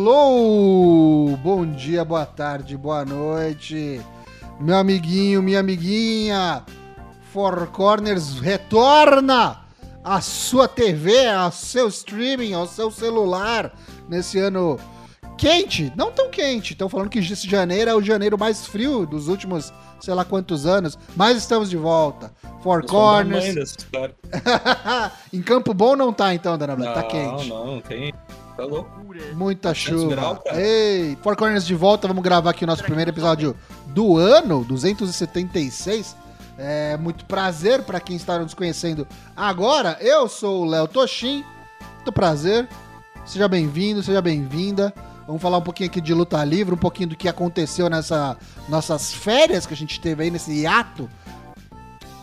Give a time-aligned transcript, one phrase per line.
[0.00, 1.36] Alô!
[1.42, 4.00] Bom dia, boa tarde, boa noite.
[4.58, 6.64] Meu amiguinho, minha amiguinha.
[7.34, 9.60] Four Corners retorna
[10.02, 14.80] à sua TV, ao seu streaming, ao seu celular nesse ano
[15.36, 16.72] quente, não tão quente.
[16.72, 20.64] Estão falando que esse janeiro é o janeiro mais frio dos últimos, sei lá quantos
[20.64, 22.32] anos, mas estamos de volta.
[22.62, 23.76] Four Corners.
[25.30, 27.50] em Campo Bom não tá então, Dana Black, tá quente.
[27.50, 28.14] Não, não, tem.
[28.60, 28.90] Tá louco.
[29.34, 30.38] Muita chuva.
[30.52, 33.56] Ei, Four Corners de volta, vamos gravar aqui o nosso primeiro episódio
[33.86, 36.14] do ano, 276.
[36.58, 39.96] É muito prazer para quem está nos conhecendo agora.
[39.98, 41.42] Eu sou o Léo Toshin.
[41.96, 42.68] Muito prazer.
[43.24, 44.92] Seja bem-vindo, seja bem-vinda.
[45.26, 48.36] Vamos falar um pouquinho aqui de luta livre, um pouquinho do que aconteceu nessa
[48.68, 51.08] nossas férias que a gente teve aí nesse hiato.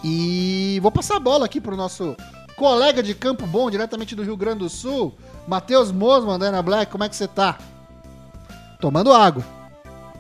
[0.04, 2.16] E vou passar a bola aqui pro nosso
[2.58, 5.16] colega de Campo Bom, diretamente do Rio Grande do Sul,
[5.48, 6.92] Matheus Mosman, Dana Black.
[6.92, 7.58] Como é que você tá?
[8.82, 9.46] Tomando água.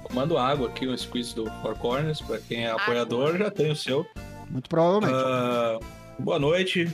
[0.08, 2.22] Tomando água aqui, um squeeze do Four Corners.
[2.22, 4.06] Para quem é apoiador, já tem o seu.
[4.50, 5.14] Muito provavelmente.
[5.14, 6.90] Uh, boa noite,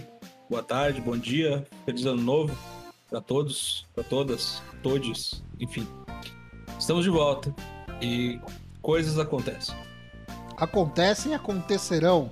[0.49, 2.57] boa tarde, bom dia, feliz ano novo
[3.13, 5.87] para todos, para todas, todos, enfim.
[6.79, 7.53] Estamos de volta
[8.01, 8.39] e
[8.81, 9.75] coisas acontecem.
[10.57, 12.31] Acontecem, acontecerão.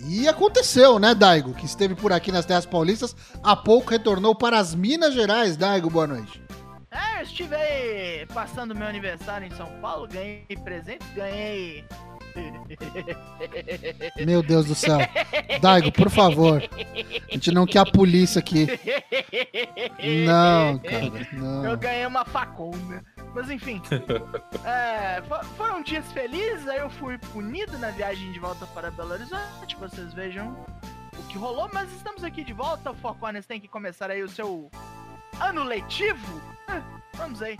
[0.00, 1.54] E aconteceu, né, Daigo?
[1.54, 5.56] Que esteve por aqui nas Terras Paulistas, há pouco retornou para as Minas Gerais.
[5.56, 6.42] Daigo, boa noite.
[6.90, 11.84] É, estive passando meu aniversário em São Paulo, ganhei presentes, ganhei.
[14.24, 14.98] Meu Deus do céu.
[15.60, 16.62] Daigo, por favor.
[16.62, 18.66] A gente não quer a polícia aqui.
[20.26, 21.64] Não, cara, não.
[21.64, 23.04] Eu ganhei uma facona.
[23.34, 23.80] Mas enfim.
[24.64, 25.22] é,
[25.56, 29.76] foram dias felizes, aí eu fui punido na viagem de volta para Belo Horizonte.
[29.76, 30.64] Vocês vejam
[31.18, 32.90] o que rolou, mas estamos aqui de volta.
[32.90, 34.70] O Four Corners tem que começar aí o seu
[35.40, 36.40] ano letivo.
[37.14, 37.58] Vamos aí.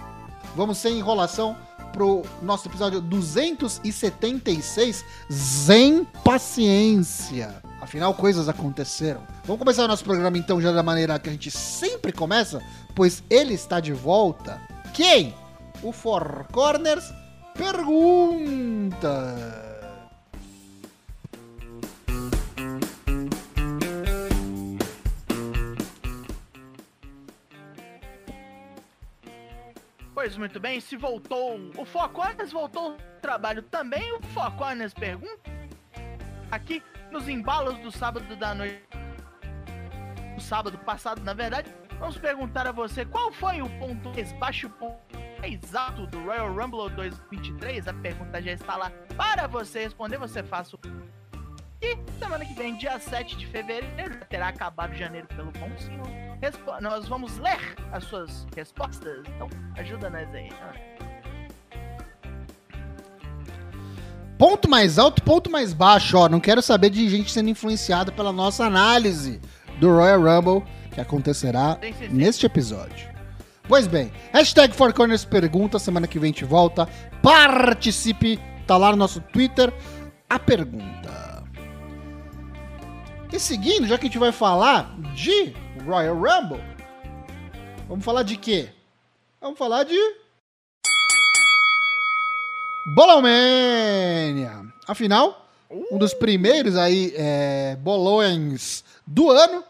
[0.54, 1.56] Vamos sem enrolação
[1.92, 7.62] pro nosso episódio 276, Zen Paciência.
[7.80, 9.22] Afinal, coisas aconteceram.
[9.44, 12.62] Vamos começar o nosso programa então já da maneira que a gente sempre começa,
[12.94, 14.60] pois ele está de volta.
[14.94, 15.34] Quem?
[15.82, 17.12] O Four Corners
[17.54, 19.36] pergunta.
[30.22, 34.12] Pois muito bem, se voltou o Focornes, voltou o trabalho também.
[34.12, 35.50] O Focornes pergunta
[36.48, 38.80] aqui nos embalos do sábado da noite.
[40.36, 44.70] O sábado passado, na verdade, vamos perguntar a você qual foi o ponto mais baixo,
[44.70, 44.96] ponto
[45.74, 47.88] alto do Royal Rumble 2023.
[47.88, 50.18] A pergunta já está lá para você responder.
[50.18, 50.78] Você faça o
[51.82, 56.06] e semana que vem, dia 7 de fevereiro, terá acabado janeiro pelo bom senhor.
[56.40, 57.58] Respo nós vamos ler
[57.92, 59.22] as suas respostas.
[59.34, 60.48] Então, ajuda nós aí.
[64.38, 66.28] Ponto mais alto, ponto mais baixo, ó.
[66.28, 69.40] Não quero saber de gente sendo influenciada pela nossa análise
[69.78, 72.14] do Royal Rumble que acontecerá sim, sim, sim.
[72.14, 73.10] neste episódio.
[73.68, 76.88] Pois bem, hashtag Four Corners pergunta, semana que vem a gente volta.
[77.22, 79.72] Participe, tá lá no nosso Twitter
[80.28, 81.11] a pergunta.
[83.32, 85.54] E seguindo, já que a gente vai falar de
[85.86, 86.62] Royal Rumble,
[87.88, 88.68] vamos falar de quê?
[89.40, 89.96] Vamos falar de.
[92.94, 94.60] Bolomania!
[94.86, 99.64] Afinal, um dos primeiros aí é, bolões do ano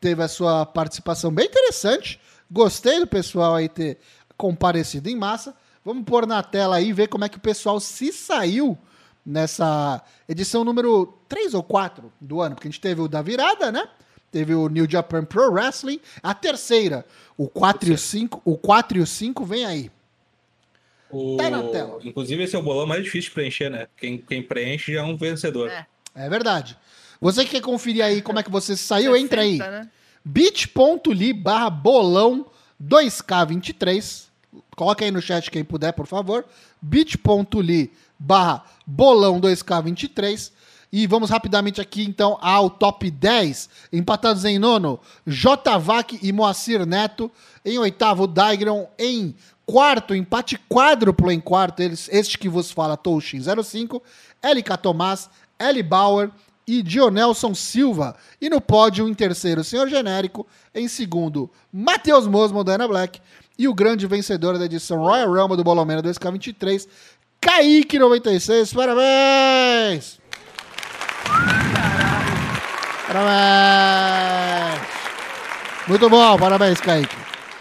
[0.00, 2.20] teve a sua participação bem interessante.
[2.50, 3.98] Gostei do pessoal aí ter
[4.36, 5.54] comparecido em massa.
[5.84, 8.76] Vamos pôr na tela aí e ver como é que o pessoal se saiu
[9.26, 13.72] nessa edição número 3 ou 4 do ano, porque a gente teve o da virada,
[13.72, 13.88] né?
[14.30, 16.00] Teve o New Japan Pro Wrestling.
[16.22, 17.04] A terceira,
[17.36, 19.90] o 4 e o 5, o 4 e o 5 vem aí.
[21.10, 21.36] O...
[21.36, 21.98] Tá na tela.
[22.04, 23.86] Inclusive, esse é o bolão mais difícil de preencher, né?
[23.96, 25.70] Quem, quem preenche já é um vencedor.
[25.70, 25.86] É.
[26.14, 26.76] é verdade.
[27.20, 29.58] Você que quer conferir aí como é que você saiu, 60, entra aí.
[29.58, 29.88] Né?
[30.24, 32.46] bit.ly barra bolão
[32.82, 34.26] 2K23.
[34.74, 36.44] Coloca aí no chat quem puder, por favor.
[36.82, 40.52] bit.ly barra bolão 2K23.
[40.92, 43.68] E vamos rapidamente aqui então ao top 10.
[43.92, 45.76] Empatados em nono, J.
[45.78, 47.30] Vac e Moacir Neto.
[47.64, 48.88] Em oitavo, Daigron.
[48.98, 49.34] Em
[49.66, 54.00] quarto, empate quádruplo em quarto, eles, este que vos fala, Touchin 05,
[54.42, 55.28] LK Tomás,
[55.58, 55.82] L.
[55.82, 56.30] Bauer
[56.66, 58.16] e Dionelson Silva.
[58.40, 60.46] E no pódio, em terceiro, Senhor Genérico.
[60.74, 63.20] Em segundo, Matheus Mosmo, da Ana Black.
[63.58, 66.86] E o grande vencedor da edição Royal Rumble do Bolomena 2K23,
[67.46, 70.20] Kaique96, parabéns!
[73.06, 74.80] Parabéns!
[75.86, 77.16] Muito bom, parabéns, Kaique.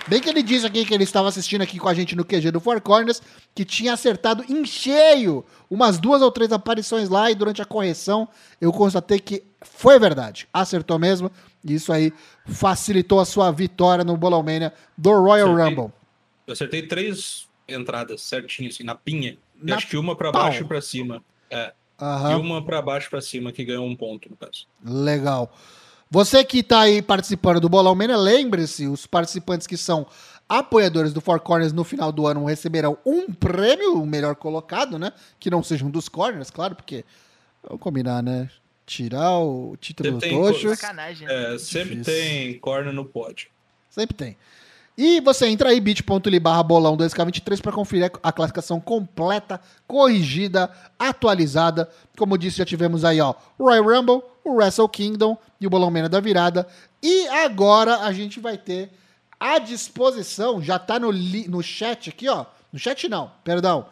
[0.08, 2.52] Bem que ele disse aqui que ele estava assistindo aqui com a gente no QG
[2.52, 3.22] do Four Corners,
[3.56, 8.28] que tinha acertado em cheio umas duas ou três aparições lá e durante a correção
[8.60, 10.48] eu constatei que foi verdade.
[10.54, 11.31] Acertou mesmo.
[11.64, 12.14] E isso aí
[12.46, 15.76] facilitou a sua vitória no Bolão Mania do Royal Acertei.
[15.76, 15.94] Rumble.
[16.46, 19.38] Eu acertei três entradas certinho, assim, na pinha.
[19.66, 20.44] E Na acho que uma pra pau.
[20.44, 21.24] baixo e pra cima.
[21.50, 21.74] É.
[22.00, 22.38] E Aham.
[22.40, 24.68] uma pra baixo e pra cima, que ganhou um ponto, no caso.
[24.84, 25.52] Legal.
[26.12, 30.06] Você que está aí participando do Bolão Mania, lembre-se, os participantes que são
[30.48, 35.12] apoiadores do Four Corners no final do ano receberão um prêmio, o melhor colocado, né?
[35.40, 37.04] Que não seja um dos corners, claro, porque
[37.64, 38.50] vamos combinar, né?
[38.86, 40.80] Tirar o título dos Você tem tochos.
[40.80, 41.28] Sacanagem.
[41.28, 42.04] É, sempre Difícil.
[42.14, 43.48] tem corner no pódio.
[43.90, 44.38] Sempre tem.
[44.97, 51.89] E você entra aí, bit.ly barra bolão 2K23 para conferir a classificação completa, corrigida, atualizada.
[52.18, 56.07] Como disse, já tivemos aí, ó, Royal Rumble, o Wrestle Kingdom e o Bolão Mena
[56.07, 56.65] da Virada.
[57.03, 58.89] E agora a gente vai ter
[59.38, 62.45] à disposição, já tá no, li- no chat aqui, ó.
[62.71, 63.88] No chat não, perdão.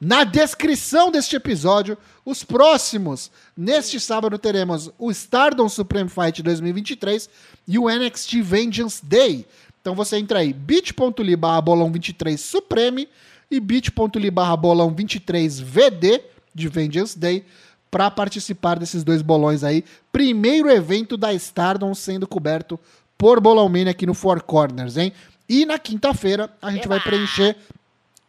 [0.00, 3.30] Na descrição deste episódio, os próximos.
[3.56, 7.28] Neste sábado teremos o Stardom Supreme Fight 2023
[7.66, 9.44] e o NXT Vengeance Day.
[9.80, 13.08] Então você entra aí, bit.ly barra bolão 23 Supreme
[13.50, 16.22] e bit.ly barra bolão 23 VD
[16.54, 17.44] de Vengeance Day
[17.90, 19.84] para participar desses dois bolões aí.
[20.12, 22.78] Primeiro evento da Stardom sendo coberto
[23.16, 25.12] por Bolão Mania aqui no Four Corners, hein?
[25.48, 27.04] E na quinta-feira a gente vai Eba!
[27.06, 27.56] preencher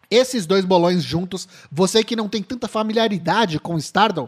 [0.09, 1.47] esses dois bolões juntos.
[1.71, 4.27] Você que não tem tanta familiaridade com Stardom,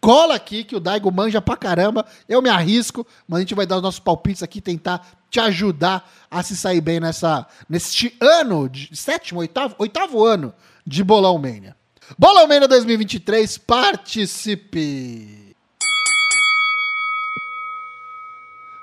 [0.00, 2.06] cola aqui que o Daigo manja pra caramba.
[2.28, 6.10] Eu me arrisco, mas a gente vai dar os nossos palpites aqui, tentar te ajudar
[6.30, 10.52] a se sair bem nessa, neste ano, de, sétimo, oitavo, oitavo ano
[10.86, 11.76] de Bolão Mania.
[12.18, 15.50] Bolão Mania 2023, participe!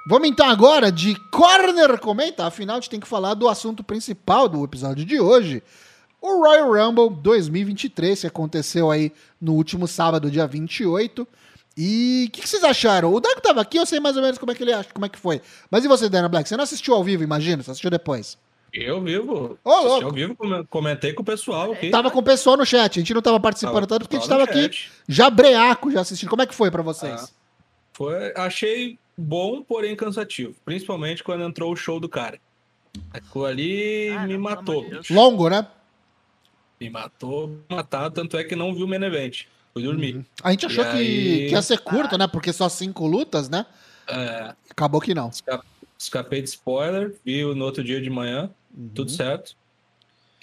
[0.10, 4.48] Vamos então agora de Corner Comenta, afinal a gente tem que falar do assunto principal
[4.48, 5.62] do episódio de hoje,
[6.28, 11.28] o Royal Rumble 2023, que aconteceu aí no último sábado, dia 28.
[11.80, 13.14] E o que, que vocês acharam?
[13.14, 15.06] O Dago tava aqui, eu sei mais ou menos como é que ele acha, como
[15.06, 15.42] é que foi.
[15.70, 16.50] Mas e você, Dana Black?
[16.50, 17.62] Você não assistiu ao vivo, imagina?
[17.62, 18.38] Você assistiu depois.
[18.74, 19.58] Eu vivo.
[19.64, 20.06] Ô, louco.
[20.06, 21.90] ao vivo, come- comentei com o pessoal aqui.
[21.90, 24.28] Tava com o pessoal no chat, a gente não tava participando tanto porque a gente
[24.30, 24.92] tava aqui chat.
[25.08, 26.30] já breaco, já assistindo.
[26.30, 27.14] Como é que foi pra vocês?
[27.14, 27.28] Ah.
[27.94, 30.54] Foi, achei bom, porém cansativo.
[30.66, 32.40] Principalmente quando entrou o show do cara.
[33.12, 34.86] Aquilo ali Ah, me matou.
[35.12, 35.66] Longo, né?
[36.80, 39.46] Me matou, matar, tanto é que não vi o main event.
[39.74, 40.26] Fui dormir.
[40.44, 42.28] A gente achou E que, aí- que ia ser curto, né?
[42.28, 43.66] Porque só cinco lutas, né?
[44.08, 45.30] É, Acabou que não.
[45.30, 45.64] esca-
[45.98, 48.90] escapei de spoiler, vi no outro dia de manhã, Uhum.
[48.94, 49.56] tudo certo.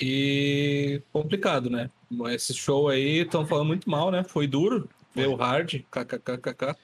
[0.00, 1.88] E complicado, né?
[2.31, 4.25] Esse show aí, estão falando muito mal, né?
[4.25, 6.75] Foi duro ver o hard, kkkk,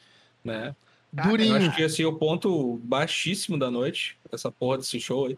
[0.45, 0.75] né?
[1.17, 1.57] Eu Durinho.
[1.57, 5.37] acho que assim, o ponto baixíssimo da noite, essa porra desse show aí.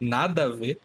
[0.00, 0.78] Nada a ver.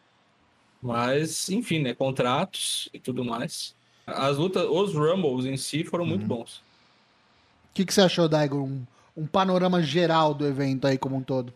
[0.83, 1.93] Mas, enfim, né?
[1.93, 3.73] Contratos e tudo mais.
[4.05, 6.57] As lutas, os Rumbles em si foram muito bons.
[6.57, 8.57] O que, que você achou, Daigo?
[8.57, 8.85] Um,
[9.15, 11.53] um panorama geral do evento aí como um todo.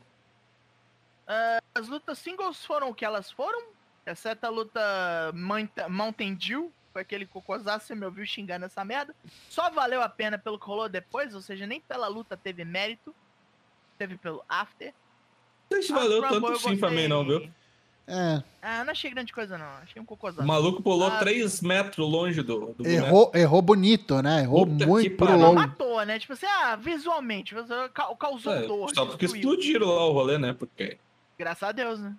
[1.76, 3.62] As lutas singles foram o que elas foram,
[4.06, 4.82] exceto a luta
[5.34, 9.14] Mount- Mountain Dew, foi aquele cocôzaço, você me ouviu xingando essa merda.
[9.50, 13.14] Só valeu a pena pelo que rolou depois, ou seja, nem pela luta teve mérito,
[13.98, 14.94] teve pelo after.
[15.70, 17.52] Não sei se valeu tanto sim pra mim, não, viu?
[18.10, 20.48] É, Ah, não achei grande coisa não, achei um O cocôzaço.
[20.48, 23.06] maluco pulou Ah, 3 metros longe do, do boneco.
[23.06, 24.44] errou, errou bonito, né?
[24.44, 25.56] Errou Puta muito pro longe.
[25.56, 26.18] matou, né?
[26.18, 27.54] Tipo assim, ah, visualmente,
[28.18, 28.90] causou É, dor.
[28.96, 29.52] só porque destruiu.
[29.56, 30.54] explodiram lá o rolê, né?
[30.54, 30.98] Porque
[31.38, 32.16] Graças a Deus, né?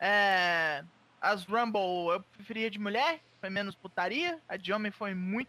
[0.00, 0.82] É,
[1.20, 1.80] as Rumble
[2.14, 4.38] eu preferia de mulher, foi menos putaria.
[4.48, 5.48] A de homem foi muito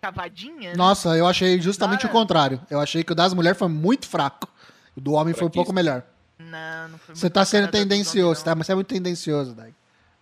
[0.00, 0.70] cavadinha.
[0.70, 0.76] né?
[0.76, 2.10] Nossa, eu achei justamente Cara.
[2.12, 2.60] o contrário.
[2.70, 4.48] Eu achei que o das mulheres foi muito fraco.
[4.96, 6.02] O do homem foi um pouco melhor.
[6.38, 9.74] Não, não foi Você tá sendo tendencioso, tá, você é muito tendencioso, Daigo.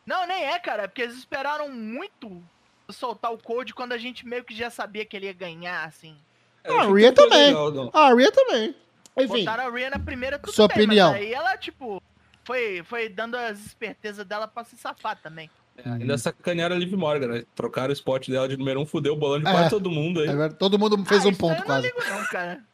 [0.06, 0.26] Não.
[0.26, 0.84] nem é, cara.
[0.84, 2.42] é Porque eles esperaram muito
[2.88, 6.16] soltar o code quando a gente meio que já sabia que ele ia ganhar, assim.
[6.64, 7.46] É, Ah, Rhea que foi também.
[7.48, 7.90] legal.
[7.92, 8.74] Ah, a Rhea também.
[9.18, 11.10] Enfim, Botaram a Rhea na primeira, tudo Sua bem, opinião.
[11.12, 12.02] Mas aí ela, tipo,
[12.44, 15.50] foi, foi dando as espertezas dela pra se safar também.
[15.78, 17.44] É, Ainda sacanearam a Liv Morgan, né?
[17.54, 19.50] Trocaram o spot dela de número 1, um, fudeu o bolão de É.
[19.52, 20.26] quase todo mundo aí.
[20.26, 21.88] é verdade, todo mundo fez Ah, um isso ponto eu quase.
[21.92, 22.64] não ligo não, cara.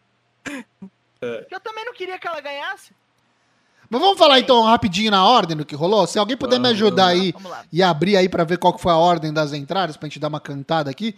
[1.25, 1.47] É.
[1.53, 2.93] Eu também não queria que ela ganhasse.
[3.93, 6.07] Mas vamos falar então rapidinho na ordem do que rolou?
[6.07, 7.63] Se alguém puder me Vamos, ajudar vamos aí lá.
[7.71, 10.29] e abrir aí pra ver qual que foi a ordem das entradas, pra gente dar
[10.29, 11.15] uma cantada aqui.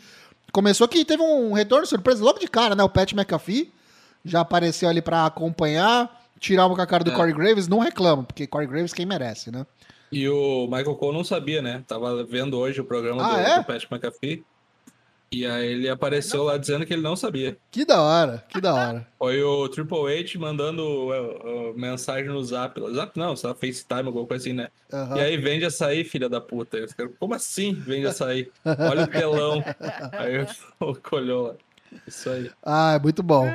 [0.53, 2.83] Começou que teve um retorno surpresa logo de cara, né?
[2.83, 3.73] O Pat McAfee
[4.25, 7.15] já apareceu ali pra acompanhar, tirar uma com a cara do É.
[7.15, 7.69] Corey Graves.
[7.69, 9.65] Não reclamo, porque Corey Graves quem merece, né?
[10.11, 11.85] E o Michael Cole não sabia, né?
[11.87, 13.59] Tava vendo hoje o programa Ah, do, é?
[13.59, 14.45] do Pat McAfee.
[15.31, 17.57] E aí ele apareceu Não lá dizendo que ele não sabia.
[17.71, 19.07] Que da hora, que da hora.
[19.19, 22.81] Foi o Triple H mandando uh, uh, mensagem no Zap.
[22.95, 24.69] Zap não, só FaceTime, alguma coisa assim, né?
[24.93, 25.17] Aham.
[25.17, 26.77] E aí vende açaí, filha da puta.
[26.77, 28.49] Eu fiquei, Como assim vende açaí?
[28.65, 29.65] Olha o telão.
[30.13, 30.35] aí
[30.81, 31.55] eu colhou lá.
[32.07, 32.51] Isso aí.
[32.63, 33.49] Ah, muito bom.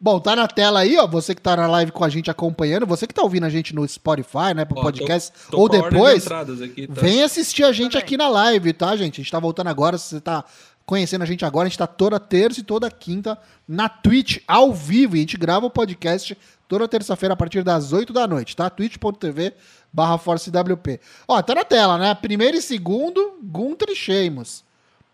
[0.00, 1.06] Bom, tá na tela aí, ó.
[1.06, 3.74] Você que tá na live com a gente acompanhando, você que tá ouvindo a gente
[3.74, 7.00] no Spotify, né, pro Ó, podcast, Tô ou ordem de depois, entradas aqui, tá?
[7.00, 9.20] vem assistir a gente aqui na live, tá, gente?
[9.20, 10.44] A gente tá voltando agora, se você tá
[10.84, 14.72] conhecendo a gente agora, a gente tá toda terça e toda quinta na Twitch, ao
[14.72, 16.36] vivo, e a gente grava o podcast
[16.68, 18.68] toda terça-feira a partir das 8 da noite, tá?
[18.68, 19.54] twitch.tv
[19.92, 21.00] barra ForceWP.
[21.28, 22.14] Ó, tá na tela, né?
[22.14, 24.64] Primeiro e segundo, Gunter e Sheamus.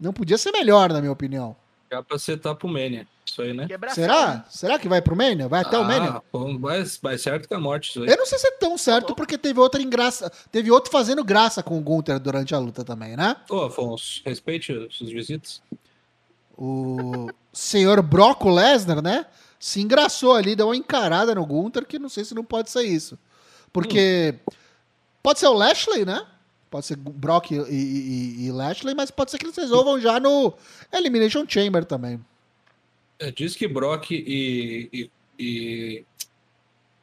[0.01, 1.55] Não podia ser melhor, na minha opinião.
[1.91, 3.07] Já pra setar pro Mania.
[3.27, 3.67] Isso aí, né?
[3.67, 4.45] Quebração, Será?
[4.49, 5.49] Será que vai pro Mania?
[5.49, 6.11] Vai até o Mania?
[6.11, 8.09] Ah, bom, vai, vai certo que a morte isso aí.
[8.09, 10.31] Eu não sei se é tão certo, porque teve outra engraça.
[10.53, 13.37] Teve outro fazendo graça com o Gunter durante a luta também, né?
[13.49, 15.63] Ô, Afonso, respeite os seus visitas.
[16.57, 19.27] O senhor Brock Lesnar, né?
[19.59, 22.83] Se engraçou ali, deu uma encarada no Gunter, que não sei se não pode ser
[22.83, 23.19] isso.
[23.73, 24.35] Porque
[25.23, 26.25] pode ser o Lashley, né?
[26.71, 30.55] Pode ser Brock e, e- e Lashley, mas pode ser que eles resolvam já no
[30.93, 32.21] Elimination Chamber também.
[33.19, 36.05] É, diz que Brock e, e, e,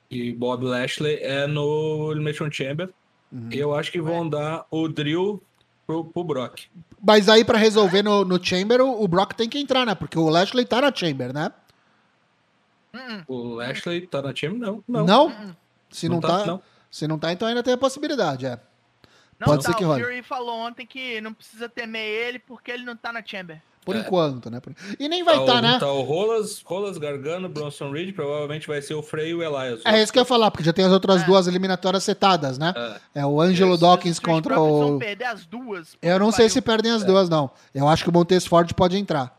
[0.10, 2.90] e Bob Lashley é no Elimination Chamber.
[3.32, 3.50] Uhum.
[3.52, 5.44] Eu acho que vão dar o drill
[5.86, 6.62] pro, pro Brock.
[7.06, 9.94] Mas aí, pra resolver no, no Chamber, o, o Brock tem que entrar, né?
[9.94, 11.52] Porque o Lashley tá na Chamber, né?
[12.96, 14.60] Hum, O Lashley tá na Chamber?
[14.60, 15.06] Não, não.
[15.06, 15.56] Não?
[15.92, 16.62] Se não, tá, não.
[16.90, 18.60] Se não tá, então ainda tem a possibilidade, é.
[19.40, 20.04] Não Pode tá, ser que o role.
[20.04, 23.62] Fury falou ontem que não precisa temer ele porque ele não tá na Chamber.
[23.86, 24.00] Por É.
[24.00, 24.60] enquanto, né?
[25.00, 25.80] E nem vai tá, estar, o, né?
[25.80, 29.80] tá o Rolas, Rolas Gargano, Bronson Reed, provavelmente vai ser o Frey e o Elias.
[29.86, 31.26] É isso que eu ia falar, porque já tem as outras É.
[31.26, 32.74] duas eliminatórias setadas, né?
[33.16, 33.22] É.
[33.22, 33.82] É o Angelo Isso.
[33.82, 35.00] Dawkins contra o.
[35.00, 35.96] perder as duas.
[36.02, 37.50] Eu não sei se perdem as duas, não.
[37.74, 39.38] Eu acho que o Montez Ford pode entrar.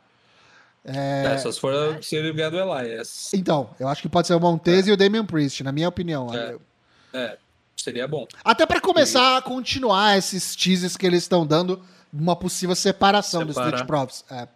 [0.85, 3.31] É, só se for se ele vier do Elias.
[3.35, 6.29] Então, eu acho que pode ser o Montez e o Damian Priest, na minha opinião.
[6.33, 6.57] É.
[7.13, 7.39] É,
[7.83, 8.27] seria bom.
[8.45, 11.81] Até pra começar a continuar esses teasers que eles estão dando,
[12.13, 13.69] uma possível separação dos Separar.
[13.75, 14.25] Street Profits.
[14.31, 14.49] É.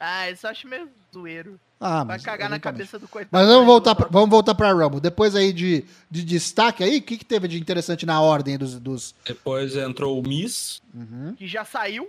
[0.00, 1.58] Ah, isso eu acho meio zoeiro.
[1.80, 2.62] Ah, Vai mas cagar na eventualmente.
[2.88, 3.30] cabeça do coitado.
[3.30, 5.00] Mas vamos do voltar, pra, vamos voltar pra Rumble.
[5.00, 8.74] Depois aí de, de destaque aí, o que, que teve de interessante na ordem dos.
[8.80, 9.14] dos...
[9.24, 10.82] Depois entrou o Miss.
[10.92, 11.34] Uhum.
[11.36, 12.08] Que já saiu.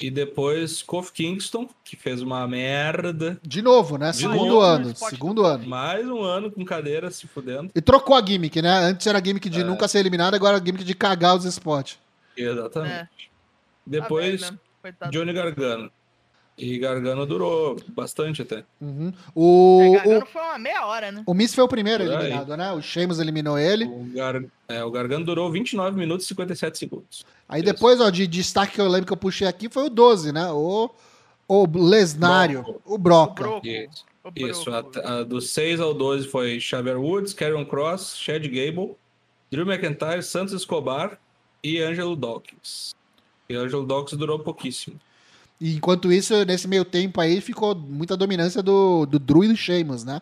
[0.00, 3.38] E depois Kofi Kingston, que fez uma merda.
[3.42, 4.10] De novo, né?
[4.10, 4.96] De segundo novo, ano.
[4.96, 5.66] Segundo do ano.
[5.66, 7.70] Mais um ano com cadeira se fudendo.
[7.74, 8.70] E trocou a gimmick, né?
[8.70, 9.64] Antes era a gimmick de É.
[9.64, 11.98] nunca ser eliminado, agora é a gimmick de cagar os spots.
[12.36, 12.94] Exatamente.
[12.94, 13.08] É, tá
[13.86, 15.12] Depois, coitado.
[15.12, 15.90] Johnny Gargano.
[16.56, 18.64] E Gargano durou bastante até.
[18.80, 19.12] Uhum.
[19.34, 21.22] O, É, o, Gargano foi uma meia hora, né?
[21.26, 22.18] o Miz foi o primeiro Por aí.
[22.26, 22.72] eliminado, né?
[22.72, 23.86] O Sheamus eliminou ele.
[23.86, 24.44] O, Gar...
[24.68, 27.26] é, o Gargano durou 29 minutos e 57 segundos.
[27.48, 27.72] Aí Isso.
[27.72, 30.48] depois, ó, de destaque que eu lembro que eu puxei aqui foi o 12, né?
[30.52, 30.90] O,
[31.48, 32.82] o Lesnário, Broco.
[32.84, 33.44] o O Broca.
[33.64, 34.04] Isso.
[34.24, 38.96] O Isso, a, a, do 6 ao 12 foi Xavier Woods, Karen Cross, Chad Gable,
[39.50, 41.18] Drew McIntyre, Santos Escobar
[41.62, 42.94] e Angelo Dawkins.
[43.48, 44.98] E Angelo Dawkins durou pouquíssimo.
[45.60, 49.56] E enquanto isso, nesse meio tempo aí, ficou muita dominância do, do Drew e do
[49.56, 50.20] Sheamus, né?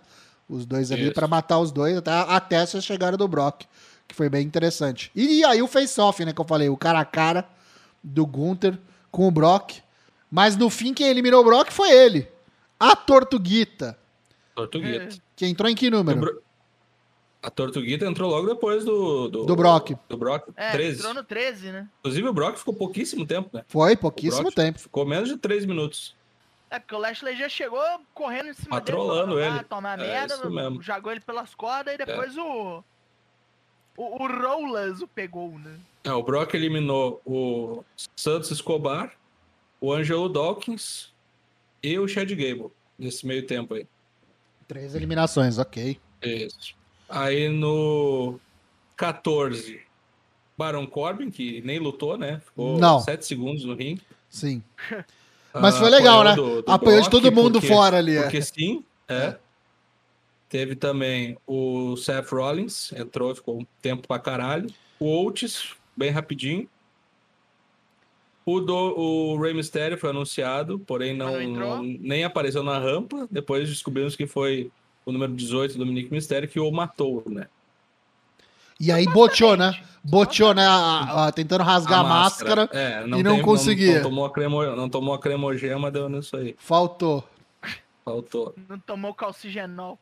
[0.49, 3.63] Os dois ali pra matar os dois até, até essa chegada do Brock,
[4.07, 5.11] que foi bem interessante.
[5.15, 7.49] E, aí o face-off, né, que eu falei, o cara a cara
[8.03, 8.79] do Gunther
[9.11, 9.79] com o Brock.
[10.31, 12.29] Mas no fim, quem eliminou o Brock foi ele.
[12.79, 13.99] A Tortuguita,
[14.55, 15.17] Tortuguita.
[15.37, 16.43] que entrou em que O número?
[17.43, 19.29] A Tortuguita entrou logo depois do...
[19.29, 19.91] Do, Do Brock.
[20.09, 20.99] Do Brock, É, 13.
[21.01, 21.89] entrou no 13, né?
[21.99, 23.65] Inclusive o Brock ficou pouquíssimo tempo, né?
[23.67, 24.79] Foi, pouquíssimo tempo.
[24.79, 26.15] Ficou menos de 3 minutos.
[26.71, 27.83] É, porque o Lashley já chegou
[28.15, 29.41] correndo em cima Patrolando dele.
[29.43, 29.59] falando, ele.
[29.61, 30.81] "Ah, tomar É, merda, isso mesmo.
[30.83, 32.83] jogou ele pelas cordas e depois o...
[33.95, 35.79] O, o Rollers o pegou, né?
[36.05, 37.85] É, o Brock eliminou o
[38.17, 39.13] Santos Escobar,
[39.81, 41.13] o Angelo Dawkins
[41.83, 43.87] e o Chad Gable nesse meio tempo aí.
[44.67, 46.01] Três eliminações, ok.
[46.23, 46.75] Isso.
[47.15, 48.39] Aí no
[48.97, 49.81] 14,
[50.57, 52.41] Baron Corbin, que nem lutou, né?
[52.45, 53.01] Ficou Não.
[53.01, 54.01] 7 segundos no ringue.
[54.31, 54.63] Sim.
[55.55, 56.31] Mas Ah, foi legal, né?
[56.33, 58.17] apoiou do- do Apoiou de todo mundo porque- fora ali.
[58.17, 58.23] é.
[58.23, 59.37] Porque sim, é.
[60.49, 64.71] Teve também o Seth Rollins, entrou, ficou um tempo pra caralho.
[64.99, 66.67] O Oates, bem rapidinho.
[68.45, 72.79] O, do, o Rey Mysterio foi anunciado, porém não, Mas não não- nem apareceu na
[72.79, 73.29] rampa.
[73.31, 74.71] Depois descobrimos que foi
[75.05, 77.47] o número 18 do Dominic Mysterio que o matou, né?
[78.81, 79.79] E aí boteou, né?
[80.03, 80.67] Boteou, né?
[80.67, 82.69] a- a- tentando rasgar a, máscara.
[82.73, 83.97] É, e não tem- conseguia.
[83.97, 86.57] Não, tomou a cremo, não tomou a cremogema, deu nisso aí.
[86.59, 87.23] Faltou.
[88.05, 88.55] Faltou.
[88.69, 89.97] Não tomou calcigenol.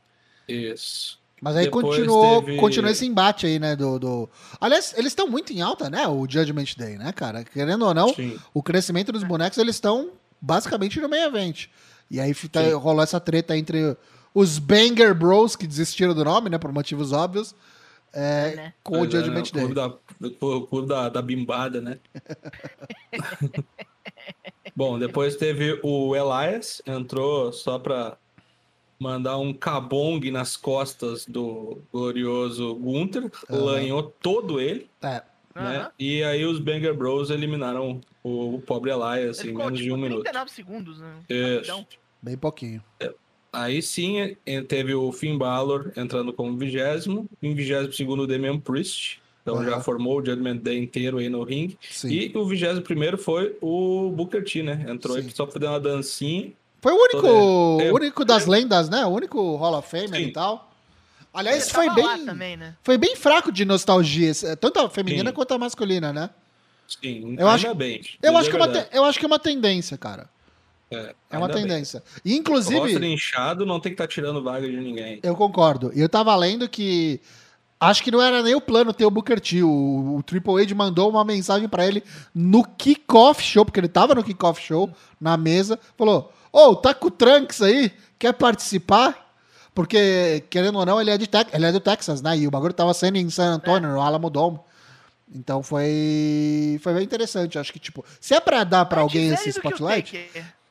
[0.48, 1.18] Isso.
[1.42, 3.74] Mas aí Depois continuou, teve- continuou esse embate aí, né?
[3.76, 4.28] Do, do...
[4.60, 6.06] Aliás, eles estão muito em alta, né?
[6.08, 7.44] O Judgment Day, né, cara?
[7.44, 8.38] Querendo ou não, Sim.
[8.54, 11.68] o crescimento dos bonecos, eles estão basicamente no meio evento.
[12.10, 13.96] E aí tá, rolou essa treta entre
[14.34, 17.54] os Banger Bros, que desistiram do nome, né, por motivos óbvios,
[18.12, 18.74] é, é, né?
[18.82, 19.64] com Mas o Judgment é, Day.
[19.64, 19.86] O clube, da,
[20.46, 21.98] o clube da, da bimbada, né?
[24.74, 28.16] Bom, depois teve o Elias, entrou só pra
[28.98, 33.64] mandar um cabong nas costas do glorioso Gunther, uhum.
[33.64, 34.88] lanhou todo ele.
[35.02, 35.22] É.
[35.54, 35.84] Né?
[35.84, 35.90] Uhum.
[35.98, 39.96] E aí os Banger Bros eliminaram o, o pobre Elias em menos tipo, de um
[39.96, 40.22] 39 minuto.
[40.22, 41.14] 39 segundos, né?
[41.28, 41.86] Isso.
[42.22, 42.82] Bem pouquinho.
[43.00, 43.12] É.
[43.52, 44.36] Aí sim
[44.68, 49.64] teve o Finn Balor entrando como vigésimo, em vigésimo segundo o Damian Priest, então uhum.
[49.64, 51.78] já formou o Judgment Day inteiro aí no ringue.
[51.90, 52.08] Sim.
[52.08, 54.84] E o vigésimo primeiro foi o Booker T, né?
[54.88, 56.52] Entrou aí só pra dar uma dancinha.
[56.80, 59.04] Foi o único, é, único das lendas, né?
[59.04, 60.70] O único Hall of Fame e tal.
[61.32, 62.74] Aliás, foi bem, também, né?
[62.82, 65.34] foi bem fraco de nostalgia, tanto a feminina Sim.
[65.34, 66.30] quanto a masculina, né?
[66.88, 68.00] Sim, eu acho, bem.
[68.20, 70.28] Eu acho, que é uma, eu acho que é uma tendência, cara.
[70.90, 72.02] É, é uma tendência.
[72.24, 72.76] E, inclusive.
[72.76, 75.20] O roster inchado não tem que estar tá tirando vaga de ninguém.
[75.22, 75.92] Eu concordo.
[75.94, 77.20] E eu tava lendo que.
[77.78, 79.62] Acho que não era nem o plano ter o Booker T.
[79.62, 82.02] O, o Triple H mandou uma mensagem para ele
[82.34, 85.78] no kickoff show, porque ele tava no kickoff show, na mesa.
[85.96, 87.92] Falou: Ô, oh, tá com o Trunks aí?
[88.18, 89.30] Quer participar?
[89.72, 92.36] Porque, querendo ou não, ele é, de Te ele é do Texas, né?
[92.36, 93.92] E o bagulho tava sendo em San Antonio, é.
[93.92, 94.58] no Alamo Dome.
[95.32, 97.58] Então foi foi bem interessante.
[97.58, 100.28] Acho que, tipo, se é pra dar pra alguém esse spotlight.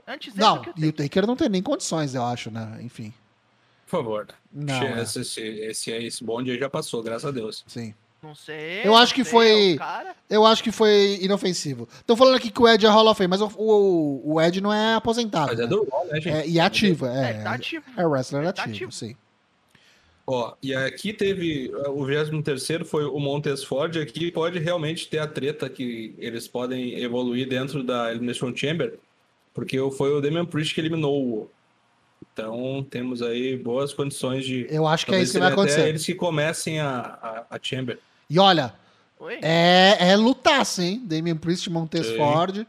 [0.10, 2.80] Antes não, e o Taker não tem nem condições, eu acho, né?
[2.82, 3.14] Enfim.
[3.86, 4.28] Por favor.
[4.52, 5.04] Não, é.
[5.04, 7.64] esse, esse, esse, esse bonde aí já passou, graças a Deus.
[7.68, 7.94] Sim.
[8.22, 8.82] Não sei.
[8.84, 9.78] Eu acho que foi.
[10.28, 11.88] É eu acho que foi inofensivo.
[11.92, 14.60] Estão falando aqui que o Ed é Hall of Fame, mas o, o, o Ed
[14.60, 15.52] não é aposentado.
[15.52, 15.66] Mas é né?
[15.66, 16.30] é do né, gente?
[16.30, 17.30] É, e é ativo, é.
[17.30, 17.86] É, tá ativo.
[17.96, 19.16] É wrestler ativo, tá ativo, sim.
[20.26, 21.72] Ó, e aqui teve.
[21.88, 23.96] O 23 foi o Montes Ford.
[23.96, 29.00] Aqui pode realmente ter a treta que eles podem evoluir dentro da Elimination Chamber
[29.54, 31.52] porque foi o Damian Priest que eliminou o.
[32.34, 34.68] Então temos aí boas condições de.
[34.70, 35.88] Eu acho que é isso que vai acontecer.
[35.88, 38.00] Eles que comecem a, a, a Chamber.
[38.30, 38.74] E olha,
[39.42, 41.02] é, é lutaça, hein?
[41.04, 42.66] Damian Priest e Montes Ford.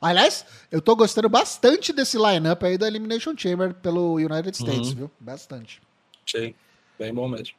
[0.00, 4.94] Aliás, eu tô gostando bastante desse lineup aí da Elimination Chamber pelo United States, uhum.
[4.94, 5.10] viu?
[5.18, 5.80] Bastante.
[6.26, 6.54] Sim,
[6.98, 7.54] bem bom mesmo.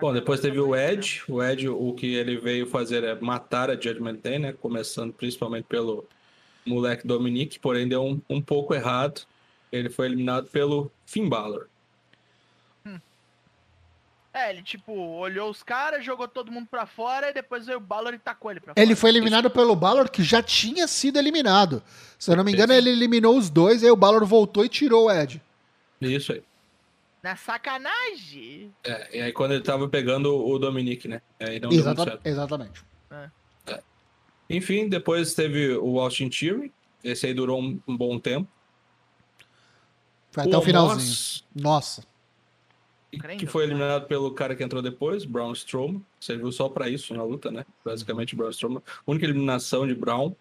[0.00, 1.22] Bom, depois teve o Ed.
[1.28, 4.52] O Ed, o que ele veio fazer é matar a Judgment Day, né?
[4.52, 6.04] Começando principalmente pelo
[6.66, 9.22] moleque Dominique, porém deu um, um pouco errado.
[9.70, 11.66] Ele foi eliminado pelo Finn Balor.
[12.86, 12.98] Hum.
[14.32, 17.80] É, ele tipo, olhou os caras, jogou todo mundo pra fora e depois veio o
[17.80, 18.84] Balor e tacou ele pra fora.
[18.84, 19.54] Ele foi eliminado Isso.
[19.54, 21.82] pelo Balor, que já tinha sido eliminado.
[22.18, 22.82] Se eu não me engano, Isso.
[22.82, 25.40] ele eliminou os dois, aí o Balor voltou e tirou o Ed.
[26.00, 26.42] Isso aí.
[27.22, 28.74] Na sacanagem.
[28.82, 31.22] É, e aí quando ele tava pegando o Dominique, né?
[31.38, 32.84] Aí não Exata exatamente.
[33.10, 33.30] É.
[34.52, 36.72] Enfim, depois teve o Austin Theory.
[37.02, 38.48] Esse aí durou um, um bom tempo.
[40.30, 41.44] Foi até o, o finalzinho.
[41.54, 42.04] Nossa.
[43.38, 46.02] Que foi eliminado pelo cara que entrou depois, Braun Strowman.
[46.18, 47.66] Serviu só para isso na luta, né?
[47.84, 48.82] Basicamente, Braun Strowman.
[49.06, 50.34] Única eliminação de Braun.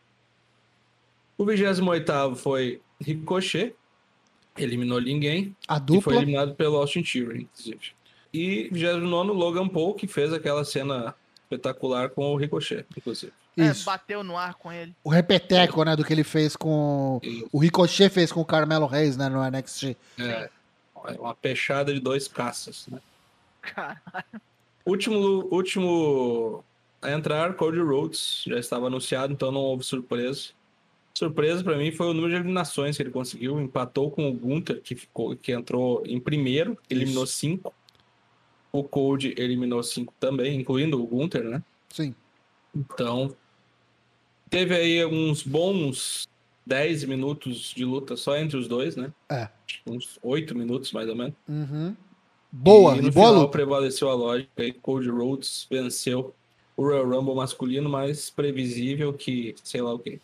[1.37, 3.75] O 28 foi Ricochet.
[4.57, 5.55] Eliminou ninguém.
[5.67, 5.99] A dupla.
[5.99, 7.93] E foi eliminado pelo Austin Theory, inclusive.
[8.33, 13.33] E 29 Logan Paul, que fez aquela cena espetacular com o Ricochet, inclusive.
[13.57, 14.95] É, bateu no ar com ele.
[15.03, 17.19] O repeteco, né, do que ele fez com.
[17.21, 17.49] Isso.
[17.51, 19.97] O Ricochet fez com o Carmelo Reis, né, no NXT.
[20.19, 20.49] É.
[21.19, 22.99] Uma peixada de dois caças, né?
[23.61, 23.99] Caralho.
[24.85, 26.63] Último, último
[27.01, 28.43] a entrar, Cody Rhodes.
[28.45, 30.49] Já estava anunciado, então não houve surpresa.
[31.13, 33.59] Surpresa para mim foi o número de eliminações que ele conseguiu.
[33.59, 37.33] Empatou com o Gunther, que, ficou, que entrou em primeiro, eliminou Isso.
[37.33, 37.73] cinco.
[38.71, 41.61] O Cody eliminou cinco também, incluindo o Gunther, né?
[41.89, 42.15] Sim.
[42.73, 43.35] Então,
[44.51, 46.27] teve aí uns bons
[46.65, 49.11] 10 minutos de luta só entre os dois, né?
[49.29, 49.47] É.
[49.87, 51.33] Uns 8 minutos, mais ou menos.
[51.47, 51.95] Uhum.
[52.51, 53.51] Boa, e no boa final luta.
[53.51, 56.35] prevaleceu a lógica e Cody Rhodes venceu
[56.75, 60.19] o Royal Rumble masculino mais previsível que sei lá o quê.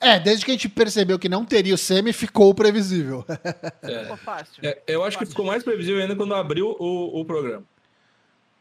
[0.00, 3.24] É, desde que a gente percebeu que não teria o semi, ficou previsível.
[3.82, 4.02] É.
[4.02, 4.62] Ficou fácil.
[4.62, 5.26] É, eu acho fácil.
[5.26, 7.64] que ficou mais previsível ainda quando abriu o, o programa.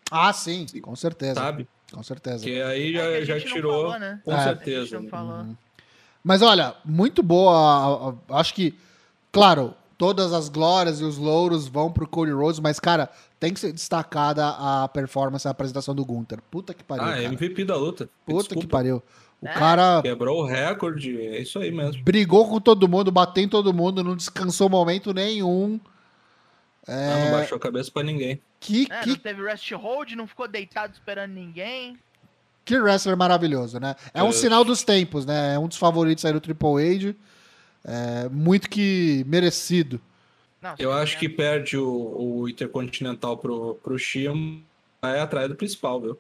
[0.10, 1.36] Ah, sim, com certeza.
[1.36, 1.68] Sabe?
[1.92, 2.44] Com certeza.
[2.44, 4.20] Que aí já, é já tirou, falou, né?
[4.24, 4.44] com é.
[4.44, 5.00] certeza.
[5.00, 5.56] Uhum.
[6.24, 8.18] Mas olha, muito boa.
[8.30, 8.78] Acho que,
[9.32, 13.60] claro, todas as glórias e os louros vão pro Cody Rhodes, mas, cara, tem que
[13.60, 16.40] ser destacada a performance, a apresentação do Gunther.
[16.52, 17.06] Puta que pariu.
[17.06, 17.24] Ah, cara.
[17.24, 18.10] MVP da luta.
[18.26, 18.62] Puta Desculpa.
[18.62, 19.02] que pariu.
[19.42, 19.54] O é.
[19.54, 20.02] cara.
[20.02, 22.04] Quebrou o recorde, é isso aí mesmo.
[22.04, 25.80] Brigou com todo mundo, bateu em todo mundo, não descansou momento nenhum.
[26.88, 26.94] É...
[26.94, 28.42] Ah, não baixou a cabeça pra ninguém.
[28.60, 29.10] Que, é, que...
[29.10, 31.98] Não teve rest hold, não ficou deitado esperando ninguém.
[32.66, 33.96] Que wrestler maravilhoso, né?
[34.14, 35.56] É um sinal dos tempos, né?
[35.56, 37.16] É um dos favoritos aí do Triple H.
[37.86, 40.02] É, muito que merecido.
[40.62, 44.60] Não, eu acho que perde o, o Intercontinental pro, pro Shima
[45.02, 46.20] é atrás do principal, viu?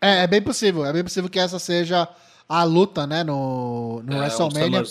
[0.00, 0.84] É, é bem possível.
[0.84, 2.08] É bem possível que essa seja
[2.48, 4.82] a luta, né, no, no é, WrestleMania.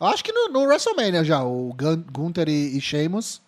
[0.00, 1.74] Eu acho que no, no, WrestleMania já, o
[2.12, 3.42] Gunther e, e Sheamus.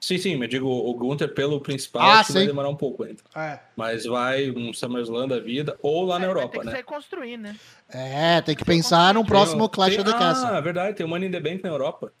[0.00, 3.20] Sim, sim, mas digo, o Gunther pelo principal ah, vai demorar um pouco ainda.
[3.34, 3.58] É.
[3.76, 6.72] Mas vai um SummerSlam da vida ou lá é, na Europa, né?
[6.72, 7.56] Tem que construir, né?
[7.88, 10.46] É, tem que pensar no próximo Clash tem, of the ah, Castle.
[10.46, 12.12] Ah, verdade, tem o Money in the Bank na Europa.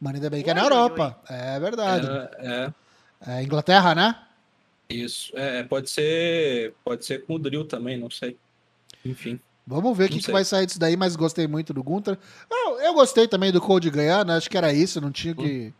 [0.00, 1.18] Money in the Bank é na Europa.
[1.28, 2.06] É verdade.
[2.38, 2.72] É,
[3.26, 3.38] é.
[3.38, 4.16] é Inglaterra, né?
[4.88, 5.32] Isso.
[5.36, 8.36] É, pode ser, pode ser com o Drill também, não sei.
[9.04, 9.40] Enfim.
[9.66, 12.18] Vamos ver o que, que, vai sair disso daí, mas gostei muito do Gunter.
[12.50, 14.36] Eu, eu gostei também do Code ganhar, né?
[14.36, 15.72] Acho que era isso, não tinha que,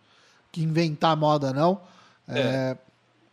[0.54, 1.80] que inventar moda, não.
[2.28, 2.38] É.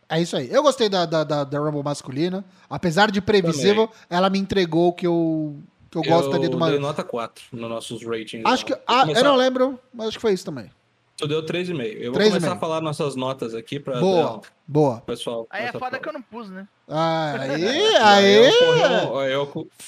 [0.08, 0.16] é.
[0.16, 0.50] é isso aí.
[0.50, 2.44] Eu gostei da, da, da, da, Rumble masculina.
[2.68, 4.06] Apesar de previsível, também.
[4.10, 5.56] ela me entregou o que eu,
[5.88, 6.68] que eu, eu gosto ali de uma.
[6.68, 8.44] Eu nota 4 nos nossos ratings.
[8.44, 8.72] Acho que.
[8.86, 9.20] Ah, começar...
[9.20, 10.68] Eu não lembro, mas acho que foi isso também.
[11.16, 11.96] Tu deu 3,5.
[11.96, 14.00] Eu vou 3 começar a falar nossas notas aqui pra.
[14.00, 14.40] Boa, dar...
[14.66, 15.00] boa.
[15.02, 15.46] Pessoal.
[15.48, 16.66] Aí é foda que eu não pus, né?
[16.88, 18.48] Aí, aí.
[18.48, 19.36] Ocorreu, aí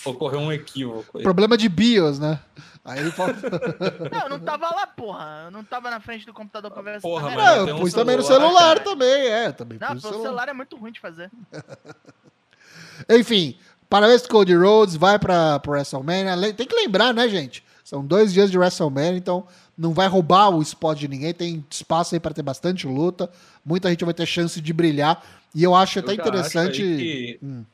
[0.05, 1.19] ocorreu um equívoco.
[1.19, 1.25] Aí.
[1.25, 2.39] Problema de BIOS, né?
[2.85, 3.41] Aí falta.
[4.13, 5.45] Não, eu não tava lá, porra.
[5.47, 7.11] Eu não tava na frente do computador conversando.
[7.11, 8.81] Porra, mas não, eu pus um também no celular cara.
[8.81, 9.53] também, é.
[9.53, 10.23] Também não, pus celular.
[10.23, 11.31] celular é muito ruim de fazer.
[13.09, 16.53] Enfim, parabéns pro Cody Rhodes, vai pra, pro WrestleMania.
[16.53, 17.65] Tem que lembrar, né, gente?
[17.83, 22.15] São dois dias de WrestleMania, então não vai roubar o spot de ninguém, tem espaço
[22.15, 23.31] aí para ter bastante luta,
[23.65, 25.23] muita gente vai ter chance de brilhar,
[25.55, 26.83] e eu acho eu até interessante.
[26.83, 27.65] Acho que, hum.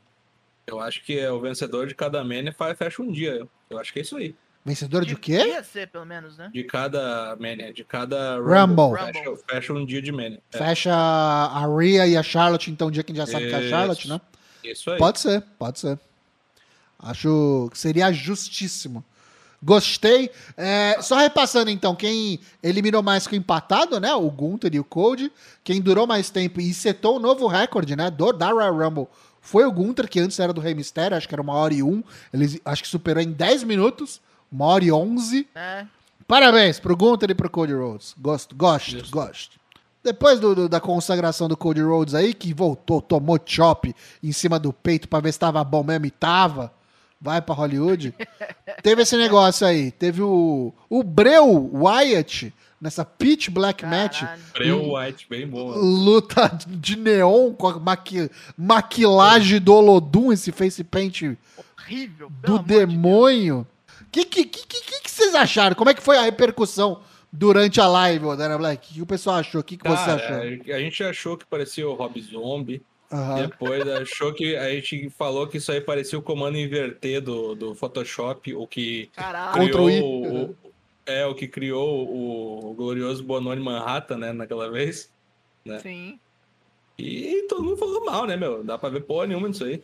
[0.66, 3.46] Eu acho que é o vencedor de cada Mania fecha um dia.
[3.68, 4.35] Eu acho que é isso aí.
[4.64, 5.46] Vencedor de, de quê?
[5.46, 6.51] Ia ser, pelo menos, né?
[6.53, 8.99] De cada Mania, de cada Rumble.
[8.99, 9.12] Rumble.
[9.12, 10.40] Fecha, fecha, um dia de Mania.
[10.53, 10.59] É.
[10.59, 13.57] Fecha a Rhea e a Charlotte, então, um dia que a gente já sabe isso.
[13.57, 14.20] que é a Charlotte, né?
[14.62, 14.99] Isso aí.
[14.99, 15.99] Pode ser, pode ser.
[16.99, 19.03] Acho que seria justíssimo.
[19.62, 20.31] Gostei.
[20.57, 24.12] É, só repassando então, quem eliminou mais que o empatado, né?
[24.14, 25.33] O Gunther e o Code.
[25.64, 28.11] Quem durou mais tempo e setou o um novo recorde, né?
[28.11, 29.09] Do, da Royal Rumble
[29.40, 31.83] foi o Gunther, que antes era do Rey Mysterio, acho que era uma hora e
[31.83, 32.03] um.
[32.33, 34.20] Ele acho que superou em 10 minutos,
[34.51, 35.49] uma hora e onze.
[35.55, 35.85] É.
[36.27, 38.15] Parabéns pro Gunther e pro Cody Rhodes.
[38.19, 39.11] Gosto, gosto, Isso.
[39.11, 39.61] gosto.
[40.03, 44.59] Depois do, do, da consagração do Cody Rhodes aí, que voltou, tomou chop em cima
[44.59, 46.73] do peito pra ver se tava bom mesmo e tava
[47.21, 48.15] vai para Hollywood.
[48.83, 49.91] teve esse negócio aí.
[49.91, 54.03] Teve o, o Breu Wyatt nessa Pitch Black Caralho.
[54.03, 54.23] Match.
[54.55, 55.77] Breu Wyatt, bem boa.
[55.77, 63.67] Luta de neon com a maqui, maquilagem do Olodum, esse face paint horrível do demônio.
[64.11, 65.77] O que, que, que, que, que, vocês acharam?
[65.77, 67.01] Como é que foi a repercussão
[67.33, 68.90] durante a live, Dana Black?
[68.90, 69.61] O que o pessoal achou?
[69.61, 70.75] O que, que Cara, você achou?
[70.75, 72.83] A gente achou que parecia o Rob Zombie.
[73.12, 73.37] Uhum.
[73.37, 77.75] Depois achou que a gente falou que isso aí parecia o comando inverter do, do
[77.75, 79.70] Photoshop, o que Caralho.
[79.70, 80.57] criou o,
[81.07, 85.12] é o que criou o glorioso Bononi Manhattan, né, naquela vez,
[85.64, 85.79] né?
[85.79, 86.18] Sim.
[86.99, 88.64] E todo mundo falou mal, né, meu?
[88.64, 89.83] Dá pra ver porra nenhuma nisso aí.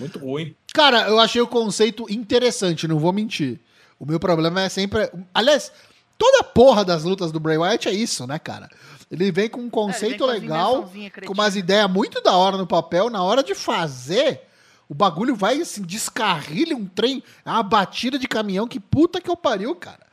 [0.00, 0.54] Muito ruim.
[0.72, 3.60] Cara, eu achei o conceito interessante, não vou mentir.
[3.98, 5.10] O meu problema é sempre.
[5.34, 5.70] Aliás,
[6.16, 8.70] toda porra das lutas do Bray Wyatt é isso, né, cara?
[9.10, 10.90] Ele vem com um conceito é, legal,
[11.26, 14.40] com umas ideias muito da hora no papel, na hora de fazer,
[14.88, 19.28] o bagulho vai assim, descarrilha um trem, é uma batida de caminhão, que puta que
[19.28, 20.10] eu pariu, cara.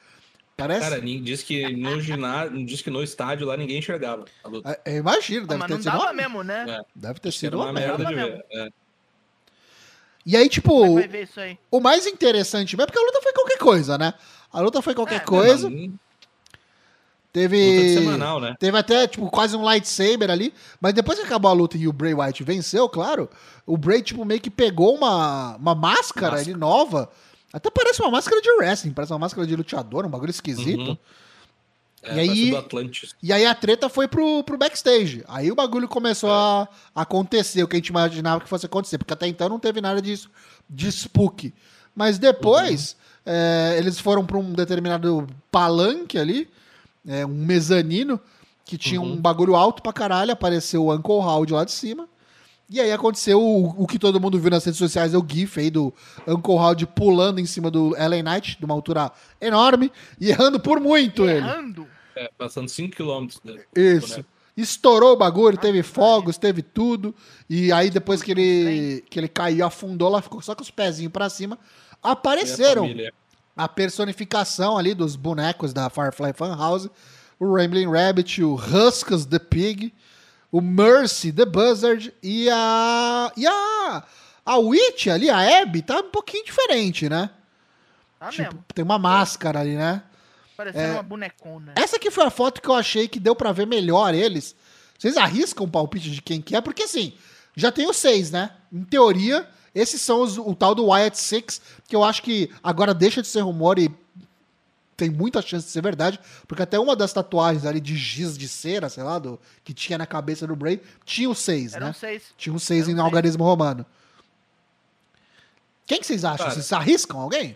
[0.57, 0.89] Parece...
[0.89, 4.81] Cara, diz que no ginásio, diz que no estádio lá ninguém enxergava a luta.
[4.83, 5.95] É, imagino, deve ah, ter sido.
[5.95, 6.13] Uma...
[6.13, 6.65] mesmo, né?
[6.67, 6.85] É.
[6.95, 8.03] Deve ter sido uma, uma merda.
[8.03, 8.45] de ver.
[8.51, 8.69] É.
[10.27, 11.57] E aí, tipo, é aí?
[11.71, 14.13] o mais interessante mesmo, porque a luta foi qualquer coisa, né?
[14.51, 15.69] A luta foi qualquer é, coisa.
[15.69, 15.93] Não,
[17.31, 17.93] Teve.
[17.93, 18.53] Semanal, né?
[18.59, 20.53] Teve até, tipo, quase um lightsaber ali.
[20.81, 23.29] Mas depois que acabou a luta e o Bray Wyatt venceu, claro,
[23.65, 26.41] o Bray, tipo, meio que pegou uma, uma máscara, máscara.
[26.41, 27.09] ali nova.
[27.53, 30.89] Até parece uma máscara de wrestling, parece uma máscara de luteador, um bagulho esquisito.
[30.89, 30.97] Uhum.
[32.03, 32.53] É, e, aí,
[33.23, 35.23] e aí a treta foi pro, pro backstage.
[35.27, 36.33] Aí o bagulho começou é.
[36.33, 39.81] a acontecer, o que a gente imaginava que fosse acontecer, porque até então não teve
[39.81, 40.29] nada disso
[40.69, 41.53] de spook.
[41.95, 43.33] Mas depois, uhum.
[43.33, 46.49] é, eles foram para um determinado palanque ali,
[47.07, 48.19] é, um mezanino
[48.63, 49.13] que tinha uhum.
[49.13, 52.07] um bagulho alto pra caralho, apareceu o Uncle Howard lá de cima.
[52.69, 55.57] E aí aconteceu o, o, que todo mundo viu nas redes sociais, é o GIF
[55.57, 55.93] aí do
[56.27, 60.79] Uncle Howard pulando em cima do Ellen Knight, de uma altura enorme, e errando por
[60.81, 61.87] muito errando.
[62.15, 62.25] ele.
[62.25, 63.39] É, passando 5km.
[63.43, 64.25] Né, Isso.
[64.57, 67.13] Estourou o bagulho, teve fogos, teve tudo.
[67.47, 71.13] E aí depois que ele, que ele caiu, afundou lá, ficou só com os pezinhos
[71.13, 71.59] para cima.
[72.01, 72.89] Apareceram
[73.55, 76.89] a personificação ali dos bonecos da Firefly Funhouse,
[77.39, 79.93] o Rambling Rabbit, o Huskus the Pig,
[80.51, 84.03] o Mercy the Buzzard e a e a
[84.45, 87.29] a Witch ali, a Abby, tá um pouquinho diferente, né?
[88.17, 88.65] Tá tipo, mesmo.
[88.73, 90.03] Tem uma máscara ali, né?
[90.55, 91.73] Parecendo é, uma bonecona.
[91.75, 94.55] Essa aqui foi a foto que eu achei que deu para ver melhor eles.
[94.97, 96.61] Vocês arriscam o palpite de quem que é?
[96.61, 97.13] Porque assim,
[97.55, 98.51] já tem os seis, né?
[98.71, 102.93] Em teoria, esses são os, o tal do Wyatt Six, que eu acho que agora
[102.93, 103.89] deixa de ser rumor e
[104.97, 108.49] tem muita chance de ser verdade, porque até uma das tatuagens ali de giz de
[108.49, 111.93] cera, sei lá, do, que tinha na cabeça do Bray, tinha os seis, Eram né?
[111.93, 112.33] Seis.
[112.35, 113.85] Tinha os seis Eram em algarismo romano.
[115.85, 116.47] Quem que vocês acham?
[116.47, 117.55] Cara, vocês arriscam alguém?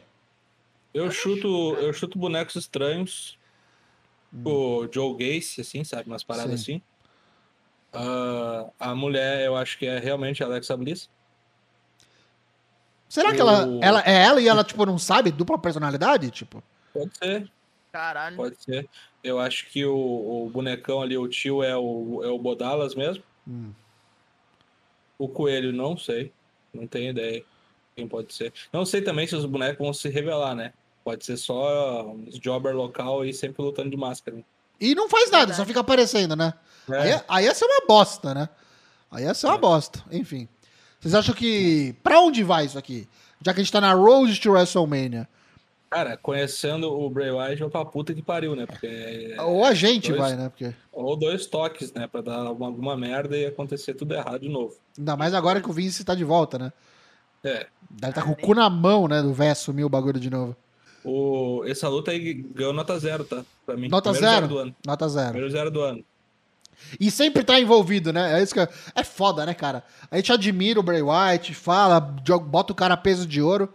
[0.93, 3.37] Eu chuto, eu chuto bonecos estranhos.
[4.33, 4.43] Hum.
[4.45, 6.07] O Joe Gacy, assim, sabe?
[6.07, 6.75] Umas paradas Sim.
[6.75, 6.81] assim.
[7.93, 11.09] Uh, a mulher, eu acho que é realmente a Alexa Bliss.
[13.09, 16.31] Será que ela, ela é ela e ela, tipo, não sabe dupla personalidade?
[16.31, 16.63] Tipo.
[16.93, 17.51] Pode ser.
[17.91, 18.35] Caralho.
[18.35, 18.89] Pode ser.
[19.23, 19.95] Eu acho que o,
[20.45, 23.23] o bonecão ali, o tio, é o, é o Bodalas mesmo.
[23.47, 23.71] Hum.
[25.17, 26.31] O coelho, não sei.
[26.73, 27.43] Não tenho ideia.
[27.95, 28.53] Quem pode ser.
[28.71, 30.73] Não sei também se os bonecos vão se revelar, né?
[31.03, 34.37] Pode ser só uns jobber local e sempre lutando de máscara.
[34.79, 36.53] E não faz nada, só fica aparecendo, né?
[36.89, 36.97] É.
[36.97, 38.49] Aí, aí ia ser uma bosta, né?
[39.11, 39.59] Aí ia ser uma é.
[39.59, 40.03] bosta.
[40.11, 40.47] Enfim.
[40.99, 41.95] Vocês acham que.
[42.01, 43.07] Pra onde vai isso aqui?
[43.43, 45.27] Já que a gente tá na Road to WrestleMania.
[45.91, 48.65] Cara, conhecendo o Bray Wyatt, vai pra puta que pariu, né?
[48.65, 50.47] Porque, ou a gente dois, vai, né?
[50.47, 50.73] Porque...
[50.89, 52.07] Ou dois toques, né?
[52.07, 54.73] Pra dar alguma, merda e acontecer tudo errado de novo.
[54.97, 56.71] Ainda mais agora que o Vince tá de volta, né?
[57.43, 57.67] É.
[57.89, 59.21] Deve tá com o cu na mão, né?
[59.21, 60.55] Do véio assumir o bagulho de novo.
[61.03, 61.65] O...
[61.65, 63.43] Essa luta aí ganhou nota zero, tá?
[63.65, 63.89] Pra mim.
[63.89, 64.25] Nota zero?
[64.25, 64.75] zero do ano.
[64.87, 65.31] Nota zero.
[65.31, 66.05] Primeiro zero do ano.
[67.01, 68.39] E sempre tá envolvido, né?
[68.39, 69.83] É isso que é, é foda, né, cara?
[70.09, 73.73] A gente admira o Bray Wyatt, fala, bota o cara peso de ouro.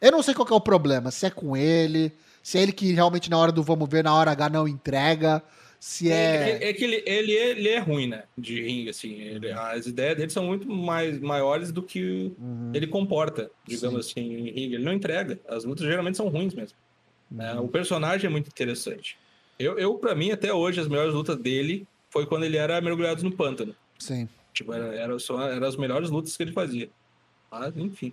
[0.00, 2.92] Eu não sei qual é o problema, se é com ele, se é ele que
[2.92, 5.42] realmente na hora do vamos ver, na hora H não entrega,
[5.80, 6.58] se é...
[6.60, 10.16] É, é que, ele, ele, ele, é ruim, né, de ringue, assim, ele, as ideias
[10.16, 12.72] dele são muito mais, maiores do que uhum.
[12.74, 14.20] ele comporta, digamos Sim.
[14.20, 14.74] assim, em ringue.
[14.74, 16.76] Ele não entrega, as lutas geralmente são ruins mesmo.
[17.30, 17.54] Né?
[17.54, 17.64] Uhum.
[17.64, 19.16] O personagem é muito interessante.
[19.58, 23.22] Eu, eu para mim, até hoje, as melhores lutas dele foi quando ele era mergulhado
[23.22, 23.74] no pântano.
[23.98, 24.28] Sim.
[24.52, 26.88] Tipo, era, era, só, era as melhores lutas que ele fazia.
[27.50, 28.12] Mas, enfim.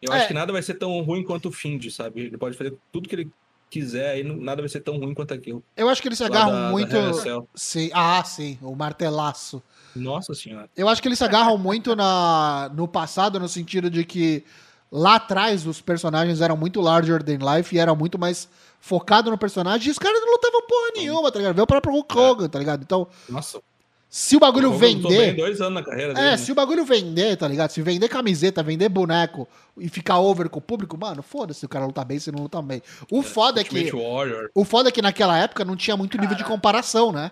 [0.00, 0.18] Eu é.
[0.18, 2.22] acho que nada vai ser tão ruim quanto o Find, sabe?
[2.22, 3.30] Ele pode fazer tudo que ele
[3.70, 5.62] quiser e nada vai ser tão ruim quanto aquilo.
[5.76, 6.92] Eu acho que ele se agarra da, muito.
[6.92, 7.90] Da sim.
[7.92, 9.62] Ah, sim, o martelaço.
[9.94, 10.68] Nossa senhora.
[10.76, 14.44] Eu acho que eles se agarram muito na, no passado, no sentido de que
[14.90, 18.48] lá atrás os personagens eram muito larger than life e eram muito mais
[18.80, 21.54] focado no personagem e os caras não lutavam porra nenhuma, tá ligado?
[21.54, 22.82] Veio o próprio Hulk Hogan, tá ligado?
[22.82, 23.06] Então.
[23.28, 23.60] Nossa.
[24.10, 25.34] Se o bagulho vender.
[25.34, 26.36] dois anos na carreira é, dele, é, né?
[26.38, 27.70] se o bagulho vender, tá ligado?
[27.70, 31.84] Se vender camiseta, vender boneco e ficar over com o público, mano, foda-se o cara
[31.84, 32.82] lutar bem, se não lutar bem.
[33.10, 33.90] O é, foda é que.
[33.92, 34.50] Warrior.
[34.54, 37.30] O foda é que naquela época não tinha muito nível de comparação, né?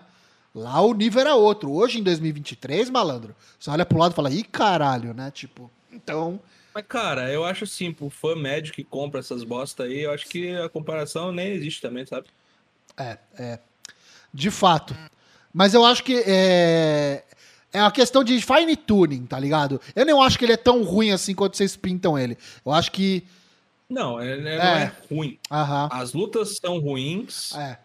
[0.53, 1.71] Lá o nível era outro.
[1.71, 5.31] Hoje, em 2023, malandro, você olha pro lado e fala, ih, caralho, né?
[5.31, 6.39] Tipo, então.
[6.73, 10.27] Mas, cara, eu acho assim, pro fã médio que compra essas bosta aí, eu acho
[10.27, 12.27] que a comparação nem existe também, sabe?
[12.95, 13.59] É, é.
[14.31, 14.95] De fato.
[15.57, 17.23] Mas eu acho que é.
[17.73, 19.81] É uma questão de fine tuning, tá ligado?
[19.95, 22.37] Eu não acho que ele é tão ruim assim quanto vocês pintam ele.
[22.63, 23.23] Eu acho que.
[23.89, 25.39] Não, ele é, não é, é ruim.
[25.51, 25.89] Aham.
[25.91, 27.55] As lutas são ruins.
[27.55, 27.79] É.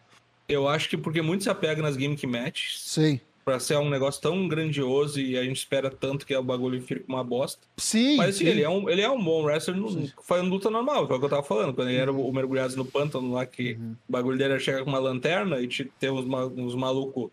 [0.47, 2.83] Eu acho que porque muito se apega nas gimmick matches.
[2.85, 6.81] Sim pra ser um negócio tão grandioso e a gente espera tanto que o bagulho
[6.81, 7.67] fique uma bosta.
[7.77, 8.17] Sim.
[8.17, 11.13] Mas assim, ele é um, ele é um bom wrestler no, fazendo luta normal, é
[11.13, 11.75] o que eu tava falando.
[11.75, 13.97] Quando ele era o, mergulhado no pântano lá, que uhum.
[14.09, 16.25] o bagulho dele era chegar com uma lanterna e ter uns,
[16.57, 17.31] uns malucos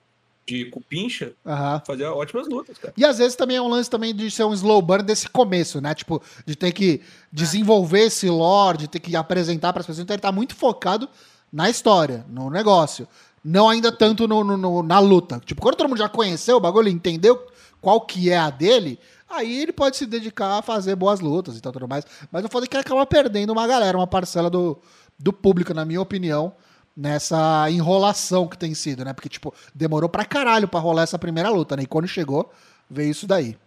[0.50, 1.82] de cupincha, uhum.
[1.86, 2.94] fazia ótimas lutas, cara.
[2.98, 5.80] E às vezes também é um lance também de ser um slow burn desse começo,
[5.80, 5.94] né?
[5.94, 10.04] Tipo, de ter que desenvolver esse lore, de ter que apresentar para as pessoas.
[10.04, 11.08] Então ele tá muito focado
[11.52, 13.08] na história, no negócio.
[13.44, 15.40] Não ainda tanto no, no, no, na luta.
[15.46, 17.48] Tipo, quando todo mundo já conheceu o bagulho, entendeu
[17.80, 21.62] qual que é a dele, aí ele pode se dedicar a fazer boas lutas e
[21.62, 22.06] tal, tudo mais.
[22.32, 24.78] Mas o foda é que acaba perdendo uma galera, uma parcela do,
[25.18, 26.54] do público, na minha opinião,
[26.96, 29.14] nessa enrolação que tem sido, né?
[29.14, 31.84] Porque, tipo, demorou pra caralho pra rolar essa primeira luta, né?
[31.84, 32.52] E quando chegou,
[32.90, 33.58] veio isso daí.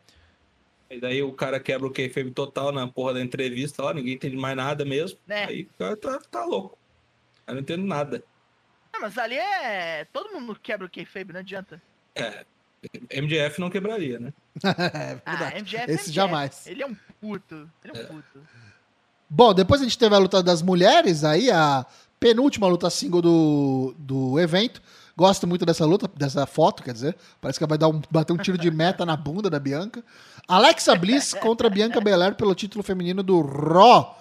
[0.91, 4.37] E daí o cara quebra o kayfabe total na porra da entrevista lá, ninguém entende
[4.37, 5.19] mais nada mesmo.
[5.27, 5.45] É.
[5.45, 6.79] Aí o cara tá, tá louco.
[7.47, 8.23] Eu não entendo nada.
[8.93, 10.05] Ah, mas ali é.
[10.13, 11.81] Todo mundo quebra o kayfabe, não adianta.
[12.15, 12.45] É.
[13.23, 14.33] MJF não quebraria, né?
[14.63, 16.67] é ah, MJF Esse jamais.
[16.67, 17.71] Ele é um puto.
[17.85, 18.05] Ele é um é.
[18.05, 18.41] puto.
[19.31, 21.87] Bom, depois a gente teve a luta das mulheres, aí a
[22.23, 24.81] penúltima luta single do, do evento.
[25.17, 27.17] Gosto muito dessa luta, dessa foto, quer dizer.
[27.41, 30.03] Parece que vai dar um, bater um tiro de meta na bunda da Bianca.
[30.47, 34.19] Alexa Bliss contra Bianca Belair pelo título feminino do Raw.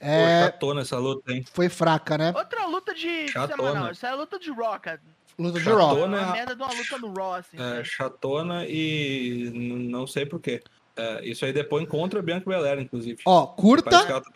[0.00, 0.40] É...
[0.40, 1.44] Pô, chatona essa luta, hein?
[1.52, 2.32] Foi fraca, né?
[2.34, 3.56] Outra luta de chatona.
[3.56, 3.90] semanal.
[3.90, 5.00] Essa é a luta de Raw, cara.
[5.38, 5.98] Luta de chatona, Raw.
[5.98, 7.56] É uma merda de uma luta no Raw, assim.
[7.60, 10.62] É, chatona e não sei porquê.
[10.96, 13.20] É, isso aí depois contra a Bianca Belair, inclusive.
[13.24, 14.04] Ó, curta.
[14.04, 14.30] que ela tá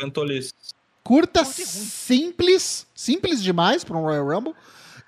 [1.03, 4.55] Curta, simples, simples demais para um Royal Rumble.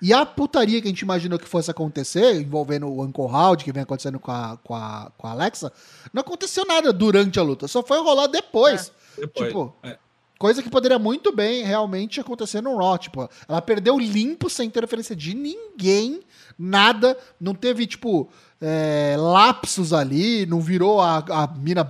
[0.01, 3.71] E a putaria que a gente imaginou que fosse acontecer, envolvendo o Uncle Howard, que
[3.71, 5.71] vem acontecendo com a, com, a, com a Alexa,
[6.11, 8.91] não aconteceu nada durante a luta, só foi rolar depois.
[9.17, 9.97] É, depois tipo, é.
[10.37, 12.97] coisa que poderia muito bem realmente acontecer no Raw.
[12.97, 16.19] Tipo, ela perdeu limpo sem interferência de ninguém,
[16.59, 18.29] nada, não teve, tipo,
[18.59, 21.89] é, lapsos ali, não virou a, a mina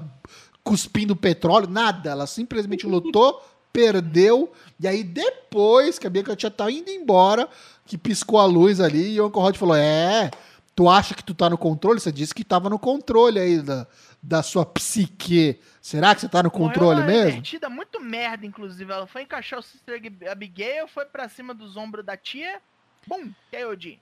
[0.64, 2.12] cuspindo petróleo, nada.
[2.12, 7.50] Ela simplesmente lutou, perdeu, e aí depois que a Bianca tinha tá indo embora,
[7.86, 10.30] que piscou a luz ali e o Uncle Rod falou: É,
[10.76, 12.00] tu acha que tu tá no controle?
[12.00, 13.88] Você disse que tava no controle aí da,
[14.22, 15.60] da sua psique.
[15.82, 17.32] Será que você tá no controle Morreu mesmo?
[17.32, 18.92] Divertida, muito merda, inclusive.
[18.92, 22.62] Ela foi encaixar o Sister Abigail, foi pra cima dos ombros da tia.
[23.08, 24.00] Bum, KOD.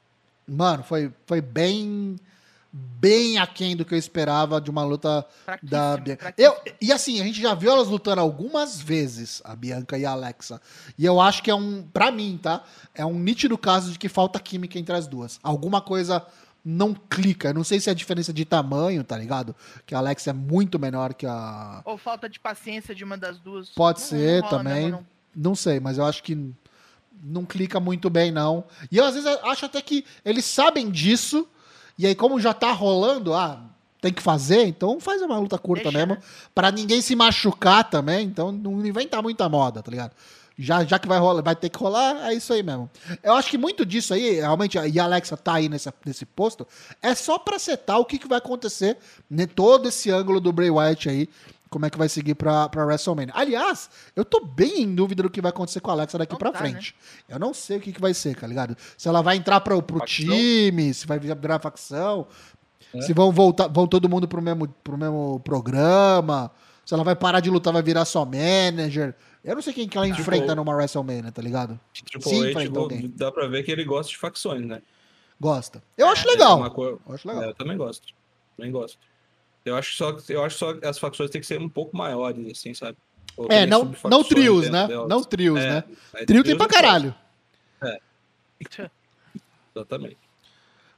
[0.47, 2.17] Mano, foi, foi bem
[3.01, 5.25] bem aquém do que eu esperava de uma luta
[5.63, 6.31] da Bianca.
[6.37, 10.11] Eu, e assim, a gente já viu elas lutando algumas vezes, a Bianca e a
[10.11, 10.61] Alexa.
[10.95, 12.63] E eu acho que é um, para mim, tá?
[12.93, 15.39] É um nítido caso de que falta química entre as duas.
[15.41, 16.23] Alguma coisa
[16.63, 17.47] não clica.
[17.47, 19.55] Eu não sei se é a diferença de tamanho, tá ligado?
[19.83, 21.81] Que a Alexa é muito menor que a.
[21.83, 23.69] Ou falta de paciência de uma das duas.
[23.69, 24.83] Pode não, ser não também.
[24.83, 24.91] Mesmo,
[25.35, 25.49] não.
[25.49, 26.53] não sei, mas eu acho que
[27.23, 28.63] não clica muito bem, não.
[28.91, 31.47] E eu às vezes acho até que eles sabem disso
[32.01, 33.61] e aí, como já tá rolando, ah,
[34.01, 36.21] tem que fazer, então faz uma luta curta Deixa, mesmo, né?
[36.53, 40.11] para ninguém se machucar também, então não inventar muita moda, tá ligado?
[40.57, 42.89] Já, já que vai rolar, vai ter que rolar, é isso aí mesmo.
[43.21, 46.67] Eu acho que muito disso aí, realmente, e a Alexa tá aí nesse, nesse posto,
[47.03, 48.97] é só pra setar o que, que vai acontecer,
[49.29, 51.29] né, todo esse ângulo do Bray Wyatt aí,
[51.71, 53.34] como é que vai seguir pra, pra WrestleMania.
[53.34, 56.38] Aliás, eu tô bem em dúvida do que vai acontecer com a Alexa daqui não
[56.38, 56.93] pra tá, frente.
[57.29, 57.36] Né?
[57.36, 58.75] Eu não sei o que, que vai ser, tá ligado?
[58.97, 62.27] Se ela vai entrar pro, pro time, se vai virar facção,
[62.93, 63.01] é.
[63.01, 66.51] se vão voltar, vão todo mundo pro mesmo, pro mesmo programa,
[66.86, 69.15] se ela vai parar de lutar, vai virar só manager.
[69.41, 71.79] Eu não sei quem que ela tipo, enfrenta numa WrestleMania, tá ligado?
[71.93, 73.13] Tipo, Sim, enfrenta tipo, alguém.
[73.15, 74.81] Dá pra ver que ele gosta de facções, né?
[75.39, 75.81] Gosta.
[75.97, 76.65] Eu acho é, legal.
[76.65, 76.99] É cor...
[77.07, 77.43] Eu acho legal.
[77.43, 78.07] É, eu também gosto.
[78.57, 78.99] Também gosto.
[79.63, 82.52] Eu acho só, eu acho só que as facções têm que ser um pouco maiores,
[82.52, 82.97] assim, sabe?
[83.38, 84.88] Ou é, não, não trios, né?
[84.88, 85.08] Delas.
[85.08, 85.84] Não trios, é, né?
[86.26, 87.15] Trio tem pra caralho.
[87.84, 88.00] É.
[89.76, 90.17] Exatamente.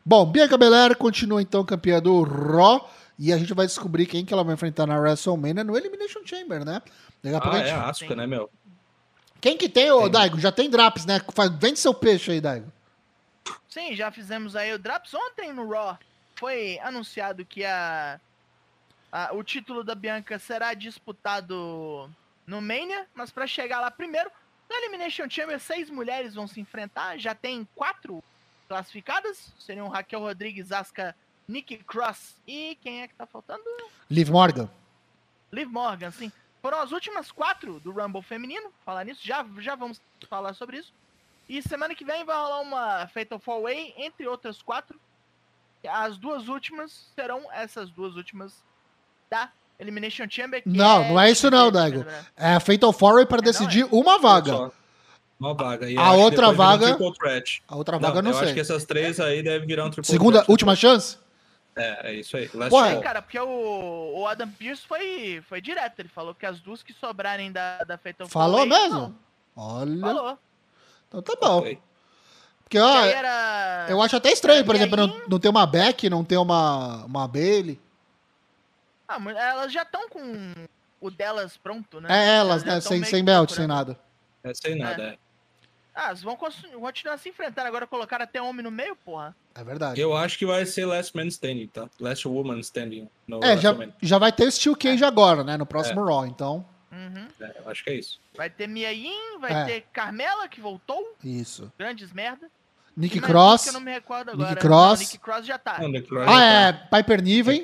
[0.05, 2.89] Bom, Bianca Belair continua então campeã do Raw.
[3.17, 6.65] E a gente vai descobrir quem que ela vai enfrentar na WrestleMania no Elimination Chamber,
[6.65, 6.81] né?
[7.21, 7.69] Daqui a pouco ah, a gente...
[7.69, 8.49] é a Asuka, né, meu?
[9.39, 10.39] Quem que tem, ô Daigo?
[10.39, 11.21] Já tem Draps, né?
[11.59, 12.71] Vende seu peixe aí, Daigo.
[13.69, 15.97] Sim, já fizemos aí o Draps ontem no Raw.
[16.35, 18.19] Foi anunciado que a
[19.15, 22.09] ah, o título da Bianca será disputado
[22.47, 24.31] no Mania, mas para chegar lá primeiro,
[24.67, 27.19] no Elimination Chamber, seis mulheres vão se enfrentar.
[27.19, 28.23] Já tem quatro
[28.67, 29.53] classificadas.
[29.59, 31.15] Seriam Raquel Rodrigues, Asuka,
[31.47, 33.63] Nikki Cross e quem é que tá faltando?
[34.09, 34.67] Liv Morgan.
[35.51, 36.31] Liv Morgan, sim.
[36.59, 38.73] Foram as últimas quatro do Rumble feminino.
[38.83, 40.91] Falar nisso, já, já vamos falar sobre isso.
[41.47, 44.99] E semana que vem vai rolar uma Fatal Four Way, entre outras quatro.
[45.87, 48.63] As duas últimas serão essas duas últimas
[49.29, 50.61] da Elimination Chamber.
[50.65, 51.09] não, é...
[51.09, 52.05] não é isso não, Dago.
[52.37, 53.87] É a Fatal Four para é, decidir é.
[53.91, 54.71] uma vaga.
[55.39, 55.89] Uma vaga.
[55.89, 56.97] E a outra vaga.
[57.67, 58.45] a outra vaga não, não eu sei.
[58.45, 60.51] acho que essas três aí devem virar um triple Segunda, threat.
[60.51, 61.17] última chance?
[61.75, 62.47] É, é isso aí.
[62.47, 65.99] Pô, é, cara, porque o, o Adam Pearce foi, foi direto.
[65.99, 68.99] Ele falou que as duas que sobrarem da, da Fatal Falou Four mesmo?
[68.99, 69.15] Não.
[69.55, 69.99] Olha.
[69.99, 70.37] Falou.
[71.07, 71.59] Então tá bom.
[71.59, 71.79] Okay.
[72.63, 73.85] Porque, ó, era...
[73.89, 77.27] eu acho até estranho, por exemplo, não, não ter uma Beck, não ter uma, uma
[77.27, 77.79] Bailey.
[79.13, 80.53] Ah, mas elas já estão com
[80.99, 82.09] o delas pronto, né?
[82.09, 82.89] É, elas, elas né?
[82.89, 83.97] Sem, sem belt, sem nada.
[84.43, 85.07] É, sem nada, é.
[85.09, 85.17] é.
[85.93, 87.67] Ah, elas vão continuar se enfrentando.
[87.67, 89.35] Agora colocaram até homem no meio, porra.
[89.53, 90.01] É verdade.
[90.01, 91.87] Eu acho que vai ser Last Man Standing, tá?
[91.99, 93.07] Last Woman Standing.
[93.43, 95.07] é, já, já vai ter o Steel Cage é.
[95.07, 95.55] agora, né?
[95.55, 96.03] No próximo é.
[96.03, 96.65] Raw, então.
[96.91, 97.27] Uhum.
[97.39, 98.19] É, eu acho que é isso.
[98.35, 99.65] Vai ter Mia Yin, vai é.
[99.65, 101.15] ter Carmela, que voltou.
[101.23, 101.71] Isso.
[101.77, 102.49] Grandes merda.
[102.97, 103.67] Nick Cross.
[103.67, 104.49] Eu não me recordo agora.
[104.49, 104.99] Nick Cross.
[104.99, 105.79] Não, Nick Cross já tá.
[105.79, 106.73] Não, Cross ah, é.
[106.73, 106.97] Tá.
[106.97, 107.63] Piper Niven.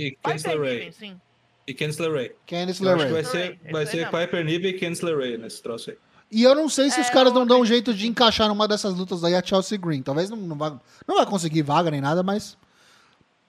[0.00, 0.92] E Candice LeRae.
[0.92, 1.20] sim.
[1.66, 2.34] E Candice LeRae.
[2.46, 3.12] Candice LeRae.
[3.12, 5.98] Vai ser, vai ser Piper Niven e Candice LeRae nesse troço aí.
[6.30, 8.68] E eu não sei se é, os caras não dão um jeito de encaixar numa
[8.68, 10.00] dessas lutas aí a Chelsea Green.
[10.00, 10.70] Talvez não, não, vai,
[11.06, 12.56] não vai conseguir vaga nem nada, mas.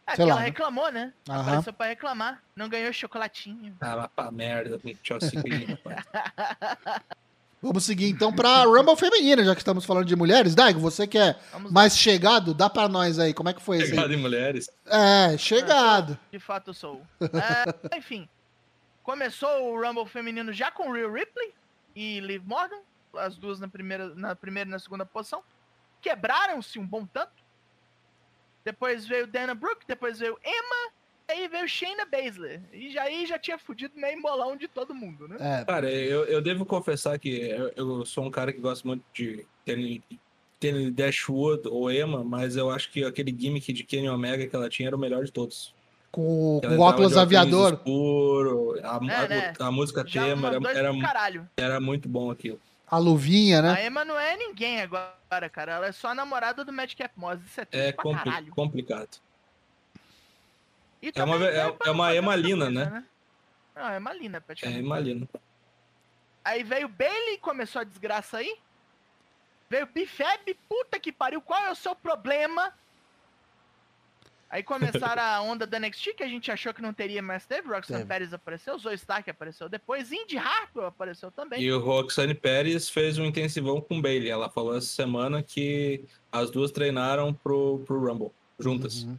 [0.07, 0.45] É sei lá, ela né?
[0.47, 1.13] reclamou, né?
[1.29, 1.41] Aham.
[1.41, 2.41] Apareceu pra reclamar.
[2.55, 3.77] Não ganhou chocolatinho.
[3.79, 6.05] Ah, vai pra merda, Chelsea Green, rapaz.
[7.61, 10.55] Vamos seguir então pra Rumble feminina, já que estamos falando de mulheres.
[10.55, 13.77] Daigo, você que é Vamos mais chegado, dá pra nós aí, como é que foi
[13.77, 13.89] isso?
[13.89, 14.67] Chegado em mulheres?
[14.87, 16.17] É, chegado.
[16.31, 17.03] De fato sou.
[17.21, 18.27] é, enfim,
[19.03, 21.53] começou o Rumble feminino já com Real Ripley
[21.95, 22.81] e Liv Morgan,
[23.15, 25.43] as duas na primeira, na primeira e na segunda posição.
[26.01, 27.43] Quebraram-se um bom tanto.
[28.65, 30.91] Depois veio Dana Brooke, depois veio Emma,
[31.31, 32.61] aí veio Shayna Baszler.
[32.71, 35.37] E já, aí já tinha fudido meio embolão de todo mundo, né?
[35.39, 35.65] É.
[35.65, 39.45] Cara, eu, eu devo confessar que eu, eu, sou um cara que gosta muito de
[39.65, 44.69] Kenny Dashwood ou Emma, mas eu acho que aquele gimmick de Kenny Omega que ela
[44.69, 45.73] tinha era o melhor de todos.
[46.11, 47.73] Com, com o óculos aviador.
[47.73, 49.53] Escuro, a, é, né?
[49.57, 52.59] a, a, música Já tema era, era, era muito bom aquilo.
[52.85, 53.71] A luvinha, né?
[53.71, 55.75] A Emma não é ninguém agora, cara.
[55.75, 57.39] Ela é só a namorada do Madcap Moss.
[57.45, 59.21] Isso é, é compli complicado.
[61.15, 62.85] É uma, é, é uma Emalina, né?
[62.85, 63.05] né?
[63.75, 64.79] Não, é Emalina, praticamente.
[64.79, 65.27] É Emalina.
[66.43, 68.57] Aí veio Bailey, começou a desgraça aí.
[69.69, 72.73] Veio Bifeb, puta que pariu, qual é o seu problema?
[74.51, 77.69] Aí começaram a onda da NXT, que a gente achou que não teria, mas teve.
[77.69, 81.61] Roxanne Pérez apareceu, Zoe Stark apareceu depois, Indy Harper apareceu também.
[81.61, 84.29] E o Roxanne Pérez fez um intensivão com Bailey.
[84.29, 89.03] Ela falou essa semana que as duas treinaram pro, pro Rumble, juntas.
[89.03, 89.17] Uhum.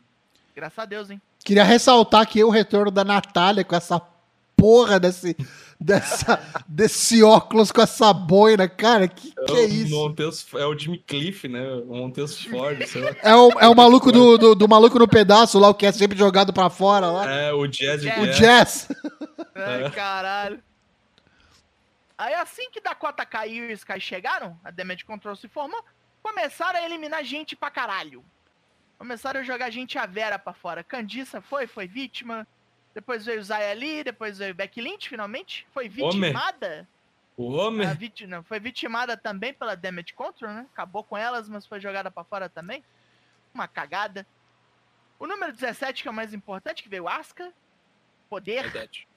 [0.55, 1.19] Graças a Deus, hein?
[1.45, 4.01] Queria ressaltar aqui o retorno da Natália com essa
[4.57, 5.37] porra desse,
[5.81, 9.95] dessa, desse óculos com essa boina, cara, que que é, é isso?
[9.95, 11.69] Monteus, é o Jimmy Cliff, né?
[11.87, 13.11] O Monteus Ford, sei lá.
[13.23, 15.91] É o, é o maluco do, do, do, maluco no pedaço lá, o que é
[15.91, 17.29] sempre jogado pra fora lá.
[17.29, 18.03] É, o Jazz.
[18.05, 18.89] O Jazz.
[19.55, 20.63] Ai, caralho.
[22.17, 25.83] Aí assim que Dakota caiu e Sky chegaram, a Damage Control se formou,
[26.23, 28.25] começaram a eliminar gente pra caralho.
[29.03, 30.85] Começaram a jogar gente a Vera pra fora.
[30.85, 32.47] Candiça foi, foi vítima.
[32.95, 35.67] Depois veio Zaya Lee, depois veio Becky Lynch, finalmente.
[35.75, 36.89] Foi vitimada.
[37.37, 37.93] O homem?
[37.95, 40.67] Vítima, foi vitimada também pela Damage Control, né?
[40.73, 42.85] Acabou com elas, mas foi jogada para fora também.
[43.53, 44.25] Uma cagada.
[45.19, 47.53] O número 17, que é o mais importante, que veio Asuka.
[48.31, 48.71] Poder.
[48.71, 49.09] Verdade.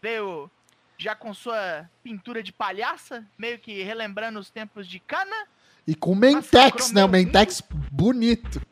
[0.00, 0.50] Veio
[0.96, 5.46] já com sua pintura de palhaça, meio que relembrando os tempos de Kana.
[5.86, 7.04] E com Mentex, né?
[7.04, 7.62] O Mentex
[7.92, 8.66] bonito.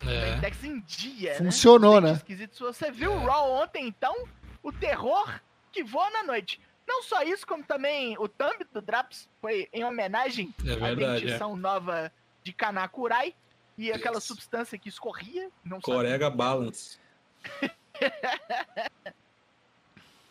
[0.00, 0.34] É.
[0.34, 1.38] Mentex em dia, né?
[1.38, 2.10] Funcionou, né?
[2.10, 2.16] né?
[2.16, 2.54] Esquisito.
[2.54, 4.14] Se você viu o Raw ontem, então,
[4.62, 5.40] o terror
[5.72, 6.60] que voa na noite.
[6.86, 11.18] Não só isso, como também o thumb do Draps foi em homenagem é verdade, à
[11.18, 11.56] dentição é.
[11.56, 13.34] nova de Kanakurai
[13.76, 13.96] e isso.
[13.96, 15.50] aquela substância que escorria.
[15.64, 16.98] Não Corega Balance.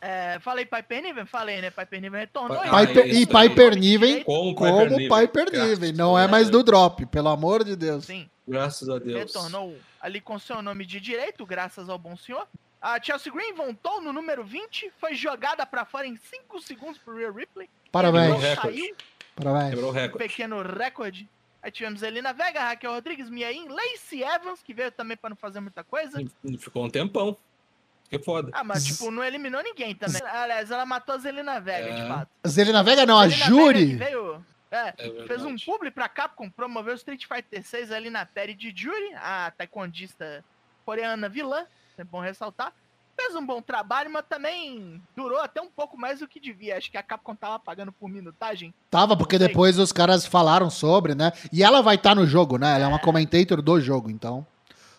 [0.01, 1.25] é, falei Piper Niven?
[1.25, 1.69] Falei, né?
[1.69, 2.61] Piper Niven retornou.
[2.61, 5.93] Ah, Piper, e Piper Niven como, como Piper Niven.
[5.93, 8.05] Não é mais do drop, pelo amor de Deus.
[8.05, 8.29] Sim.
[8.47, 9.33] Graças a Deus.
[9.33, 12.47] Retornou ali com seu nome de direito, graças ao bom senhor.
[12.81, 17.17] A Chelsea Green voltou no número 20, foi jogada para fora em 5 segundos pro
[17.17, 17.67] Real Ripley.
[17.91, 18.35] Parabéns.
[18.61, 18.95] Saiu.
[19.35, 19.69] Parabéns.
[19.71, 20.23] Quebrou o recorde.
[20.23, 21.29] Um pequeno recorde.
[21.63, 25.59] Aí tivemos Elina Vega, Raquel Rodrigues, Miain, Lacey Evans, que veio também para não fazer
[25.59, 26.23] muita coisa.
[26.59, 27.35] Ficou um tempão.
[28.07, 28.51] Que foda.
[28.53, 30.21] Ah, mas tipo, não eliminou ninguém também.
[30.23, 32.01] Aliás, ela matou a Zelina Vega, é.
[32.01, 32.29] de fato.
[32.47, 33.95] Zelina Vega não, a Zelina Juri.
[33.95, 34.45] veio,
[34.75, 38.53] é, é fez um publi pra Capcom, promoveu o Street Fighter 6 ali na série
[38.53, 40.43] de Juri, a taekwondista
[40.85, 41.65] coreana vilã,
[41.97, 42.73] é bom ressaltar
[43.15, 46.77] fez um bom trabalho, mas também durou até um pouco mais do que devia.
[46.77, 48.73] Acho que a Capcom tava pagando por minutagem.
[48.91, 51.31] Tava, porque depois os caras falaram sobre, né?
[51.51, 52.75] E ela vai estar tá no jogo, né?
[52.75, 53.01] Ela é uma é.
[53.01, 54.45] commentator do jogo, então.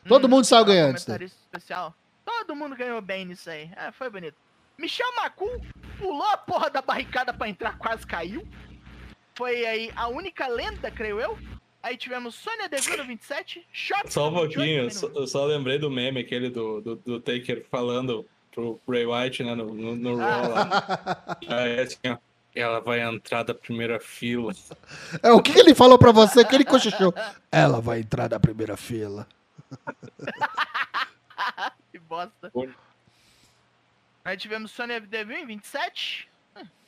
[0.08, 0.96] Todo hum, mundo saiu ganhando.
[0.96, 1.94] especial.
[2.24, 3.70] Todo mundo ganhou bem nisso aí.
[3.76, 4.36] É, foi bonito.
[4.78, 5.48] Michel Macu
[5.98, 8.46] pulou a porra da barricada para entrar, quase caiu.
[9.36, 11.38] Foi aí a única lenda, creio eu,
[11.86, 14.12] Aí tivemos Sônia Deville 27, Shot.
[14.12, 17.64] Só um pouquinho, eu só, eu só lembrei do meme aquele do, do, do Taker
[17.70, 20.26] falando pro Bray White, né, no, no, no ah.
[20.26, 21.38] Raw lá.
[21.46, 22.18] Aí assim, ó.
[22.56, 24.52] Ela vai entrar da primeira fila.
[25.22, 26.44] É, o que, que ele falou pra você?
[26.44, 27.14] Que ele cochichou.
[27.52, 29.24] Ela vai entrar da primeira fila.
[31.92, 32.50] que bosta.
[34.24, 36.28] Aí tivemos Sônia Deville 27.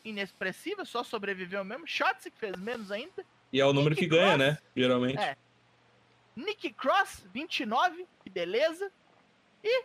[0.04, 1.86] Inexpressiva, só sobreviveu mesmo.
[1.86, 3.24] Shotzi, que fez menos ainda.
[3.52, 4.58] E é o número Nick que Cross, ganha, né?
[4.76, 5.18] Geralmente.
[5.18, 5.36] É.
[6.36, 8.90] Nick Cross, 29, que beleza.
[9.62, 9.84] E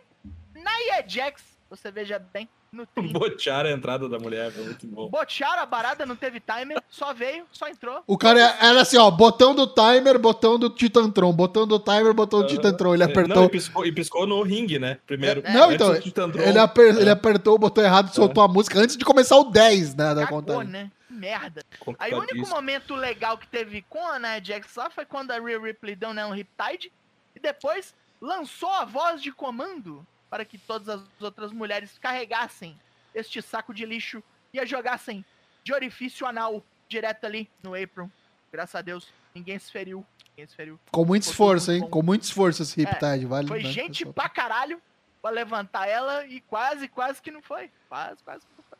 [0.54, 3.18] Nia Jax, você veja bem, no 30.
[3.18, 5.08] Botearam a entrada da mulher, foi muito bom.
[5.08, 8.02] Botearam a barada, não teve timer, só veio, só entrou.
[8.06, 12.40] O cara era assim, ó, botão do timer, botão do Titantron, botão do timer, botão
[12.40, 12.94] do Titantron.
[12.94, 13.36] Ele apertou.
[13.36, 14.98] Não, e, piscou, e piscou no ringue, né?
[15.06, 15.42] Primeiro.
[15.44, 17.00] É, não, então, ele, aper, é.
[17.00, 18.46] ele apertou o botão errado e soltou é.
[18.46, 20.70] a música antes de começar o 10, né, da contagem.
[20.70, 20.90] né?
[21.08, 21.64] merda.
[21.98, 25.38] Aí o único momento legal que teve com a Nia Jax lá foi quando a
[25.38, 26.92] Rhea Ripley deu nela um Riptide
[27.36, 30.04] e depois lançou a voz de comando
[30.34, 32.76] para que todas as outras mulheres carregassem
[33.14, 34.20] este saco de lixo
[34.52, 35.24] e a jogassem
[35.62, 38.10] de orifício anal direto ali no apron.
[38.50, 40.04] Graças a Deus, ninguém se feriu.
[40.30, 40.80] Ninguém se feriu.
[40.90, 41.88] Com muito esforço, hein?
[41.88, 43.46] Com muito esforço esse Riptide, é, vale.
[43.46, 44.12] Foi gente pessoal.
[44.12, 44.82] pra caralho
[45.22, 47.70] pra levantar ela e quase, quase que não foi.
[47.88, 48.78] Quase, quase que não foi.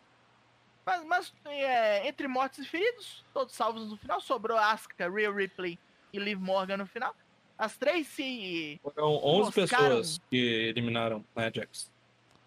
[0.84, 5.78] Mas, mas é, entre mortos e feridos, todos salvos no final, sobrou Asuka, Real Ripley
[6.12, 7.14] e Liv Morgan no final.
[7.58, 8.80] As três se.
[8.82, 11.90] Foram 11 pessoas que eliminaram a Jax.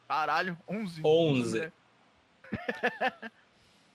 [0.08, 1.02] Caralho, 11.
[1.04, 1.60] 11.
[1.60, 1.72] Né?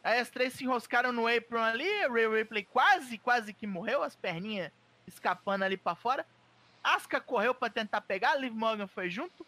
[0.05, 4.03] Aí as três se enroscaram no apron ali, o Ray Ripley quase, quase que morreu,
[4.03, 4.73] as perninhas
[5.07, 6.27] escapando ali para fora.
[6.83, 9.47] Asuka correu para tentar pegar, Liv Morgan foi junto.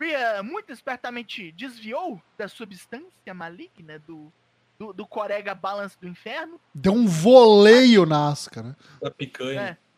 [0.00, 4.32] Rhea muito espertamente desviou da substância maligna do,
[4.78, 6.58] do, do Corega Balance do Inferno.
[6.74, 8.76] Deu um voleio na Asuka, né?
[9.00, 9.60] Da picanha.
[9.60, 9.89] É.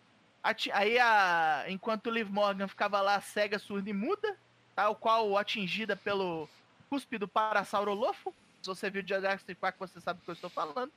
[0.43, 4.37] Aí, a, enquanto Liv Morgan ficava lá cega, surda e muda,
[4.75, 6.49] tal qual atingida pelo
[6.91, 8.35] cuspe do Parasaurolofo.
[8.61, 10.93] Se você viu Jurassic Park, você sabe do que eu estou falando.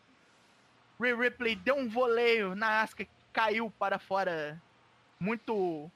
[0.99, 4.61] Rhea Ripley deu um voleio na Asuka que caiu para fora
[5.19, 5.91] muito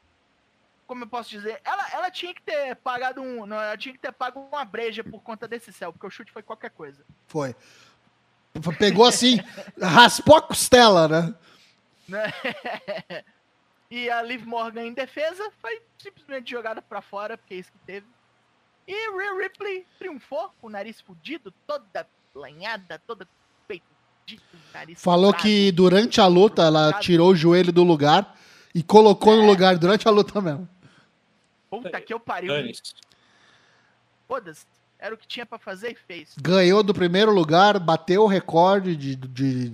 [0.90, 3.46] como eu posso dizer, ela, ela tinha que ter pagado um.
[3.46, 6.32] Não, ela tinha que ter pago uma breja por conta desse céu, porque o chute
[6.32, 7.06] foi qualquer coisa.
[7.28, 7.56] Foi.
[8.80, 9.38] Pegou assim,
[9.80, 11.36] raspou a costela, né?
[13.90, 17.80] e a Liv Morgan em defesa foi simplesmente jogada para fora, porque é isso que
[17.80, 18.06] teve.
[18.88, 23.28] E Rhea Ripley triunfou com o nariz fudido, toda lanhada, toda
[23.68, 23.86] peito
[24.96, 28.36] Falou que durante a luta ela tirou o joelho do lugar
[28.74, 29.38] e colocou é.
[29.38, 30.70] no lugar durante a luta mesmo.
[31.70, 32.54] Puta que eu pariu.
[34.28, 34.66] Foda-se.
[35.00, 36.36] Era o que tinha para fazer e fez.
[36.40, 39.74] Ganhou do primeiro lugar, bateu o recorde de, de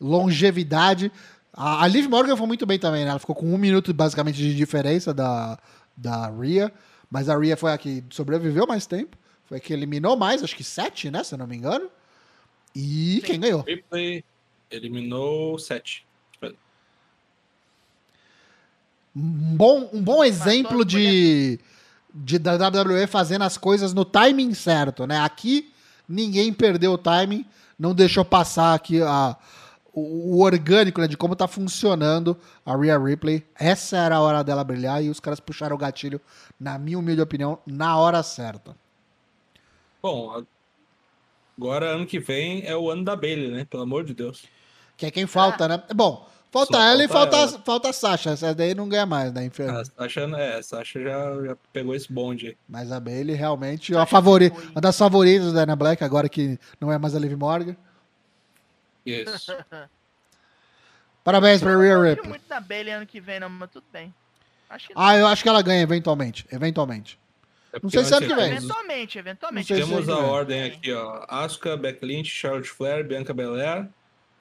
[0.00, 1.10] longevidade.
[1.58, 3.10] A, a Liv Morgan foi muito bem também, né?
[3.10, 5.58] Ela ficou com um minuto basicamente de diferença da,
[5.96, 6.72] da Rhea.
[7.10, 9.16] Mas a Rhea foi a que sobreviveu mais tempo.
[9.44, 11.24] Foi a que eliminou mais, acho que sete, né?
[11.24, 11.90] Se eu não me engano.
[12.76, 13.26] E Sim.
[13.26, 13.62] quem ganhou?
[13.62, 14.24] Ripley
[14.70, 16.06] eliminou sete.
[19.16, 21.58] Um bom, um bom exemplo de,
[22.14, 25.18] de da WWE fazendo as coisas no timing certo, né?
[25.18, 25.72] Aqui
[26.08, 27.44] ninguém perdeu o timing,
[27.76, 29.36] não deixou passar aqui a,
[29.98, 33.44] o, orgânico né, de como tá funcionando a Rhea Ripley.
[33.58, 36.20] Essa era a hora dela brilhar e os caras puxaram o gatilho,
[36.58, 38.76] na minha humilde opinião, na hora certa.
[40.02, 40.44] Bom,
[41.56, 43.64] agora ano que vem é o ano da Bailey, né?
[43.64, 44.44] Pelo amor de Deus.
[44.96, 45.82] Que é quem falta, né?
[45.94, 47.48] Bom, Falta Só ela e falta, ela.
[47.58, 48.30] falta a Sasha.
[48.30, 49.78] Essa daí não ganha mais, né, inferno?
[49.78, 52.56] A Sasha, é, a Sasha já, já pegou esse bonde.
[52.66, 56.58] Mas a Bailey realmente é a favorita, uma das favoritas da Ana Black, agora que
[56.80, 57.76] não é mais a Liv Morgan.
[59.08, 59.52] Isso.
[61.24, 62.24] Parabéns pra Rhea Ripley.
[62.24, 64.14] Eu muito da Bailey ano que vem, não, mas tudo bem.
[64.96, 66.46] ah, eu acho que ela ganha eventualmente.
[66.50, 67.18] Eventualmente.
[67.72, 68.52] É não sei se ano que vem.
[68.52, 69.74] Eventualmente, eventualmente.
[69.74, 71.24] Temos a ordem aqui, ó.
[71.28, 73.88] Asuka, Beck Lynch, Charlotte Flair, Bianca Belair.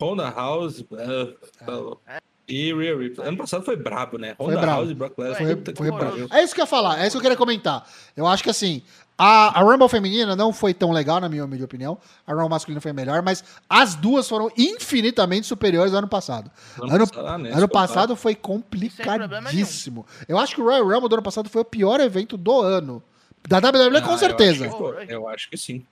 [0.02, 0.80] Honda House.
[0.80, 2.20] Uh, é.
[2.48, 3.28] E Rhea Ripley.
[3.28, 4.36] Ano passado foi brabo, né?
[4.40, 5.38] Honda House e Brock Lesnar.
[5.38, 6.34] Foi, foi brabo.
[6.34, 7.86] É isso que eu ia falar, é isso que eu queria comentar.
[8.16, 8.82] Eu acho que assim,
[9.18, 11.98] a, a Rumble feminina não foi tão legal, na minha humilde opinião.
[12.26, 16.52] A Rumble masculina foi melhor, mas as duas foram infinitamente superiores ao ano passado.
[16.80, 17.52] Ano, ano, passado, ah, né?
[17.52, 20.06] ano passado foi complicadíssimo.
[20.28, 23.02] Eu acho que o Royal Rumble do ano passado foi o pior evento do ano.
[23.48, 24.66] Da WWE, ah, com certeza.
[24.66, 25.86] Eu acho, que, eu acho que sim.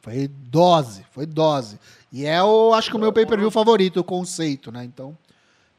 [0.00, 1.78] Foi dose, foi dose.
[2.12, 4.84] E é, o, acho que o meu pay-per-view favorito, o conceito, né?
[4.84, 5.16] Então,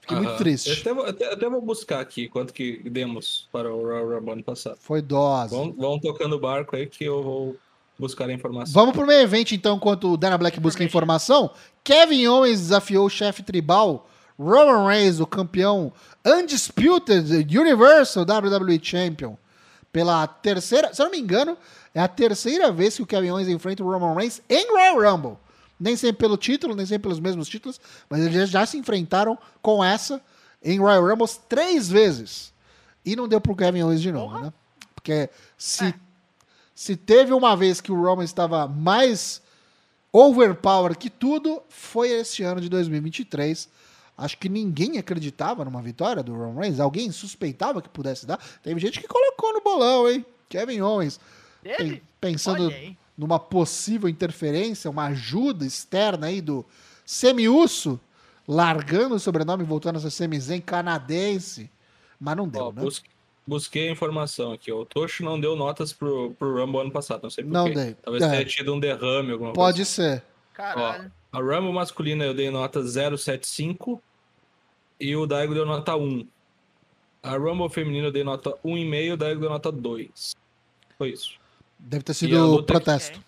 [0.08, 0.70] fiquei muito triste.
[0.70, 4.34] Eu até, vou, até, até, vou buscar aqui quanto que demos para o Royal Rumble
[4.34, 4.78] ano passado.
[4.80, 5.54] Foi dose.
[5.54, 7.56] Vão, vão tocando o barco aí que eu vou
[8.00, 8.74] buscar a informação.
[8.74, 11.52] Vamos pro meio evento, então, enquanto o Dana Black busca a informação.
[11.84, 14.08] Kevin Owens desafiou o chefe tribal
[14.40, 15.92] Roman Reigns, o campeão
[16.26, 19.36] Undisputed Universal WWE Champion,
[19.92, 21.58] pela terceira, se eu não me engano,
[21.94, 25.38] é a terceira vez que o Kevin Owens enfrenta o Roman Reigns em Royal Rumble.
[25.80, 29.84] Nem sempre pelo título, nem sempre pelos mesmos títulos, mas eles já se enfrentaram com
[29.84, 30.22] essa
[30.64, 32.54] em Royal Rumble três vezes.
[33.06, 34.52] E não deu pro Kevin Owens de novo, né?
[34.94, 35.94] Porque se, é.
[36.76, 39.42] se teve uma vez que o Roman estava mais
[40.12, 43.70] overpower que tudo, foi esse ano de 2023.
[44.18, 46.80] Acho que ninguém acreditava numa vitória do Roman Reigns.
[46.80, 48.40] Alguém suspeitava que pudesse dar.
[48.64, 50.26] Teve gente que colocou no bolão, hein?
[50.50, 51.20] Kevin Owens
[51.62, 52.04] dele?
[52.20, 52.72] Pensando
[53.18, 56.66] numa possível interferência, uma ajuda externa aí do
[57.06, 58.00] Semiusso,
[58.48, 61.70] largando o sobrenome e voltando a ser Semizen canadense.
[62.20, 62.82] Mas não deu, Ó, né?
[62.82, 63.10] Busque,
[63.46, 64.72] busquei a informação aqui.
[64.72, 67.96] O Tocho não deu notas pro, pro Rumble ano passado, não sei por Não dei.
[67.96, 68.30] Talvez é.
[68.30, 69.92] tenha tido um derrame, alguma Pode coisa.
[69.92, 70.24] ser.
[70.54, 71.12] Caralho.
[71.34, 74.02] Ó, a Rumble masculina eu dei nota 075
[75.00, 76.28] e o Daigo deu nota 1.
[77.24, 80.36] A Rumble feminina eu dei nota 1,5 e o Daigo deu nota 2.
[80.98, 81.40] Foi isso.
[81.80, 83.20] Deve ter sido protesto.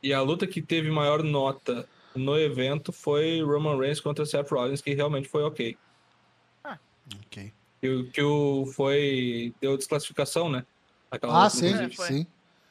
[0.00, 4.50] Que, e a luta que teve maior nota no evento foi Roman Reigns contra Seth
[4.50, 5.76] Rollins, que realmente foi ok.
[6.64, 6.78] Ah,
[7.26, 7.52] ok.
[7.80, 9.54] Que, que o foi.
[9.60, 10.64] Deu desclassificação, né?
[11.10, 12.26] Aquela ah, sim, sim.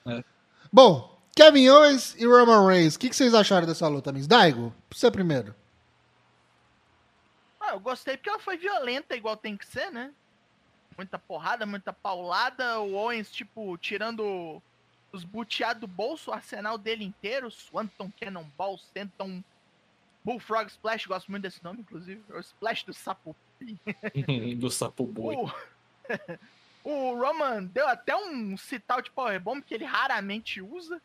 [0.06, 0.24] É.
[0.72, 4.28] Bom, Kevin Owens e Roman Reigns, o que, que, vocês acharam dessa luta, amigos?
[4.28, 5.56] Daigo, você primeiro.
[7.60, 10.12] Ah, eu gostei porque ela foi violenta, igual tem que ser, né?
[10.98, 12.80] Muita porrada, muita paulada.
[12.80, 14.62] O Owens, tipo, tirando
[15.12, 19.44] os buteados do bolso, o arsenal dele inteiro, Swanton Cannonball, Senton
[20.24, 22.22] Bullfrog Splash, gosto muito desse nome, inclusive.
[22.30, 23.36] É o Splash do sapo.
[24.58, 25.36] do sapo boi.
[25.36, 25.52] O...
[26.84, 31.02] o Roman deu até um cital de Powerbomb que ele raramente usa.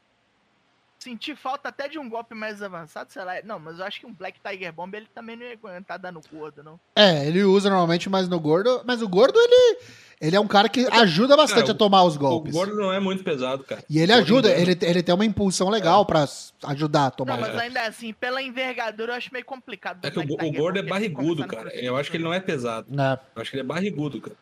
[1.03, 3.33] Senti falta até de um golpe mais avançado, sei lá.
[3.43, 6.21] Não, mas eu acho que um Black Tiger Bomb ele também não ia aguentar dando
[6.33, 6.79] gordo, não.
[6.95, 9.81] É, ele usa normalmente mais no gordo, mas o gordo ele,
[10.21, 12.55] ele é um cara que ajuda bastante cara, a tomar os golpes.
[12.55, 13.83] O gordo não é muito pesado, cara.
[13.91, 16.05] E ele ajuda, ele, ele tem uma impulsão legal é.
[16.05, 16.25] pra
[16.67, 17.33] ajudar a tomar.
[17.33, 20.05] Não, mas ainda assim, pela envergadura eu acho meio complicado.
[20.05, 21.75] É que o, o gordo é barrigudo, cara.
[21.75, 22.87] Eu acho que ele não é pesado.
[22.93, 23.19] É.
[23.35, 24.37] Eu acho que ele é barrigudo, cara.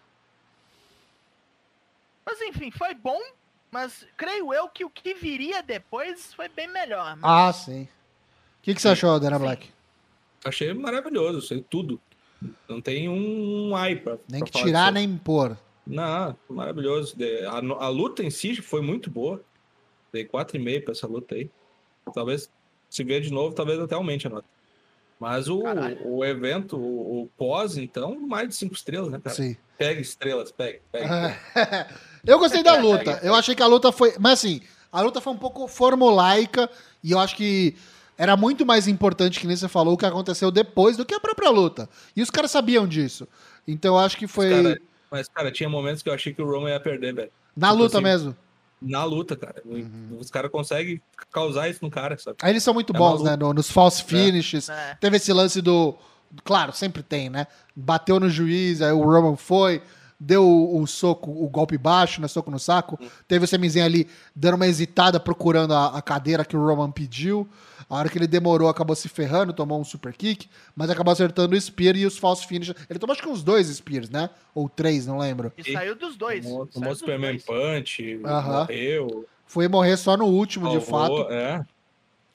[2.27, 3.19] Mas enfim, foi bom
[3.71, 7.17] mas creio eu que o que viria depois foi bem melhor.
[7.17, 7.25] Mas...
[7.25, 7.83] Ah, sim.
[7.85, 9.71] O que, que você achou, Dana Black?
[10.45, 12.01] Achei maravilhoso, sei tudo.
[12.69, 14.19] Não tem um ai pra.
[14.29, 15.57] Nem pra que tirar, nem pôr.
[15.87, 17.17] Não, maravilhoso.
[17.49, 19.43] A, a, luta em si foi muito boa.
[20.13, 21.51] Dei 4,5 pra essa luta aí.
[22.15, 22.51] Talvez,
[22.89, 24.47] se ver de novo, talvez até aumente a nota.
[25.19, 25.63] Mas o,
[26.05, 29.37] o evento, o, o, pós, então, mais de 5 estrelas, né, cara?
[29.37, 29.57] Sim.
[29.77, 31.39] Pega estrelas, pega, pega.
[32.27, 33.21] Eu gostei da luta.
[33.23, 34.15] Eu achei que a luta foi.
[34.19, 34.61] Mas assim,
[34.93, 36.69] a luta foi um pouco formulaica
[37.03, 37.77] e eu acho que
[38.19, 41.21] era muito mais importante, que nem você falou, o que aconteceu depois do que a
[41.21, 41.89] própria luta.
[42.15, 43.27] E os caras sabiam disso.
[43.67, 44.51] Então eu acho que foi.
[44.51, 47.31] Cara, mas, cara, tinha momentos que eu achei que o Roman ia perder, velho.
[47.57, 48.37] Na tipo luta assim, mesmo.
[48.81, 49.63] Na luta, cara.
[49.65, 50.17] Uhum.
[50.19, 51.01] Os caras conseguem
[51.33, 52.37] causar isso no cara, sabe?
[52.43, 53.37] Aí eles são muito é bons, né?
[53.37, 54.05] No, nos false é.
[54.05, 54.69] finishes.
[54.69, 54.97] É.
[55.01, 55.95] Teve esse lance do.
[56.45, 57.47] Claro, sempre tem, né?
[57.75, 59.83] Bateu no juiz, aí o Roman foi
[60.21, 62.29] deu o, o, soco, o golpe baixo, né?
[62.29, 62.99] Soco no saco.
[63.01, 63.09] Hum.
[63.27, 64.07] Teve o Semizinho ali
[64.37, 67.49] dando uma hesitada procurando a, a, cadeira que o Roman pediu.
[67.89, 71.57] A hora que ele demorou, acabou se ferrando, tomou um super kick, mas acabou acertando
[71.57, 72.73] o Spear e os false finish.
[72.89, 74.31] Ele tomou acho que uns dois Spears, né?
[74.55, 75.53] Ou três, não lembro.
[75.57, 76.45] E saiu dos dois.
[76.45, 77.45] Tomou, tomou Superman dois.
[77.45, 78.61] Punch, uh -huh.
[78.61, 79.27] morreu.
[79.47, 81.33] Foi morrer só no último, Salvou, de fato.
[81.33, 81.65] É.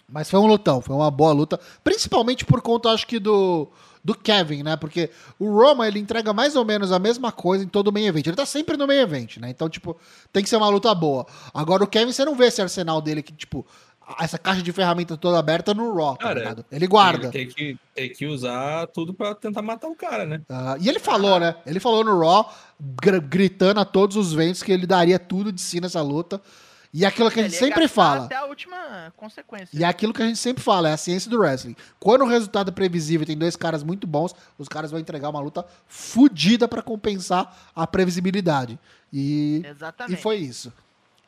[0.07, 1.59] Mas foi um lutão, foi uma boa luta.
[1.83, 3.69] Principalmente por conta, acho que, do
[4.05, 4.75] do Kevin, né?
[4.75, 8.05] Porque o Roma, ele entrega mais ou menos a mesma coisa em todo o main
[8.05, 8.27] event.
[8.27, 9.49] Ele tá sempre no main event, né?
[9.49, 9.99] Então, tipo,
[10.31, 11.25] tem que ser uma luta boa.
[11.51, 13.65] Agora, o Kevin, você não vê esse arsenal dele que, tipo,
[14.19, 16.63] essa caixa de ferramenta toda aberta no Raw, tá ligado?
[16.71, 17.23] Ele guarda.
[17.23, 20.41] Ele tem que, tem que usar tudo para tentar matar o cara, né?
[20.47, 21.55] Uh, e ele falou, né?
[21.65, 25.59] Ele falou no Raw, gr gritando a todos os ventos que ele daria tudo de
[25.59, 26.39] si nessa luta.
[26.97, 28.23] E é aquilo que a gente sempre fala.
[28.23, 29.77] Até a última consequência.
[29.77, 31.75] E é aquilo que a gente sempre fala, é a ciência do wrestling.
[31.99, 35.27] Quando o resultado é previsível e tem dois caras muito bons, os caras vão entregar
[35.27, 38.79] uma luta fodida para compensar a previsibilidade.
[39.11, 40.17] E, Exatamente.
[40.17, 40.71] e foi isso.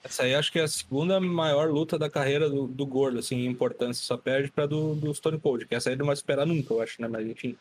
[0.01, 3.35] Essa aí acho que é a segunda maior luta da carreira do, do Gordo, assim,
[3.35, 4.05] em importância.
[4.05, 6.81] Só perde pra do, do Stone Cold, que essa aí não vai esperar nunca, eu
[6.81, 7.09] acho, né?
[7.09, 7.57] Mas enfim.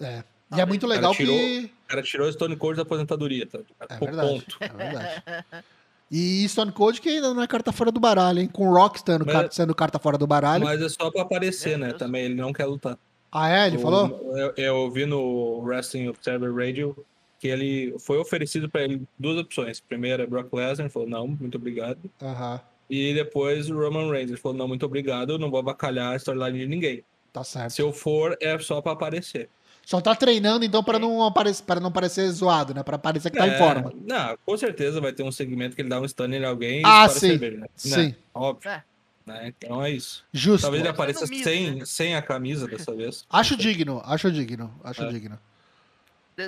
[0.00, 0.22] É.
[0.56, 1.72] E é muito legal tirou, que.
[1.86, 3.58] O cara tirou o Stone Cold da aposentadoria, tá?
[3.88, 4.56] É verdade, ponto.
[4.60, 5.22] É verdade.
[6.10, 8.48] E Stone Cold que ainda não é carta fora do baralho, hein?
[8.48, 10.64] Com o Rock sendo, mas, carta, sendo carta fora do baralho.
[10.64, 11.92] Mas é só pra aparecer, né?
[11.92, 12.98] Também ele não quer lutar.
[13.30, 13.66] Ah, é?
[13.66, 14.34] Ele o, falou?
[14.36, 16.96] Eu, eu vi no Wrestling Observer Radio
[17.38, 19.80] que ele foi oferecido para ele duas opções.
[19.80, 21.98] Primeiro é Brock Lesnar, ele falou, não, muito obrigado.
[22.20, 22.60] Uhum.
[22.90, 26.16] E depois o Roman Reigns, ele falou, não, muito obrigado, eu não vou abacalhar a
[26.16, 27.04] storyline de ninguém.
[27.32, 27.70] Tá certo.
[27.70, 29.48] Se eu for, é só para aparecer.
[29.88, 32.82] Só tá treinando, então, para não, aparecer, para não parecer zoado, né?
[32.82, 33.90] Para parecer que tá é, em forma.
[34.06, 37.08] Não, com certeza vai ter um segmento que ele dá um stun em alguém ah,
[37.08, 37.38] sim.
[37.38, 37.66] Né?
[37.74, 38.14] Sim.
[38.34, 38.70] Óbvio.
[38.70, 38.84] É.
[39.24, 39.46] Né?
[39.48, 40.26] Então é isso.
[40.30, 40.60] Justo.
[40.60, 41.86] Talvez ele apareça sem, né?
[41.86, 43.24] sem a camisa dessa vez.
[43.32, 45.08] Acho digno, acho digno, acho é.
[45.08, 45.38] digno.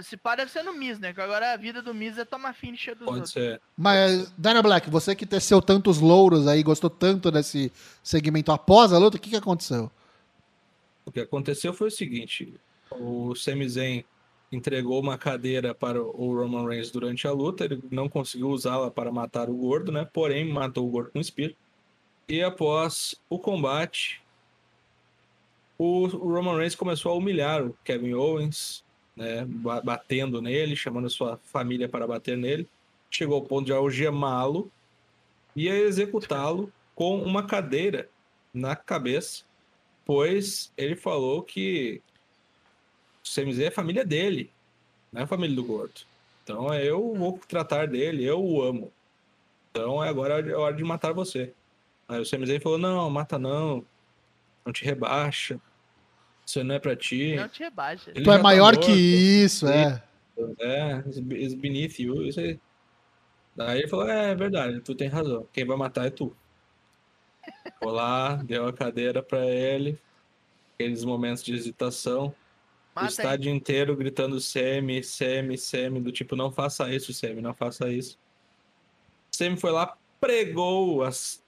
[0.02, 1.14] Se parece ser no Miz, né?
[1.14, 3.32] Que agora a vida do Miz é tomar finisher dos Pode outros.
[3.32, 3.58] ser.
[3.74, 7.72] Mas, Dana Black, você que teceu tantos louros aí, gostou tanto desse
[8.02, 9.90] segmento após a luta, o que, que aconteceu?
[11.06, 12.52] O que aconteceu foi o seguinte:
[13.00, 14.04] o Sami Zayn
[14.52, 19.12] entregou uma cadeira para o Roman Reigns durante a luta, ele não conseguiu usá-la para
[19.12, 20.08] matar o gordo, né?
[20.12, 21.52] Porém, matou o gordo com Spear.
[22.28, 24.22] E após o combate,
[25.78, 28.84] o Roman Reigns começou a humilhar o Kevin Owens,
[29.16, 29.44] né?
[29.84, 32.68] Batendo nele, chamando sua família para bater nele.
[33.10, 34.70] Chegou ao ponto de algemá-lo
[35.54, 38.08] e executá-lo com uma cadeira
[38.52, 39.44] na cabeça,
[40.04, 42.02] pois ele falou que
[43.34, 44.50] CMZ é a família dele,
[45.12, 46.02] não é a família do gordo.
[46.42, 48.92] Então eu vou tratar dele, eu o amo.
[49.70, 51.52] Então é agora é hora de matar você.
[52.08, 53.84] Aí o CMZ falou: não, mata não.
[54.64, 55.60] Não te rebaixa.
[56.44, 57.36] Isso não é pra ti.
[57.36, 58.10] Não te rebaixa.
[58.10, 60.02] Ele tu é tá maior tá que isso, é.
[60.58, 62.26] É, is beneath you.
[62.26, 62.58] Isso aí.
[63.54, 65.46] Daí ele falou: é, é verdade, tu tem razão.
[65.52, 66.34] Quem vai matar é tu.
[67.80, 69.98] Vou lá, deu a cadeira pra ele.
[70.74, 72.34] Aqueles momentos de hesitação.
[72.94, 73.56] Mata o estádio aí.
[73.56, 78.18] inteiro gritando Semi, Semi, Semi, do tipo, não faça isso, Semi, não faça isso.
[79.30, 81.42] Semi foi lá, pregou as,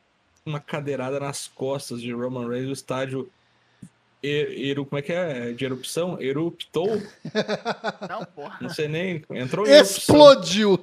[0.47, 3.30] uma cadeirada nas costas de Roman Reigns, o estádio
[4.22, 5.53] Eru, como é que é?
[5.53, 6.20] De erupção?
[6.20, 6.86] Eruptou?
[8.09, 8.59] Não, porra.
[8.61, 9.24] Não sei nem.
[9.30, 10.78] Entrou em Explodiu!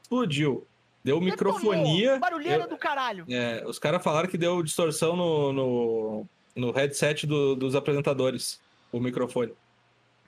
[0.00, 0.64] Explodiu.
[1.02, 2.18] Deu microfonia.
[2.20, 3.24] Barulheira eu, do caralho.
[3.28, 8.60] É, os caras falaram que deu distorção no, no, no headset do, dos apresentadores,
[8.92, 9.52] o microfone.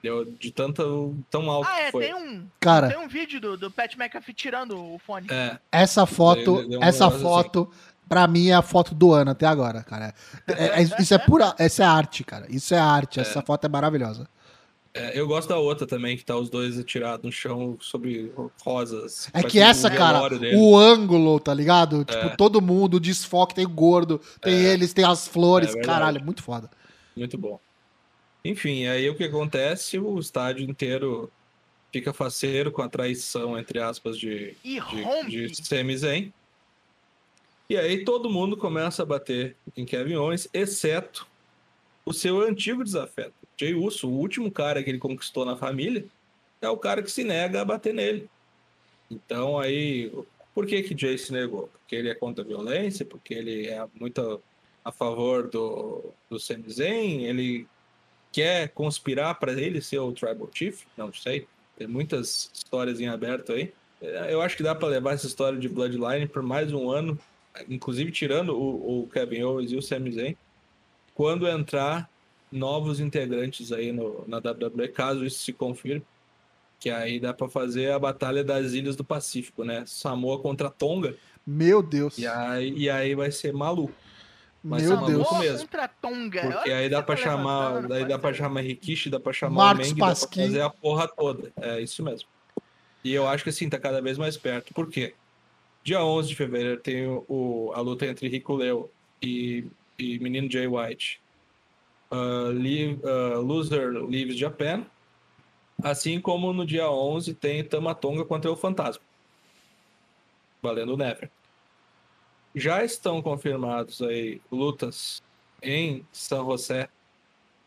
[0.01, 2.05] Deu de tanto, tão alto ah, é, foi.
[2.05, 5.27] tem um, Cara, tem um vídeo do, do Pat McAfee tirando o fone.
[5.29, 5.57] É.
[5.71, 8.01] Essa foto, um essa foto, assim.
[8.09, 10.13] pra mim é a foto do ano até agora, cara.
[10.47, 12.47] É, é, isso é pura, essa é arte, cara.
[12.49, 13.21] Isso é arte, é.
[13.21, 14.27] essa foto é maravilhosa.
[14.93, 19.29] É, eu gosto da outra também, que tá os dois atirados no chão sobre rosas.
[19.33, 20.21] É que essa, um cara,
[20.57, 22.03] o ângulo, tá ligado?
[22.03, 22.35] Tipo, é.
[22.35, 24.73] todo mundo, o desfoque, tem o gordo, tem é.
[24.73, 26.69] eles, tem as flores, é caralho, é muito foda.
[27.15, 27.59] Muito bom.
[28.43, 29.99] Enfim, aí o que acontece?
[29.99, 31.31] O estádio inteiro
[31.91, 36.33] fica faceiro com a traição, entre aspas, de, de, de Sami Zayn.
[37.69, 41.27] E aí todo mundo começa a bater em Kevin Owens, exceto
[42.05, 43.33] o seu antigo desafeto.
[43.57, 46.05] Jay Uso, o último cara que ele conquistou na família,
[46.61, 48.29] é o cara que se nega a bater nele.
[49.09, 50.11] Então aí,
[50.53, 51.67] por que que Jay se negou?
[51.67, 54.41] Porque ele é contra a violência, porque ele é muito
[54.83, 57.67] a favor do, do Sami Zayn, ele
[58.31, 60.83] quer conspirar para ele ser o Tribal Chief?
[60.97, 61.47] Não sei.
[61.77, 63.73] Tem muitas histórias em aberto aí.
[64.29, 67.19] Eu acho que dá para levar essa história de Bloodline por mais um ano,
[67.69, 70.35] inclusive tirando o, o Kevin Owens e o Sami Zayn,
[71.13, 72.09] quando entrar
[72.51, 76.03] novos integrantes aí no, na WWE, caso isso se confirme,
[76.79, 79.83] que aí dá para fazer a batalha das Ilhas do Pacífico, né?
[79.85, 81.15] Samoa contra Tonga.
[81.45, 82.17] Meu Deus.
[82.17, 83.93] E aí, e aí vai ser maluco.
[84.63, 85.39] Mas Meu Deus.
[85.39, 85.59] Mesmo.
[85.59, 86.41] Contra Tonga.
[86.41, 89.87] Porque aí dá pra tá chamar, daí dá para chamar Rikishi, dá pra chamar Marcos
[89.87, 91.51] o Meng, dá pra fazer a porra toda.
[91.59, 92.27] É isso mesmo.
[93.03, 94.73] E eu acho que assim, tá cada vez mais perto.
[94.73, 95.15] Por quê?
[95.83, 98.89] Dia 11 de fevereiro tem o, a luta entre Rico Leo
[99.19, 99.65] e,
[99.97, 101.19] e menino Jay White.
[102.11, 104.85] Uh, leave, uh, loser Leaves Japan.
[105.81, 109.01] Assim como no dia 11 tem Tamatonga contra o Fantasma.
[110.61, 111.31] Valendo o Never.
[112.55, 115.21] Já estão confirmados aí lutas
[115.61, 116.89] em São José,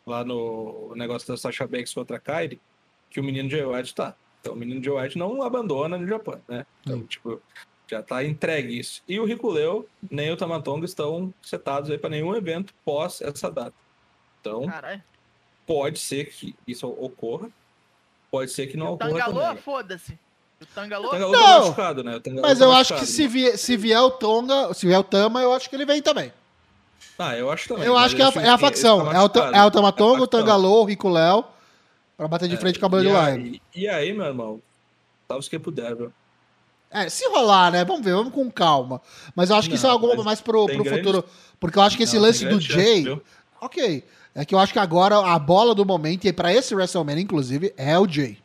[0.07, 2.61] lá no negócio da Sasha Banks contra a Kairi,
[3.09, 4.15] que o menino Joe White tá.
[4.41, 6.67] Então o menino Joe White não abandona no Japão, né?
[6.83, 7.07] Então, hum.
[7.07, 7.41] tipo,
[7.89, 9.03] já tá entregue isso.
[9.09, 13.51] E o Rico Leo, nem o Tamatonga estão setados aí para nenhum evento pós essa
[13.51, 13.75] data.
[14.41, 15.03] Então, Carai.
[15.67, 17.49] pode ser que isso ocorra,
[18.31, 20.19] pode ser que não ocorra Tangalô, foda-se.
[20.61, 21.09] O Tangalô?
[21.09, 22.21] O Tangalô tá não, tá machucado, né?
[22.43, 25.41] mas tá eu acho que se vier, se vier o Tonga, se vier o Tama,
[25.41, 26.33] eu acho que ele vem também.
[27.19, 27.85] Ah, eu acho também.
[27.85, 29.05] Eu acho que é a, é a facção.
[29.05, 31.45] Tá é, o, é o Tamatonga, é o Tangalô, o Rico Léo,
[32.17, 33.61] pra bater de é, frente com a Bloodline.
[33.75, 34.61] E, e aí, meu irmão,
[35.29, 36.13] os que puder, viu?
[36.91, 37.85] É, se rolar, né?
[37.85, 39.01] Vamos ver, vamos com calma.
[39.35, 40.99] Mas eu acho que não, isso é algo mais pro, pro grande...
[40.99, 41.25] futuro.
[41.59, 43.05] Porque eu acho que esse não, lance do Jay.
[43.05, 43.23] Chance,
[43.61, 44.05] ok.
[44.35, 47.73] É que eu acho que agora a bola do momento, e para esse WrestleMania, inclusive,
[47.77, 48.39] é o Jay.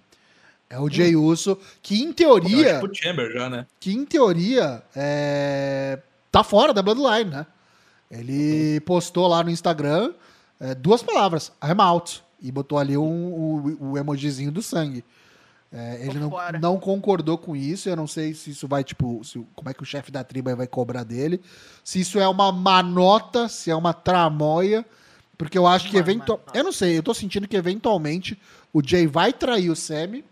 [0.69, 1.23] É o Jay hum.
[1.23, 2.79] Uso, que em teoria.
[2.79, 3.65] Pro Chamber já, né?
[3.79, 5.99] Que em teoria é,
[6.31, 7.45] tá fora da Bloodline, né?
[8.11, 10.13] Ele postou lá no Instagram
[10.59, 12.21] é, duas palavras, I'm out.
[12.41, 15.03] E botou ali um, o, o emojizinho do sangue.
[15.71, 17.89] É, ele não, não, concordou com isso.
[17.89, 20.55] Eu não sei se isso vai, tipo, se, como é que o chefe da tribo
[20.55, 21.41] vai cobrar dele.
[21.83, 24.85] Se isso é uma manota, se é uma tramóia.
[25.37, 26.49] Porque eu acho que eventualmente.
[26.53, 28.37] Eu não sei, eu tô sentindo que eventualmente
[28.73, 30.25] o Jay vai trair o Sammy.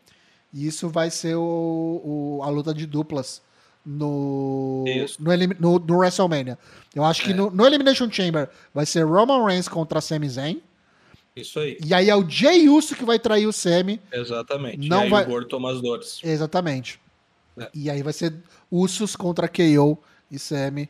[0.53, 3.41] E isso vai ser o, o a luta de duplas
[3.85, 4.83] no,
[5.19, 6.57] no, no, no, WrestleMania.
[6.93, 7.33] Eu acho que é.
[7.33, 10.61] no, no, Elimination Chamber vai ser Roman Reigns contra Sami Zayn.
[11.35, 11.77] Isso aí.
[11.85, 14.01] E aí é o Jay Uso que vai trair o Sami.
[14.11, 14.89] Exatamente.
[14.89, 15.23] Não e aí vai...
[15.23, 16.19] o Gordo toma as dores.
[16.23, 16.99] Exatamente.
[17.57, 17.69] É.
[17.73, 18.33] E aí vai ser
[18.69, 19.97] Usos contra KO
[20.29, 20.89] e Sami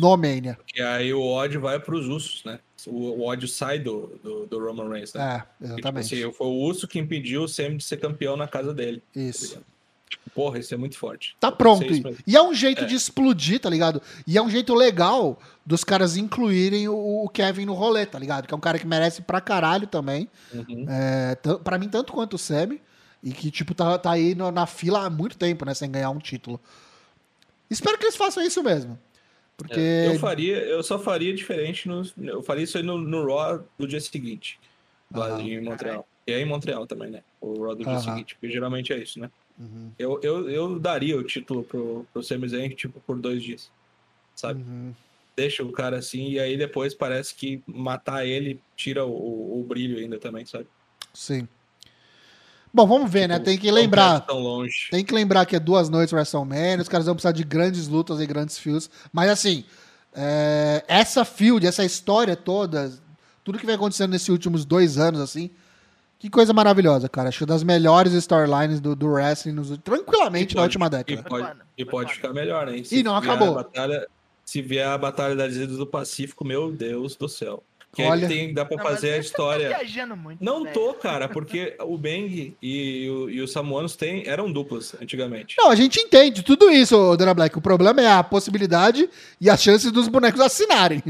[0.00, 0.58] no Mania.
[0.74, 2.58] E aí o ódio vai para os Usos, né?
[2.86, 5.44] O, ódio sai do, do, do, Roman Reigns, né?
[5.60, 6.06] É, exatamente.
[6.06, 8.72] E, tipo assim, foi o Uso que impediu o Sami de ser campeão na casa
[8.72, 9.02] dele.
[9.14, 9.54] Isso.
[9.54, 9.60] Tá
[10.08, 11.36] tipo, porra, isso é muito forte.
[11.40, 11.86] Tá pronto.
[12.26, 12.86] E é um jeito é.
[12.86, 14.02] de explodir, tá ligado?
[14.26, 18.46] E é um jeito legal dos caras incluírem o, o, Kevin no rolê, tá ligado?
[18.46, 20.28] Que é um cara que merece pra caralho também.
[20.52, 20.86] Uhum.
[20.88, 22.80] É, pra mim, tanto quanto o Sami.
[23.22, 25.74] E que, tipo, tá, tá aí no, na fila há muito tempo, né?
[25.74, 26.60] Sem ganhar um título.
[27.70, 28.98] Espero que eles façam isso mesmo.
[29.62, 29.80] Porque...
[29.80, 32.02] É, eu faria, eu só faria diferente no.
[32.22, 34.58] Eu faria isso aí no, no Raw do dia seguinte.
[35.14, 36.06] Lá em Montreal.
[36.26, 37.22] E aí em Montreal também, né?
[37.40, 38.34] O Raw do dia seguinte.
[38.34, 39.30] Porque geralmente é isso, né?
[39.58, 39.90] Uhum.
[39.98, 43.70] Eu, eu, eu daria o título pro, pro Sami Zayn, tipo, por dois dias.
[44.34, 44.62] Sabe?
[44.62, 44.94] Uhum.
[45.36, 49.64] Deixa o cara assim, e aí depois parece que matar ele tira o, o, o
[49.64, 50.66] brilho ainda também, sabe?
[51.12, 51.48] Sim.
[52.74, 53.34] Bom, vamos ver, né?
[53.34, 53.44] tipo?
[53.46, 54.20] Tem que lembrar.
[54.20, 54.88] Tão longe.
[54.90, 58.20] Tem que lembrar que é duas noites WrestleMania, os caras vão precisar de grandes lutas
[58.20, 58.88] e grandes fios.
[59.12, 59.64] Mas assim,
[60.14, 62.92] é, essa field, essa história toda,
[63.44, 65.50] tudo que vem acontecendo nesses últimos dois anos, assim,
[66.18, 67.28] que coisa maravilhosa, cara.
[67.28, 71.20] Acho que das melhores storylines do, do wrestling nos, tranquilamente pode, na última década.
[71.20, 72.84] E pode, e pode ficar melhor, hein?
[72.84, 73.54] Se e não acabou.
[73.54, 74.06] Batalha,
[74.44, 77.62] se vier a Batalha das Ilhas do Pacífico, meu Deus do céu.
[77.94, 79.70] Que Olha, tem, dá pra não, fazer a história.
[79.70, 84.50] Tá muito, não tô, cara, porque o Bang e, o, e os Samuanos tem, eram
[84.50, 85.56] duplas antigamente.
[85.58, 87.58] Não, a gente entende tudo isso, Dona Black.
[87.58, 91.02] O problema é a possibilidade e as chances dos bonecos assinarem.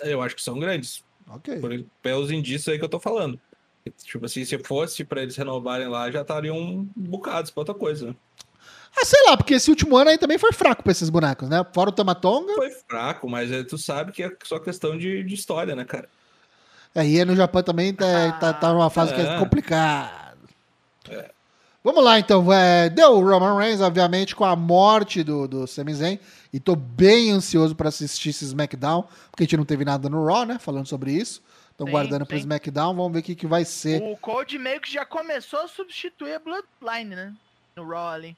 [0.00, 1.04] Eu acho que são grandes.
[1.28, 1.60] Ok.
[1.60, 3.38] Por, pelos indícios aí que eu tô falando.
[4.02, 8.16] Tipo assim, se fosse para eles renovarem lá, já estariam bocados pra outra coisa.
[8.96, 11.64] Ah, sei lá, porque esse último ano aí também foi fraco pra esses bonecos, né?
[11.72, 12.54] Fora o Tamatonga.
[12.54, 16.08] Foi fraco, mas é, tu sabe que é só questão de, de história, né, cara?
[16.94, 19.14] É, e no Japão também tá, tá, tá numa fase é.
[19.14, 20.34] que é complicada.
[21.08, 21.30] É.
[21.82, 22.52] Vamos lá, então.
[22.52, 26.18] É, deu o Roman Reigns, obviamente, com a morte do, do Sami Zayn.
[26.52, 30.26] E tô bem ansioso para assistir esse SmackDown, porque a gente não teve nada no
[30.26, 30.58] Raw, né?
[30.58, 31.40] Falando sobre isso.
[31.70, 34.02] Estão guardando para SmackDown, vamos ver o que, que vai ser.
[34.02, 37.32] O Cold meio que já começou a substituir a Bloodline, né?
[37.74, 38.36] No Raw ali.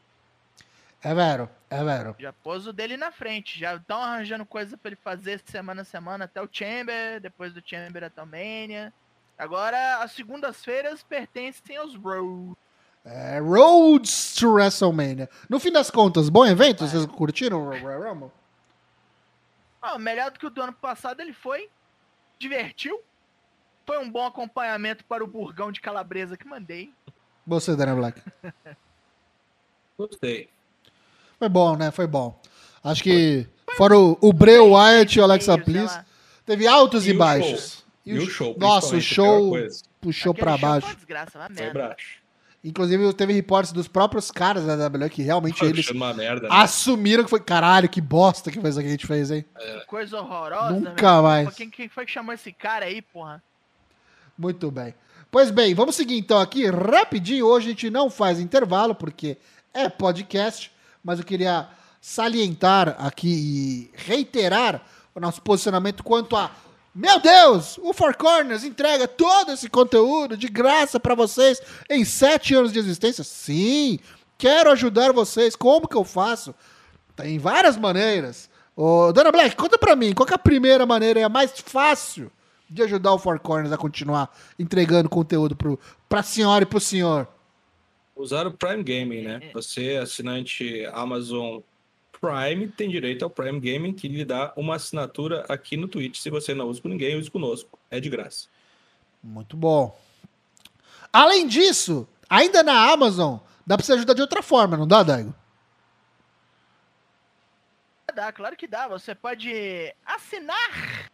[1.04, 2.14] É vero, é vero.
[2.18, 5.84] Já pôs o dele na frente, já estão arranjando coisa para ele fazer semana a
[5.84, 8.92] semana até o Chamber, depois do Chamber até o Mania.
[9.36, 12.56] Agora, as segundas-feiras pertencem aos Roads.
[13.04, 15.28] É, Roads to WrestleMania.
[15.48, 16.84] No fim das contas, bom evento?
[16.84, 16.86] É.
[16.86, 18.30] Vocês curtiram o Royal Rumble?
[19.80, 21.68] Ah, melhor do que o do ano passado ele foi.
[22.38, 23.02] Divertiu.
[23.84, 26.94] Foi um bom acompanhamento para o burgão de calabresa que mandei.
[27.44, 28.22] Você, Dana Black.
[29.98, 30.51] Gostei.
[31.42, 31.90] Foi bom, né?
[31.90, 32.40] Foi bom.
[32.84, 33.74] Acho que, foi.
[33.74, 35.98] fora o, o Breu Wyatt e o Alexa Bliss,
[36.46, 37.84] teve altos e, e baixos.
[38.06, 38.54] E, o show.
[38.56, 39.52] Nossa, o show
[40.00, 40.86] puxou para baixo.
[40.86, 41.96] Foi desgraça, uma merda.
[42.62, 46.48] Inclusive, teve reportes dos próprios caras da WWE que realmente eles merda, né?
[46.48, 47.40] assumiram que foi.
[47.40, 49.44] Caralho, que bosta que foi isso que a gente fez, hein?
[49.58, 49.80] É.
[49.88, 50.78] Coisa horrorosa.
[50.78, 51.52] Nunca mais.
[51.56, 53.42] Quem, quem foi que chamou esse cara aí, porra?
[54.38, 54.94] Muito bem.
[55.28, 57.46] Pois bem, vamos seguir então aqui rapidinho.
[57.46, 59.38] Hoje a gente não faz intervalo, porque
[59.74, 60.70] é podcast,
[61.02, 61.68] mas eu queria
[62.00, 64.82] salientar aqui e reiterar
[65.14, 66.50] o nosso posicionamento quanto a
[66.94, 72.54] meu Deus, o Four Corners entrega todo esse conteúdo de graça para vocês em sete
[72.54, 73.24] anos de existência.
[73.24, 73.98] Sim,
[74.36, 75.56] quero ajudar vocês.
[75.56, 76.54] Como que eu faço?
[77.16, 78.50] Tem várias maneiras.
[78.76, 82.30] Ô, Dona Black, conta para mim, qual é a primeira maneira e a mais fácil
[82.68, 85.56] de ajudar o Four Corners a continuar entregando conteúdo
[86.06, 87.26] para a senhora e para o senhor?
[88.14, 89.50] Usar o Prime Gaming, né?
[89.54, 91.60] Você, assinante Amazon
[92.20, 96.18] Prime tem direito ao Prime Gaming, que lhe dá uma assinatura aqui no Twitch.
[96.18, 97.78] Se você não usa com ninguém, use conosco.
[97.90, 98.48] É de graça.
[99.22, 99.98] Muito bom.
[101.12, 105.34] Além disso, ainda na Amazon, dá pra você ajudar de outra forma, não dá, Daigo?
[108.14, 108.86] Dá, claro que dá.
[108.88, 111.10] Você pode assinar,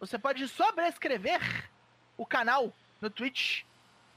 [0.00, 1.40] você pode sobrescrever
[2.16, 3.62] o canal no Twitch.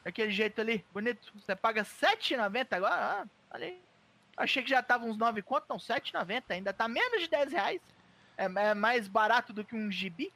[0.03, 1.31] Daquele jeito ali, bonito.
[1.35, 2.95] Você paga R$7,90 agora.
[2.95, 3.81] Ah, olha aí.
[4.35, 6.43] Achei que já tava uns 9 conto, não, 7,90.
[6.49, 7.81] Ainda tá menos de 10 reais.
[8.37, 10.31] É, é, mais barato do que um GB.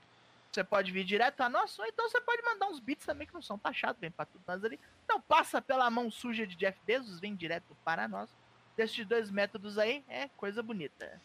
[0.51, 3.33] Você pode vir direto a nós, ou então você pode mandar uns bits também que
[3.33, 4.79] não são taxados, vem pra tudo nós ali.
[5.07, 8.29] Não passa pela mão suja de Jeff Bezos, vem direto para nós.
[8.75, 11.19] Desses dois métodos aí, é coisa bonita.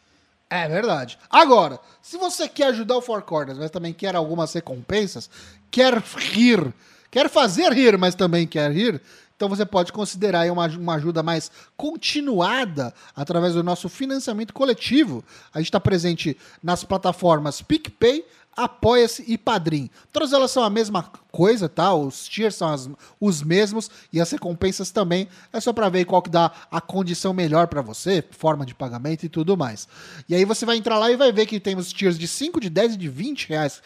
[0.49, 1.17] É verdade.
[1.29, 5.29] Agora, se você quer ajudar o Four Corners, mas também quer algumas recompensas,
[5.71, 6.71] quer rir,
[7.13, 8.99] quer fazer rir, mas também quer rir,
[9.35, 15.23] então você pode considerar uma, uma ajuda mais continuada através do nosso financiamento coletivo.
[15.53, 19.89] A gente está presente nas plataformas PicPay, Apoia-se e Padrim.
[20.11, 21.93] Todas elas são a mesma coisa, tá?
[21.93, 22.87] Os tiers são as,
[23.19, 25.27] os mesmos e as recompensas também.
[25.51, 29.23] É só para ver qual que dá a condição melhor para você, forma de pagamento
[29.23, 29.87] e tudo mais.
[30.29, 32.69] E aí você vai entrar lá e vai ver que temos tiers de 5, de
[32.69, 33.81] 10 e de 20 reais.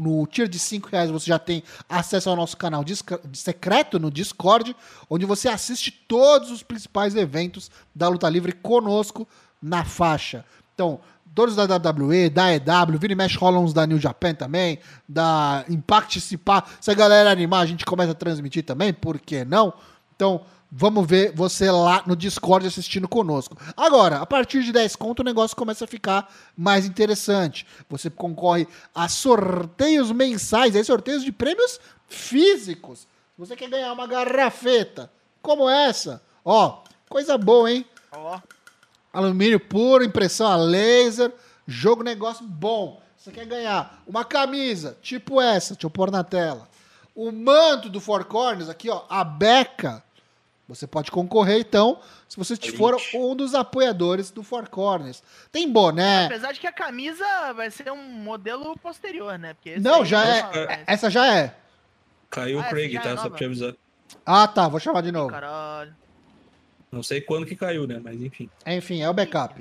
[0.00, 2.84] No tier de 5 reais você já tem acesso ao nosso canal
[3.32, 4.74] secreto no Discord,
[5.08, 9.28] onde você assiste todos os principais eventos da luta livre conosco
[9.62, 10.44] na faixa.
[10.74, 11.00] Então,
[11.38, 16.20] todos da WWE, da EW, vira mexe rolam uns da New Japan também, da Impact
[16.20, 16.64] se pá.
[16.80, 19.72] Se a galera animar, a gente começa a transmitir também, por que não?
[20.16, 23.56] Então, vamos ver você lá no Discord assistindo conosco.
[23.76, 27.64] Agora, a partir de 10 conto, o negócio começa a ficar mais interessante.
[27.88, 31.78] Você concorre a sorteios mensais, aí sorteios de prêmios
[32.08, 33.06] físicos.
[33.38, 35.08] Você quer ganhar uma garrafeta
[35.40, 37.86] como essa, ó, coisa boa, hein?
[38.10, 38.38] Ó.
[38.38, 38.57] Oh
[39.12, 41.32] alumínio puro, impressão a laser,
[41.66, 43.00] jogo negócio bom.
[43.16, 46.68] Você quer ganhar uma camisa, tipo essa, deixa eu pôr na tela.
[47.14, 50.02] O manto do Four Corners, aqui, ó, a beca,
[50.68, 51.98] Você pode concorrer, então,
[52.28, 55.22] se você for um dos apoiadores do Four Corners.
[55.50, 56.26] Tem boné.
[56.26, 59.56] Apesar de que a camisa vai ser um modelo posterior, né?
[59.80, 60.40] Não, já é.
[60.54, 60.84] é.
[60.86, 61.54] Essa já é.
[62.30, 63.10] Caiu o ah, Craig, tá?
[63.10, 63.74] É Só pra te avisar.
[64.24, 64.68] Ah, tá.
[64.68, 65.30] Vou chamar de novo.
[65.30, 65.96] Caralho.
[66.90, 68.00] Não sei quando que caiu, né?
[68.02, 68.48] Mas enfim.
[68.66, 69.60] Enfim, é o backup.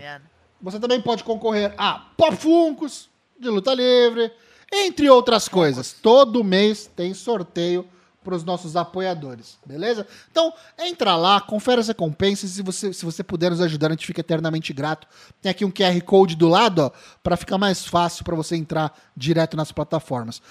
[0.61, 3.09] Você também pode concorrer a Pop Funcos
[3.39, 4.31] de luta livre,
[4.73, 5.93] entre outras coisas.
[5.93, 7.87] Todo mês tem sorteio
[8.23, 10.05] para os nossos apoiadores, beleza?
[10.29, 12.49] Então, entra lá, confere as recompensas.
[12.49, 15.07] Se você, se você puder nos ajudar, a gente fica eternamente grato.
[15.41, 16.91] Tem aqui um QR Code do lado, ó,
[17.23, 20.41] para ficar mais fácil para você entrar direto nas plataformas.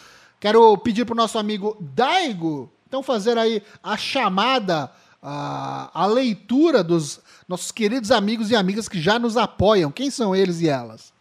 [0.40, 4.90] Quero pedir para o nosso amigo Daigo, então, fazer aí a chamada,
[5.28, 9.90] a, a leitura dos nossos queridos amigos e amigas que já nos apoiam.
[9.90, 11.12] Quem são eles e elas?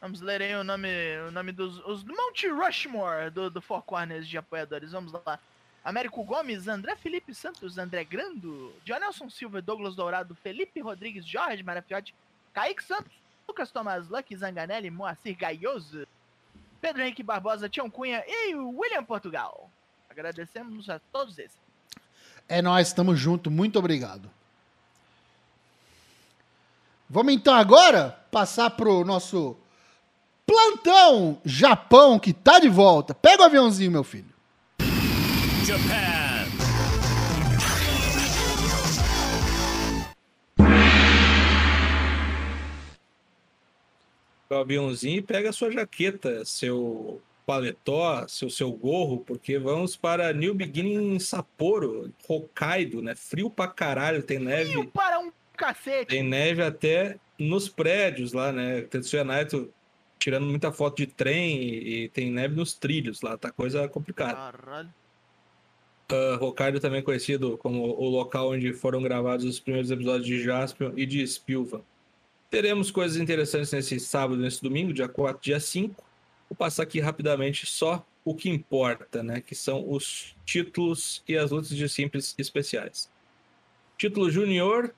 [0.00, 0.88] Vamos ler aí o nome,
[1.28, 4.90] o nome dos os Mount Rushmore do, do Four Corners de apoiadores.
[4.90, 5.38] Vamos lá.
[5.84, 12.12] Américo Gomes, André Felipe Santos, André Grando, Jonelson Silva, Douglas Dourado, Felipe Rodrigues, Jorge Marafiotti,
[12.52, 13.12] Kaique Santos,
[13.46, 16.04] Lucas Tomás Lucky, Zanganelli, Moacir Gaioso,
[16.80, 19.70] Pedro Henrique Barbosa, Tião Cunha e William Portugal.
[20.10, 21.67] Agradecemos a todos esses.
[22.48, 23.50] É nós, estamos junto.
[23.50, 24.30] Muito obrigado.
[27.08, 29.56] Vamos então agora passar pro nosso
[30.46, 33.14] Plantão Japão que tá de volta.
[33.14, 34.32] Pega o aviãozinho, meu filho.
[35.64, 36.08] Japan.
[44.50, 50.34] o aviãozinho e pega a sua jaqueta, seu paletó, seu, seu gorro, porque vamos para
[50.34, 53.14] New Beginning em Sapporo, Hokkaido, né?
[53.14, 54.72] Frio pra caralho, tem neve.
[54.72, 56.08] Frio para um cacete.
[56.08, 58.82] Tem neve até nos prédios lá, né?
[58.82, 59.72] Tetsuya Naito
[60.18, 64.34] tirando muita foto de trem e, e, tem neve nos trilhos lá, tá coisa complicada.
[64.34, 64.92] Caralho.
[66.12, 70.92] Uh, Hokkaido também conhecido como o local onde foram gravados os primeiros episódios de Jaspion
[70.96, 71.80] e de Spilvan.
[72.50, 76.07] Teremos coisas interessantes nesse sábado, nesse domingo, dia 4, dia 5.
[76.48, 79.40] Vou passar aqui rapidamente só o que importa, né?
[79.40, 83.10] Que são os títulos e as lutas de simples especiais.
[83.96, 84.94] Título júnior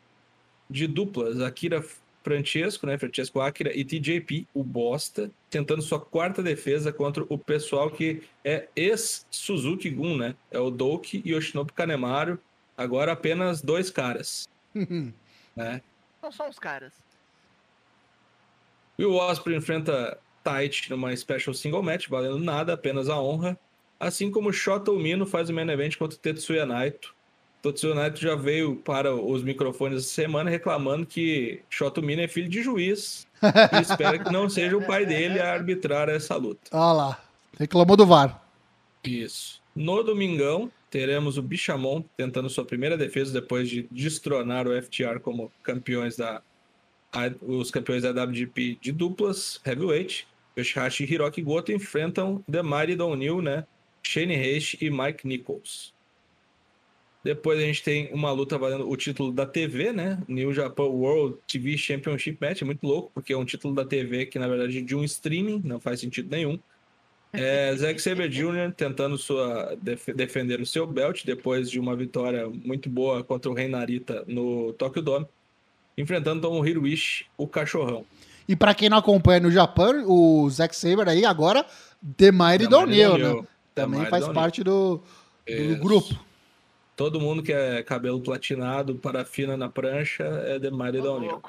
[0.69, 1.85] de duplas, Akira
[2.23, 2.99] Francesco, né?
[2.99, 8.69] Francesco Akira e TJP, o Bosta, tentando sua quarta defesa contra o pessoal que é
[8.77, 10.37] ex-Suzuki Gun, né?
[10.51, 12.39] É o Douki e Yoshinobu Kanemaru.
[12.77, 14.49] Agora apenas dois caras.
[14.75, 15.83] né?
[16.23, 16.93] Não são os caras.
[18.99, 23.59] Will Osprey enfrenta Taichi numa Special Single Match, valendo nada, apenas a honra.
[23.99, 27.15] Assim como Shota Umino faz o main event contra Tetsuya Naito.
[27.63, 32.49] Tetsuya Naito já veio para os microfones essa semana reclamando que Shota Umino é filho
[32.49, 36.71] de juiz e espera que não seja o pai dele a arbitrar essa luta.
[36.73, 37.21] Olha lá,
[37.59, 38.43] reclamou do VAR.
[39.05, 39.61] Isso.
[39.77, 45.53] No domingão, teremos o Bichamon tentando sua primeira defesa depois de destronar o FTR como
[45.63, 46.43] campeões da
[47.43, 53.43] os campeões da WGP de duplas, heavyweight, Yoshihashi e Hiroki Goto enfrentam The Mighty O'Neill,
[53.43, 53.65] né?
[54.03, 55.93] Shane Haste e Mike Nichols.
[57.23, 60.23] Depois a gente tem uma luta valendo o título da TV, né?
[60.27, 62.63] New Japan World TV Championship Match.
[62.63, 65.05] É muito louco, porque é um título da TV que, na verdade, é de um
[65.05, 66.59] streaming, não faz sentido nenhum.
[67.33, 68.73] É, Zack Sabre Jr.
[68.75, 73.55] tentando sua, def defender o seu belt depois de uma vitória muito boa contra o
[73.55, 75.27] Rei Narita no Tokyo Dome
[76.01, 78.05] enfrentando Tom Hiroishi, o cachorrão.
[78.49, 81.65] E para quem não acompanha no Japão, o Zack Saber aí agora,
[82.17, 83.47] The Mighty Doneu, né?
[83.75, 85.01] Também faz parte do,
[85.47, 86.19] do grupo.
[86.97, 91.41] Todo mundo que é cabelo platinado, parafina na prancha, é The Mighty Doneu.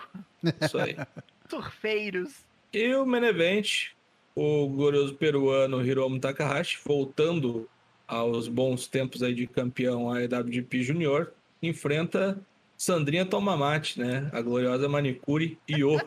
[0.62, 0.95] Isso aí.
[1.49, 2.32] Surfeiros.
[2.72, 3.88] E o main event,
[4.36, 7.68] o glorioso peruano Hiromu Takahashi, voltando
[8.08, 11.32] aos bons tempos aí de campeão AEWGP Junior,
[11.62, 12.39] enfrenta
[12.82, 14.27] Sandrinha toma mate, né?
[14.34, 16.01] A gloriosa manicure Io.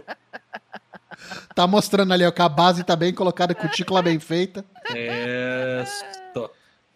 [1.55, 4.65] tá mostrando ali, ó, que a base tá bem colocada, cutícula bem feita.
[4.93, 5.85] É.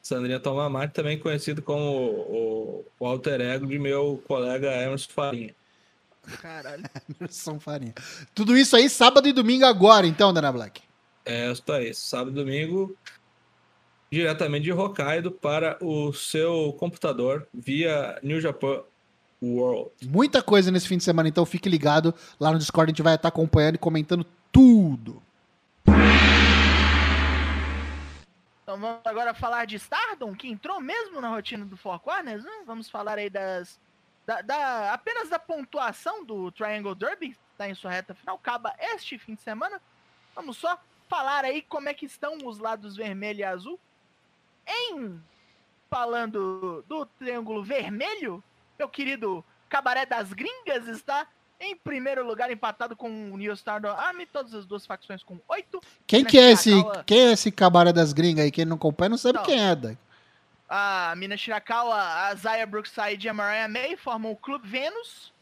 [0.03, 5.55] Sandrinha toma mate, também conhecido como o, o, alter ego de meu colega Emerson Farinha.
[6.43, 6.83] Caralho.
[7.21, 7.95] Emerson Farinha.
[8.35, 10.83] Tudo isso aí sábado e domingo agora, então, Dana Black?
[11.25, 11.95] É, isso aí.
[11.95, 12.97] Sábado e domingo,
[14.11, 18.83] diretamente de Hokkaido para o seu computador via New Japan
[19.43, 19.93] World.
[20.09, 22.15] Muita coisa nesse fim de semana, então fique ligado.
[22.41, 25.23] Lá no Discord a gente vai estar acompanhando e comentando tudo.
[28.63, 32.45] Então vamos agora falar de Stardom, que entrou mesmo na rotina do Four Corners.
[32.45, 32.51] Né?
[32.67, 33.81] Vamos falar aí das.
[34.27, 39.19] Da, da, apenas da pontuação do Triangle Derby, está em sua reta final, acaba este
[39.19, 39.81] fim de semana.
[40.35, 40.79] Vamos só
[41.09, 43.81] falar aí como é que estão os lados vermelho e azul.
[44.67, 45.19] Em
[45.89, 48.45] falando do Triângulo Vermelho,
[48.79, 51.27] meu querido Cabaré das Gringas está
[51.61, 55.41] em primeiro lugar, empatado com o New Star do Army, todas as duas facções com
[55.49, 55.81] oito.
[56.07, 56.71] Quem que é esse,
[57.05, 58.51] quem é esse Cabaré das Gringas aí?
[58.53, 59.99] Quem não acompanha não sabe então, quem é, daí.
[60.69, 65.33] A Mina Shirakawa, a Zaya Brookside e a Mariah May formam o Clube Vênus,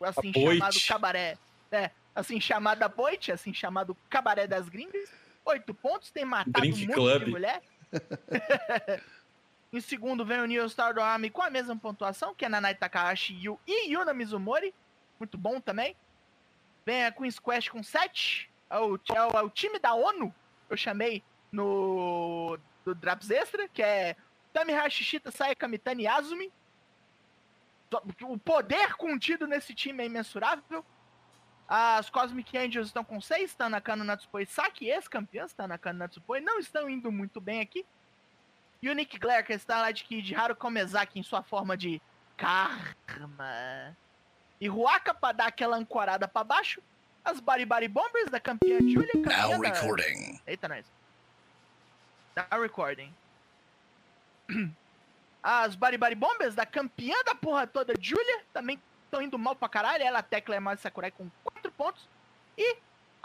[0.00, 1.38] assim chamado Cabaré,
[1.70, 5.08] é, assim chamada Boit, assim chamado Cabaré das Gringas.
[5.44, 7.24] Oito pontos, tem matado Drink muito Club.
[7.24, 7.62] de mulher.
[9.76, 12.74] em segundo vem o New Star do Army com a mesma pontuação, que é Nanai
[12.74, 14.74] Takahashi Yu e Yuna Mizumori
[15.18, 15.96] muito bom também.
[16.84, 18.50] Vem a Queen's Quest com 7.
[18.70, 20.34] É o, é, o, é o time da ONU,
[20.68, 24.16] eu chamei no do Draps Extra, que é
[24.52, 26.52] Tami Hashishita, Sayaka Mitani e Azumi.
[28.22, 30.84] O poder contido nesse time é imensurável.
[31.68, 36.60] As Cosmic Angels estão com 6, Tanaka no Natsupoi Saki, ex-campeãs, Tanaka no Natsupoi, não
[36.60, 37.84] estão indo muito bem aqui.
[38.82, 42.00] E o Nick Glare, que está lá de Kid Haru Mezaki em sua forma de
[42.36, 43.96] Karma
[44.60, 46.82] e Ruaka pra dar aquela ancorada pra baixo.
[47.24, 49.10] As Baribari Bombers da campeã Julia.
[49.12, 49.68] Campeã Now da...
[49.68, 50.40] recording.
[50.46, 50.86] Eita, nós.
[52.36, 53.12] Now recording.
[55.42, 60.02] As Baribari Bombers da campeã da porra toda Julia também estão indo mal pra caralho.
[60.02, 62.08] Ela, Tecla e a Sakurai com 4 pontos.
[62.56, 62.76] E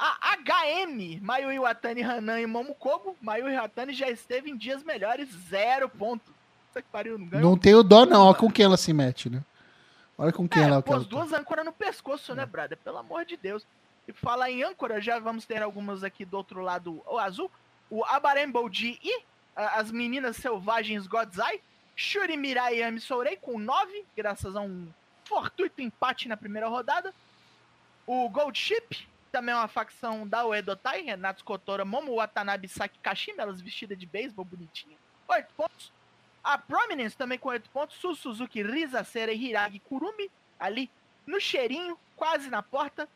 [0.03, 3.15] a HM, Mayu Iwatani, Hanan e Momokogo.
[3.21, 6.33] Mayu Iwatani já esteve em dias melhores, zero pontos.
[6.69, 7.51] Isso que pariu, não ganhou.
[7.51, 8.25] Não tenho dó, não.
[8.25, 9.43] Olha com quem ela se mete, né?
[10.17, 12.45] Olha com quem é, ela pô, as duas âncoras no pescoço, né, é.
[12.45, 12.77] brother?
[12.77, 13.65] Pelo amor de Deus.
[14.07, 17.51] E falar em âncora, já vamos ter algumas aqui do outro lado, o azul.
[17.89, 19.21] O Abarembo G e
[19.55, 21.61] as meninas selvagens Godzai.
[21.95, 24.87] Shuri Mirai e Ami Sourei com 9, graças a um
[25.25, 27.13] fortuito empate na primeira rodada.
[28.07, 33.41] O Gold Ship, também é uma facção da Uedotai, Renato Kotora, Momo Watanabe Saki Kashima,
[33.43, 34.97] elas vestidas de beisebol bonitinha.
[35.27, 35.91] 8 pontos.
[36.43, 37.97] A Prominence também com 8 pontos.
[37.97, 40.29] Su Suzuki, Risa Sera e Hiragi Kurumi
[40.59, 40.89] ali
[41.25, 43.07] no cheirinho, quase na porta.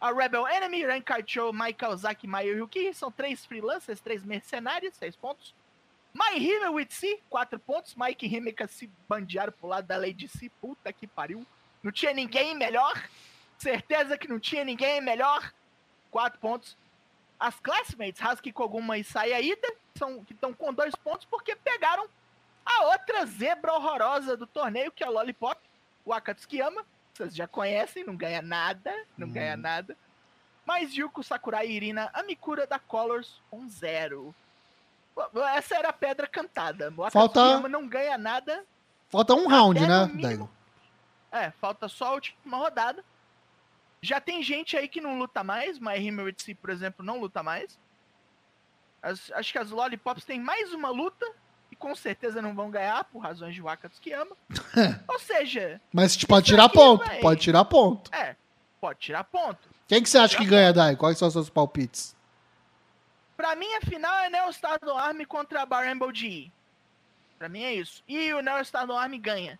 [0.00, 5.54] A Rebel Enemy, Rankaicho, Michael Zaki, Mayu Yuki são três freelancers, três mercenários, 6 pontos.
[6.14, 7.94] My Hime with C, 4 pontos.
[7.94, 10.50] Mike e Himeka se bandearam pro lado da Lady C.
[10.60, 11.46] Puta que pariu.
[11.82, 12.92] Não tinha ninguém melhor.
[13.62, 15.52] Certeza que não tinha ninguém melhor.
[16.10, 16.76] 4 pontos.
[17.38, 22.08] As Classmates, Hasuki Koguma e Sayaida, são, que estão com 2 pontos porque pegaram
[22.66, 25.60] a outra zebra horrorosa do torneio, que é a Lollipop,
[26.04, 26.84] o Akatsukiyama.
[27.14, 29.32] Vocês já conhecem, não ganha nada, não hum.
[29.32, 29.96] ganha nada.
[30.66, 34.34] Mas Yuko Sakurai e Irina, a Mikura da Colors, um zero.
[35.54, 36.92] Essa era a pedra cantada.
[36.96, 37.60] O Falta...
[37.68, 38.64] não ganha nada.
[39.08, 40.50] Falta um round, né, Daigo?
[41.30, 43.04] É, falta só a última rodada.
[44.02, 45.78] Já tem gente aí que não luta mais.
[45.78, 47.78] My Ritzy, por exemplo, não luta mais.
[49.00, 51.24] As, acho que as Lollipops têm mais uma luta
[51.70, 54.36] e com certeza não vão ganhar por razões de Waka Tsukiyama.
[55.08, 55.80] Ou seja.
[55.92, 57.06] Mas tipo, pode tirar ponto.
[57.06, 57.20] Vai...
[57.20, 58.12] Pode tirar ponto.
[58.12, 58.34] É,
[58.80, 59.70] pode tirar ponto.
[59.86, 60.96] Quem que você acha que ganha, Dai?
[60.96, 62.16] Quais são os seus palpites?
[63.36, 66.50] Pra mim, a final é Neo Star do Army contra a Barremble G.
[67.38, 68.02] Pra mim é isso.
[68.08, 69.58] E o Neo Star do Army ganha.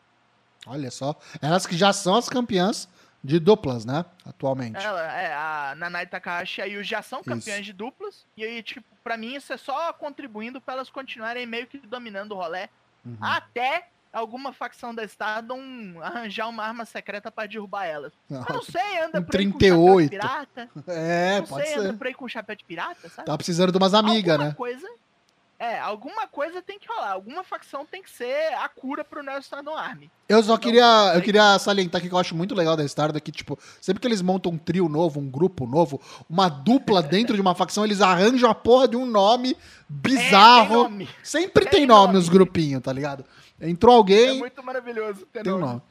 [0.66, 1.16] Olha só.
[1.40, 2.88] Elas que já são as campeãs
[3.22, 4.04] de duplas, né?
[4.24, 4.84] Atualmente.
[4.84, 7.64] Ela, é, a Nanai Takahashi e a Yu já são campeões isso.
[7.64, 8.26] de duplas.
[8.36, 12.32] E aí, tipo, pra mim isso é só contribuindo para elas continuarem meio que dominando
[12.32, 12.68] o rolê.
[13.04, 13.16] Uhum.
[13.20, 18.12] Até alguma facção da Stardom arranjar uma arma secreta para derrubar elas.
[18.28, 18.44] Não.
[18.46, 19.70] Eu não sei, anda um por aí 38.
[19.70, 20.70] com chapéu de pirata.
[20.86, 21.80] É, não pode sei, ser.
[21.80, 23.26] anda por aí com chapéu de pirata, sabe?
[23.26, 24.52] Tá precisando de umas amigas, né?
[24.54, 24.86] coisa
[25.62, 29.38] é, alguma coisa tem que rolar, alguma facção tem que ser a cura pro Neo
[29.38, 30.10] Stardom Army.
[30.28, 33.20] Eu só então, queria, eu queria salientar aqui que eu acho muito legal da Stardom
[33.20, 37.36] que, tipo, sempre que eles montam um trio novo, um grupo novo, uma dupla dentro
[37.36, 39.56] de uma facção, eles arranjam a porra de um nome
[39.88, 40.80] bizarro.
[40.80, 41.08] É, tem nome.
[41.22, 43.24] Sempre tem, tem nome, nome os grupinhos, tá ligado?
[43.60, 44.38] Entrou alguém.
[44.38, 45.62] É muito maravilhoso ter tem nome.
[45.62, 45.82] Um nome.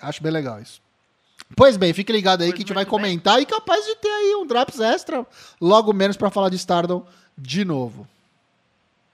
[0.00, 0.82] Acho bem legal isso.
[1.56, 3.44] Pois bem, fique ligado aí pois que a gente vai comentar bem.
[3.44, 5.24] e capaz de ter aí um Drops extra,
[5.60, 7.06] logo menos para falar de Stardom
[7.38, 8.08] de novo.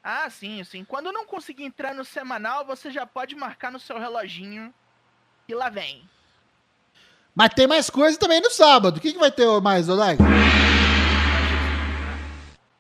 [0.02, 0.85] Ah, sim, sim.
[0.85, 4.72] Quando não conseguir entrar no semanal, você já pode marcar no seu reloginho
[5.47, 6.09] e lá vem.
[7.35, 8.97] Mas tem mais coisa também no sábado.
[8.97, 10.16] O que, que vai ter mais, Odai?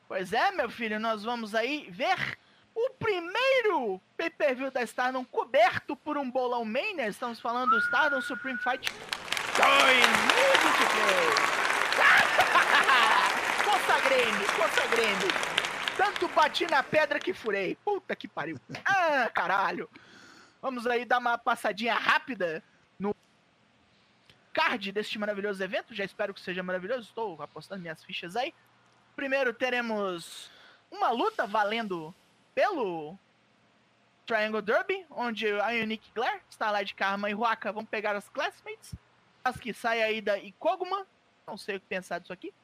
[0.08, 2.38] Pois é, meu filho, nós vamos aí ver
[2.74, 7.08] o primeiro pay-per-view da Stardom coberto por um bolão Mania.
[7.08, 8.90] Estamos falando do Stardom Supreme Fight
[9.56, 11.60] 2023.
[13.64, 15.59] consagrei-me, consagrei-me.
[16.00, 17.76] Tanto bati na pedra que furei.
[17.76, 18.58] Puta que pariu.
[18.86, 19.86] Ah, caralho.
[20.62, 22.64] Vamos aí dar uma passadinha rápida
[22.98, 23.14] no
[24.50, 25.94] card deste maravilhoso evento.
[25.94, 27.02] Já espero que seja maravilhoso.
[27.02, 28.54] Estou apostando minhas fichas aí.
[29.14, 30.50] Primeiro teremos
[30.90, 32.14] uma luta valendo
[32.54, 33.14] pelo
[34.24, 38.94] Triangle Derby, onde a Unique Glare, Starlight Karma e Huaka vão pegar as Classmates.
[39.44, 41.06] As que saem aí da Ikoguma.
[41.46, 42.54] Não sei o que pensar disso aqui.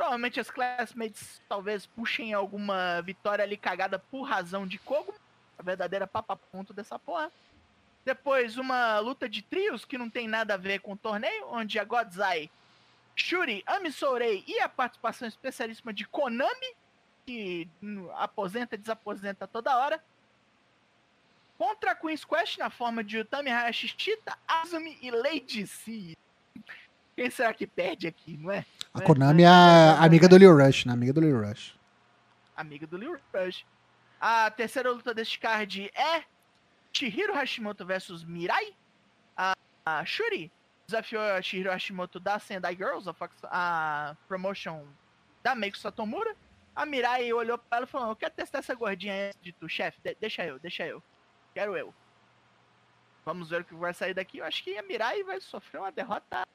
[0.00, 5.18] Provavelmente as Classmates talvez puxem alguma vitória ali cagada por razão de Koguma.
[5.58, 7.30] A verdadeira papaponto dessa porra.
[8.02, 11.78] Depois uma luta de trios que não tem nada a ver com o torneio, onde
[11.78, 12.50] a Godzai,
[13.14, 16.74] Shuri, Ami Sourei e a participação especialíssima de Konami,
[17.26, 17.68] que
[18.14, 20.02] aposenta e desaposenta toda hora,
[21.58, 26.16] contra a Queen's Quest na forma de Utami Hayashi Shita, Azumi e Lady C.
[27.20, 28.64] Quem será que perde aqui, não é?
[28.94, 30.94] A Konami é a amiga do Lil Rush, né?
[30.94, 31.78] Amiga do Lil Rush.
[32.56, 33.66] Amiga do Lil Rush.
[34.18, 36.24] A terceira luta deste card é
[36.90, 38.74] Chihiro Hashimoto versus Mirai.
[39.36, 40.50] A, a Shuri
[40.86, 44.86] desafiou a Chihiro Hashimoto da Sendai Girls, a, Fox, a promotion
[45.42, 46.34] da Meiko Satomura.
[46.74, 49.68] A Mirai olhou pra ela e falou: Eu quero testar essa gordinha antes de tu,
[49.68, 50.00] chefe.
[50.02, 51.02] De deixa eu, deixa eu.
[51.52, 51.92] Quero eu.
[53.26, 54.38] Vamos ver o que vai sair daqui.
[54.38, 56.46] Eu acho que a Mirai vai sofrer uma derrota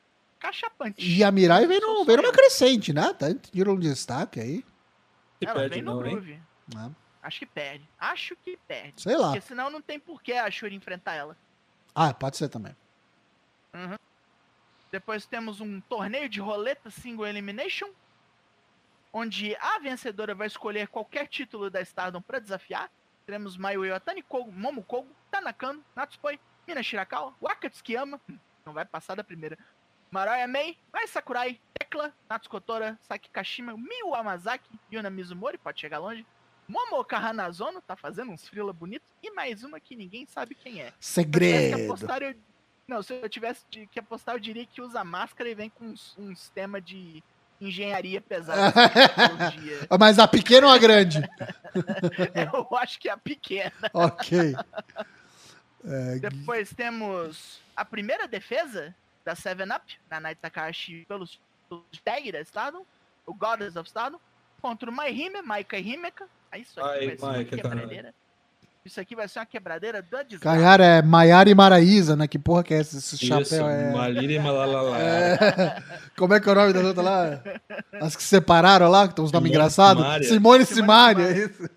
[0.46, 0.96] cachapante.
[1.00, 3.14] E a Mirai vem, no, vem numa crescente, né?
[3.14, 4.66] Tá tirando um destaque aí.
[5.42, 6.40] Ela vem no groove.
[6.76, 6.92] É.
[7.22, 7.90] Acho que perde.
[8.00, 9.02] Acho que perde.
[9.02, 9.28] Sei lá.
[9.28, 11.38] Porque senão não tem porquê a Shuri enfrentar ela.
[11.94, 12.76] Ah, pode ser também.
[13.74, 13.98] Uhum.
[14.92, 17.90] Depois temos um torneio de roleta single elimination.
[19.12, 22.92] Onde a vencedora vai escolher qualquer título da Stardom para desafiar.
[23.26, 28.20] Teremos Mayu Iwatani, Kogo, Momo Kogo, Tanakano, Natsupoi, Mina Shirakawa, Waka Tsukiyama.
[28.66, 29.58] Não vai passar da primeira.
[30.16, 36.26] Maraya Mei, Mai Sakurai, Tekla, Natsukotora, Saki Kashima, Miyu Amazaki, Yuna Mizumori, pode chegar longe.
[36.70, 39.12] Momoka Hanazono tá fazendo uns frila bonitos.
[39.22, 40.94] E mais uma que ninguém sabe quem é.
[41.02, 41.76] Segredo.
[41.76, 42.34] Se apostar, eu...
[42.88, 46.16] Não, se eu tivesse que apostar, eu diria que usa máscara e vem com uns,
[46.18, 47.22] uns temas de
[47.60, 48.72] engenharia pesada.
[50.00, 51.20] Mas a pequena ou a grande?
[52.72, 53.92] eu acho que é a pequena.
[53.94, 54.56] Ok.
[55.88, 56.18] É...
[56.18, 58.96] Depois temos a primeira defesa
[59.26, 62.86] da 7-Up, da Night Takahashi pelos, pelos tag da Estado,
[63.26, 64.22] o Goddess of Estado,
[64.62, 68.14] contra o Maihime, Maika Himeka, é isso aqui Ai, vai ser uma quebradeira.
[68.86, 70.84] Isso aqui vai ser uma quebradeira da desgraça.
[70.84, 72.28] É Maiara e Maraísa, né?
[72.28, 73.68] Que porra que é esse, esse isso, chapéu?
[73.68, 73.92] É...
[73.92, 74.96] Malira e Malalala.
[75.00, 75.82] É...
[76.16, 77.44] Como é que é o nome da outra lá?
[78.00, 80.28] As que se separaram lá, que tem uns nomes engraçados.
[80.28, 81.68] Simone Simaria, é isso.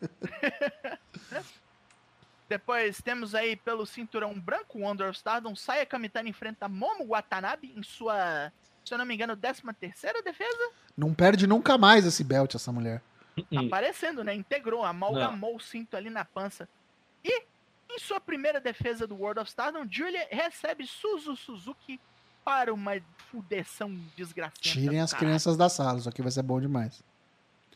[2.49, 7.83] Depois temos aí pelo cinturão branco, Wonder of Stardom, Saya Kamitani enfrenta Momo Watanabe em
[7.83, 8.51] sua,
[8.85, 10.71] se eu não me engano, 13 terceira defesa.
[10.97, 13.03] Não perde nunca mais esse belt, essa mulher.
[13.53, 14.35] Tá aparecendo, né?
[14.35, 15.57] Integrou, amalgamou Não.
[15.57, 16.69] o cinto ali na pança.
[17.23, 17.43] E,
[17.91, 22.01] em sua primeira defesa do World of Stardom, Julia recebe Suzu Suzuki
[22.45, 22.93] para uma
[23.31, 24.59] fudeção desgraçada.
[24.61, 27.03] Tirem as crianças da sala, isso aqui vai ser bom demais.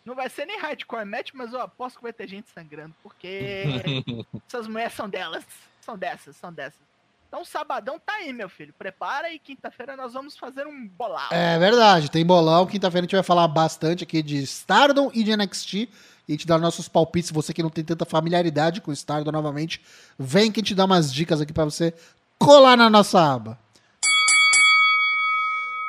[0.04, 3.64] Não vai ser nem hardcore match, mas eu aposto que vai ter gente sangrando, porque
[4.48, 5.44] essas mulheres são delas.
[5.80, 6.80] São dessas, são dessas.
[7.28, 8.74] Então, sabadão tá aí, meu filho.
[8.76, 11.28] Prepara e quinta-feira nós vamos fazer um bolão.
[11.30, 12.66] É verdade, tem bolão.
[12.66, 15.88] Quinta-feira a gente vai falar bastante aqui de Stardom e de NXT.
[16.28, 17.30] E te dar nossos palpites.
[17.30, 19.80] Você que não tem tanta familiaridade com Stardom novamente,
[20.18, 21.94] vem que a gente dá umas dicas aqui para você
[22.38, 23.58] colar na nossa aba.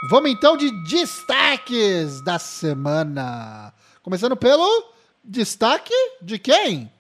[0.10, 3.73] Vamos então de destaques da semana.
[4.04, 4.94] Começando pelo
[5.24, 6.92] destaque de quem?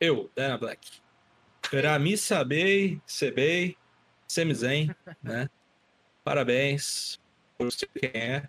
[0.00, 0.90] Eu, Dana Black.
[1.70, 3.76] Pra mim saber, sebei,
[4.26, 5.48] Semizen, né?
[6.24, 7.20] Parabéns
[7.56, 8.48] por ser quem é,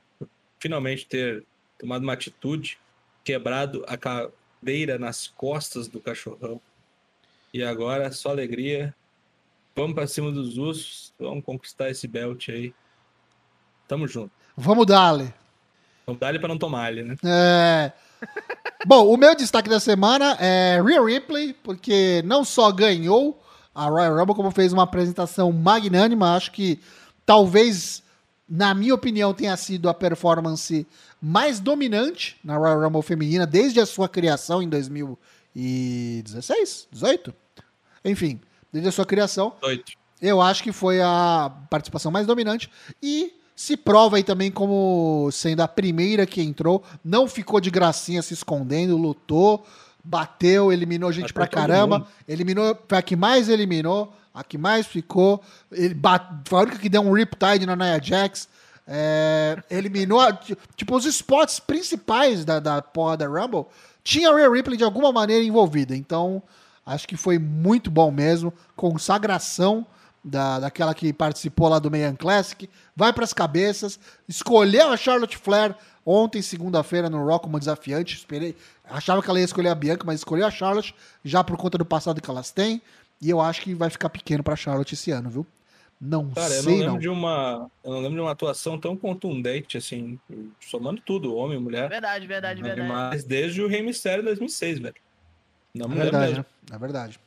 [0.59, 1.45] finalmente ter
[1.77, 2.79] tomado uma atitude,
[3.23, 6.59] quebrado a cadeira nas costas do cachorrão.
[7.53, 8.95] E agora, só alegria.
[9.75, 12.73] Vamos para cima dos ursos, vamos conquistar esse belt aí.
[13.87, 14.31] Tamo junto.
[14.57, 15.31] Vamos dar-lhe.
[16.09, 17.15] Vamos dar-lhe para não tomar ele, né?
[17.23, 17.91] É.
[18.85, 23.39] Bom, o meu destaque da semana é Rhea Ripley, porque não só ganhou
[23.75, 26.35] a Royal Rumble, como fez uma apresentação magnânima.
[26.35, 26.79] Acho que
[27.25, 28.01] talvez,
[28.49, 30.87] na minha opinião, tenha sido a performance
[31.21, 37.31] mais dominante na Royal Rumble feminina desde a sua criação em 2016, 18?
[38.03, 38.41] Enfim,
[38.73, 39.53] desde a sua criação.
[39.61, 39.93] 18.
[40.21, 42.67] Eu acho que foi a participação mais dominante
[43.01, 48.21] e se prova aí também como sendo a primeira que entrou, não ficou de gracinha
[48.21, 49.65] se escondendo, lutou,
[50.01, 52.07] bateu, eliminou gente pra caramba.
[52.25, 55.41] Eliminou, foi a que mais eliminou, a que mais ficou.
[55.73, 58.47] Ele bate, foi a única que deu um Riptide na Nia Jax.
[58.87, 60.21] É, eliminou,
[60.77, 63.65] tipo, os spots principais da, da porra da Rumble.
[64.05, 65.93] Tinha a Rhea Ripley de alguma maneira envolvida.
[65.93, 66.41] Então,
[66.85, 68.53] acho que foi muito bom mesmo.
[68.73, 69.85] Consagração
[70.23, 75.37] da, daquela que participou lá do Mayan Classic, vai para as cabeças, escolheu a Charlotte
[75.37, 75.75] Flair
[76.05, 78.55] ontem, segunda-feira, no Raw como desafiante, esperei,
[78.89, 80.93] achava que ela ia escolher a Bianca, mas escolheu a Charlotte,
[81.23, 82.81] já por conta do passado que elas têm,
[83.21, 85.47] e eu acho que vai ficar pequeno para Charlotte esse ano, viu?
[86.01, 86.99] Não Cara, eu sei, não lembro não.
[86.99, 87.69] de uma.
[87.83, 90.17] Eu não lembro de uma atuação tão contundente, assim,
[90.61, 91.89] somando tudo, homem, mulher.
[91.89, 92.87] Verdade, verdade, verdade.
[92.87, 94.95] Mas desde o Rei Mistério 2006, velho.
[95.75, 96.45] Não É me verdade, mesmo.
[96.69, 96.75] né?
[96.75, 97.19] É verdade.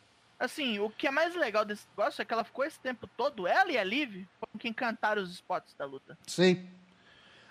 [0.45, 3.47] Assim, o que é mais legal desse negócio é que ela ficou esse tempo todo,
[3.47, 6.19] ela e a Liv, foram quem cantaram os spots da luta.
[6.27, 6.67] Sim.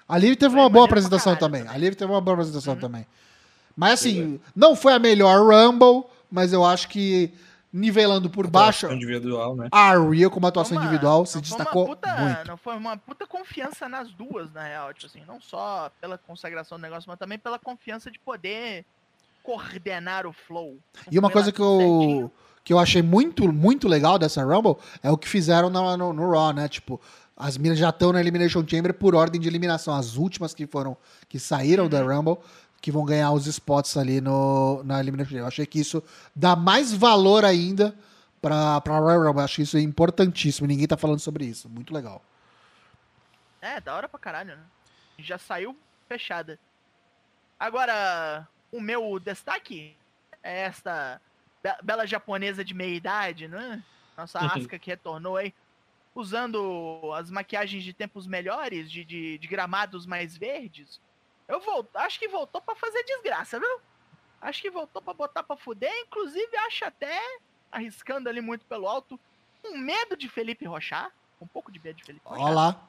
[0.08, 1.62] A Liv teve Foi uma boa apresentação também.
[1.62, 1.74] também.
[1.74, 2.80] A Liv teve uma boa apresentação Uhum.
[2.82, 3.08] também.
[3.78, 7.34] Mas assim, não foi a melhor Rumble, mas eu acho que
[7.72, 9.70] nivelando por baixo, Atuação individual, né?
[9.72, 12.46] a Rhea como atuação Uma- individual se destacou puta- muito.
[12.46, 14.94] Não foi uma puta confiança nas duas, na real.
[14.94, 18.84] Tipo assim, não só pela consagração do negócio, mas também pela confiança de poder
[19.42, 20.78] coordenar o flow.
[21.10, 22.32] E uma coisa que eu, certinho.
[22.64, 26.32] Que eu achei muito, muito legal dessa Rumble é o que fizeram no, no, no
[26.32, 26.68] Raw, né?
[26.68, 27.00] Tipo,
[27.36, 29.96] as minas já estão na Elimination Chamber por ordem de eliminação.
[29.96, 30.96] As últimas que foram,
[31.28, 32.16] que saíram da Uhum.
[32.18, 32.38] Rumble,
[32.80, 35.44] que vão ganhar os spots ali no, na Elimination Chamber.
[35.44, 36.04] Eu achei que isso
[36.36, 37.96] dá mais valor ainda
[38.42, 39.40] pra, pra Royal Rumble.
[39.40, 40.68] Eu acho isso importantíssimo.
[40.68, 41.68] Ninguém tá falando sobre isso.
[41.68, 42.22] Muito legal.
[43.60, 44.64] É, da hora pra caralho, né?
[45.20, 45.76] Já saiu
[46.08, 46.60] fechada.
[47.60, 49.96] Agora, o meu destaque
[50.42, 51.22] é esta
[51.84, 53.84] bela japonesa de meia idade, né?
[54.18, 54.46] Nossa Uhum.
[54.48, 55.54] Asuka que retornou aí,
[56.14, 61.00] usando as maquiagens de tempos melhores, de, de, de gramados mais verdes.
[61.48, 63.82] Eu volto, acho que voltou pra fazer desgraça, viu?
[64.42, 67.20] Acho que voltou pra botar pra fuder, inclusive acho até,
[67.72, 69.20] arriscando ali muito pelo alto,
[69.64, 72.88] um medo de Felipe Rochar, um pouco de medo de Felipe Rochar Olha lá.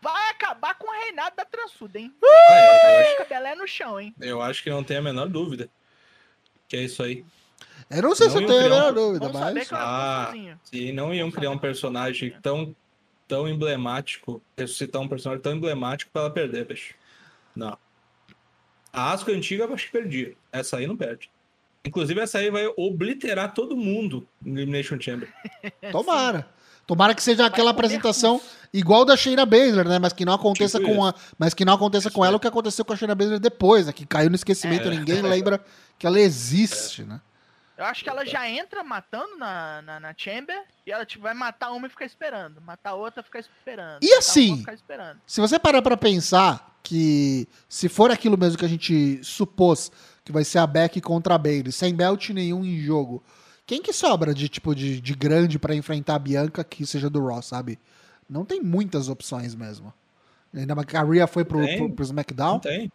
[0.00, 2.14] vai acabar com o reinado da transuda, hein?
[2.22, 4.14] Ah, é, eu, acho, Fica Belé no chão, hein?
[4.20, 5.70] eu acho que não tem a menor dúvida.
[6.68, 7.24] Que é isso aí.
[7.90, 9.72] Eu não sei Não se eu tenho a um- menor dúvida, Vamos mas.
[9.72, 10.32] ela Ah.
[10.64, 12.74] Se não iam criar um personagem tão,
[13.28, 16.94] tão emblemático, ressuscitar um personagem tão emblemático pra ela perder, bicho.
[17.54, 17.76] Não.
[18.92, 20.34] A Asuka antiga eu acho que perdia.
[20.50, 21.30] Essa aí não perde.
[21.84, 25.28] Inclusive, essa aí vai obliterar todo mundo no Elimination Chamber.
[25.92, 26.48] Tomara.
[26.86, 28.40] Tomara que seja aquela apresentação
[28.72, 29.98] igual da Shayna Baszler, né?
[29.98, 32.36] Mas que não aconteça Tipo com a, mas que não aconteça Isso com ela é.
[32.36, 33.92] o que aconteceu com a Shayna Baszler depois, né?
[33.92, 34.90] Que caiu no esquecimento, É.
[34.90, 35.60] ninguém lembra
[35.98, 37.20] que ela existe, né?
[37.76, 41.34] Eu acho que ela já entra matando na, na, na Chamber e ela tipo, vai
[41.34, 42.60] matar uma e ficar esperando.
[42.60, 44.02] Matar outra e ficar esperando.
[44.02, 44.64] E matar assim?
[44.72, 45.20] esperando.
[45.26, 49.92] Se você parar pra pensar que se for aquilo mesmo que a gente supôs
[50.24, 53.22] que vai ser a Beck contra a Bailey, sem belt nenhum em jogo,
[53.66, 57.24] quem que sobra de tipo de, de grande pra enfrentar a Bianca que seja do
[57.24, 57.78] Raw, sabe?
[58.28, 59.92] Não tem muitas opções mesmo.
[60.54, 62.52] Ainda mais que a Rhea foi pro, pro, pro SmackDown.
[62.54, 62.90] Não tem?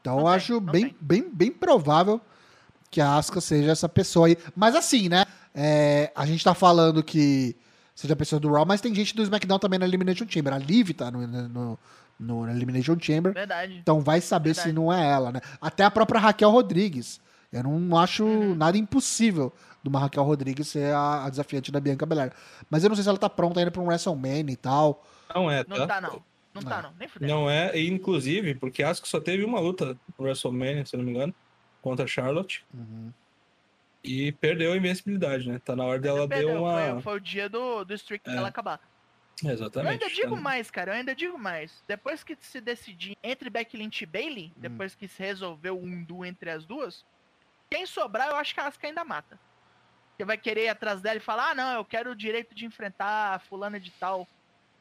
[0.00, 0.96] Então Não eu tem, acho bem, tem.
[1.00, 2.20] bem, bem provável
[2.90, 4.36] que a Asuka seja essa pessoa aí.
[4.54, 5.24] Mas assim, né?
[5.54, 7.56] é, a gente tá falando que
[7.94, 10.52] seja a pessoa do Raw, mas tem gente do SmackDown também na Elimination Chamber.
[10.52, 11.78] A Liv tá no, no,
[12.20, 13.32] no Elimination Chamber.
[13.32, 13.78] Verdade.
[13.80, 14.76] Então vai saber se Verdade.
[14.76, 15.40] não é ela, né?
[15.60, 17.20] Até a própria Raquel Rodrigues.
[17.52, 18.54] Eu não acho Uhum.
[18.54, 19.50] nada impossível
[19.82, 22.32] de uma Raquel Rodrigues ser a, a desafiante da Bianca Belair.
[22.68, 25.02] Mas eu não sei se ela tá pronta ainda pra um WrestleMania e tal.
[25.34, 25.86] Não é, Não tá?
[25.86, 26.22] tá, não.
[26.54, 26.90] Não tá, não.
[26.98, 27.32] Nem fudendo.
[27.32, 30.98] Não é, e inclusive, porque acho que só teve uma luta no WrestleMania, se eu
[30.98, 31.34] não me engano,
[31.86, 32.66] contra a Charlotte.
[34.02, 35.60] E perdeu a invencibilidade, né?
[35.64, 36.92] Tá na hora dela deu uma.
[36.94, 38.32] foi, foi o dia do, do streak É.
[38.34, 38.80] dela acabar.
[39.44, 39.92] Eu Exatamente.
[40.02, 41.84] ainda digo tá- mais, cara, eu ainda digo mais.
[41.86, 44.60] Depois que se decidir entre Becky Lynch e Bailey, Hum.
[44.60, 47.04] depois que se resolveu um duo entre as duas,
[47.70, 49.38] quem sobrar, eu acho que a Asuka ainda mata.
[50.10, 52.64] Porque vai querer ir atrás dela e falar, ah, não, eu quero o direito de
[52.66, 54.26] enfrentar a fulana de tal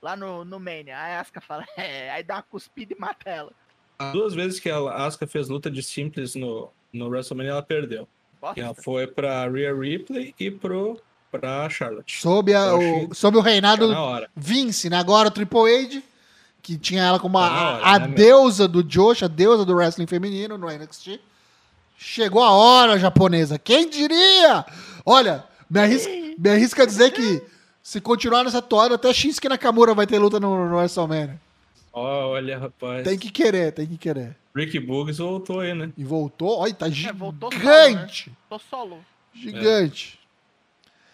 [0.01, 0.97] lá no, no Mania.
[0.99, 3.51] Aí a Asuka fala, é, aí dá uma cuspida e mata ela.
[3.99, 8.07] As duas vezes que a Asuka fez luta de simples no, no WrestleMania, ela perdeu.
[8.41, 8.59] Bosta.
[8.59, 10.99] Ela foi pra Rhea Ripley e pro,
[11.31, 12.19] pra Charlotte.
[12.21, 13.87] Sob, a- o, sob o reinado.
[14.35, 14.97] Vince, né?
[14.97, 16.01] Agora o Triple H,
[16.61, 18.15] que tinha ela como a, Tá hora, a né, meu?
[18.15, 21.19] deusa do Josh, a deusa do wrestling feminino no NXT.
[21.97, 23.57] Chegou a hora, japonesa.
[23.57, 24.65] Quem diria?
[25.05, 27.41] Olha, me arrisca, me arrisca dizer que
[27.81, 31.39] se continuar nessa toada, até Shinsuke Nakamura vai ter luta no, no WrestleMania.
[31.97, 33.05] Olha, rapaz.
[33.05, 34.35] Tem que querer, tem que querer.
[34.53, 35.93] Rick Boogs voltou aí, né?
[35.95, 38.31] E voltou, olha, tá É, voltou solo, gigante.
[38.49, 39.05] Tô solo.
[39.33, 40.19] Gigante.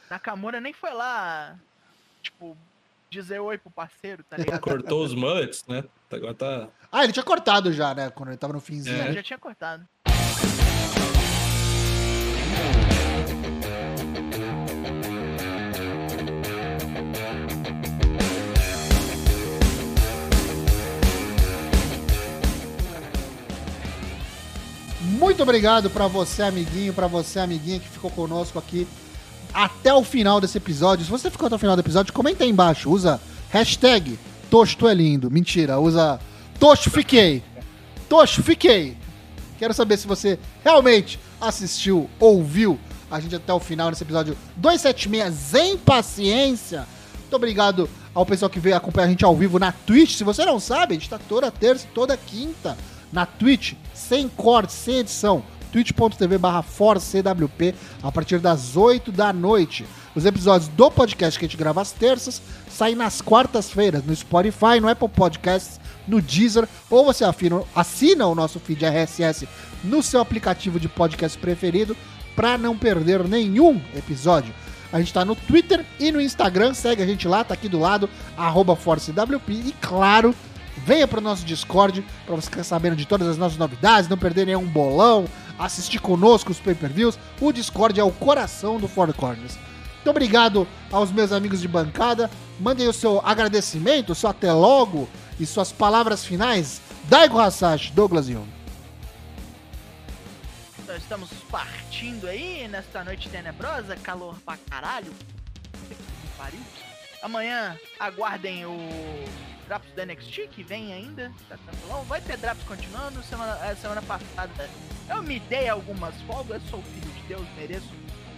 [0.09, 1.55] Nakamura nem foi lá,
[2.23, 2.57] tipo,
[3.11, 4.59] dizer oi pro parceiro, tá ligado?
[4.59, 5.83] Cortou os mullets, né?
[6.11, 6.67] Agora tá.
[6.91, 8.09] Ah, ele tinha cortado já, né?
[8.09, 9.03] Quando ele tava no finzinho.
[9.03, 9.09] É.
[9.09, 9.87] Eu já tinha cortado.
[25.21, 28.87] Muito obrigado pra você, amiguinho, pra você, amiguinha que ficou conosco aqui
[29.53, 31.05] até o final desse episódio.
[31.05, 32.89] Se você ficou até o final do episódio, comenta aí embaixo.
[32.89, 33.21] Usa
[33.51, 34.17] hashtag
[34.49, 35.29] Tosto é lindo.
[35.29, 36.19] Mentira, usa
[36.59, 37.43] Tosto fiquei.
[38.09, 38.97] Tosto fiquei.
[39.59, 42.79] Quero saber se você realmente assistiu, ouviu
[43.11, 46.87] a gente até o final nesse episódio 276 Sem Paciência.
[47.19, 50.15] Muito obrigado ao pessoal que veio acompanhar a gente ao vivo na Twitch.
[50.15, 52.75] Se você não sabe, a gente tá toda terça toda quinta
[53.13, 53.73] na Twitch,
[54.11, 57.73] sem corte, sem edição twitch.tv barra forcewp
[58.03, 59.85] a partir das 8 da noite.
[60.13, 64.81] Os episódios do podcast que a gente grava às terças saem nas quartas-feiras no Spotify,
[64.81, 69.47] no Apple Podcasts, no Deezer, ou você afina, assina o nosso feed RSS
[69.81, 71.95] no seu aplicativo de podcast preferido
[72.35, 74.53] para não perder nenhum episódio.
[74.91, 77.79] A gente está no Twitter e no Instagram, segue a gente lá, tá aqui do
[77.79, 80.35] lado, arroba ForceWP e claro,
[80.77, 84.17] venha para o nosso Discord para você ficar sabendo de todas as nossas novidades, não
[84.17, 85.25] perder nenhum bolão,
[85.57, 87.17] assistir conosco os pay-per-views.
[87.39, 89.57] O Discord é o coração do Four Corners.
[89.95, 92.29] Muito obrigado aos meus amigos de bancada.
[92.59, 95.07] Mandem o seu agradecimento, o seu até logo
[95.39, 96.81] e suas palavras finais.
[97.03, 98.47] Daigo Hasashi, Douglas Young.
[100.87, 105.13] Nós estamos partindo aí nesta noite tenebrosa, calor pra caralho.
[106.37, 106.59] Pariu.
[107.21, 108.77] Amanhã aguardem o
[109.67, 111.31] Drops do NXT que vem ainda.
[111.47, 111.57] Tá
[112.07, 113.21] Vai ter Drops continuando.
[113.23, 114.69] Semana, é, semana passada
[115.09, 117.89] eu me dei algumas folgas, sou filho de Deus, mereço.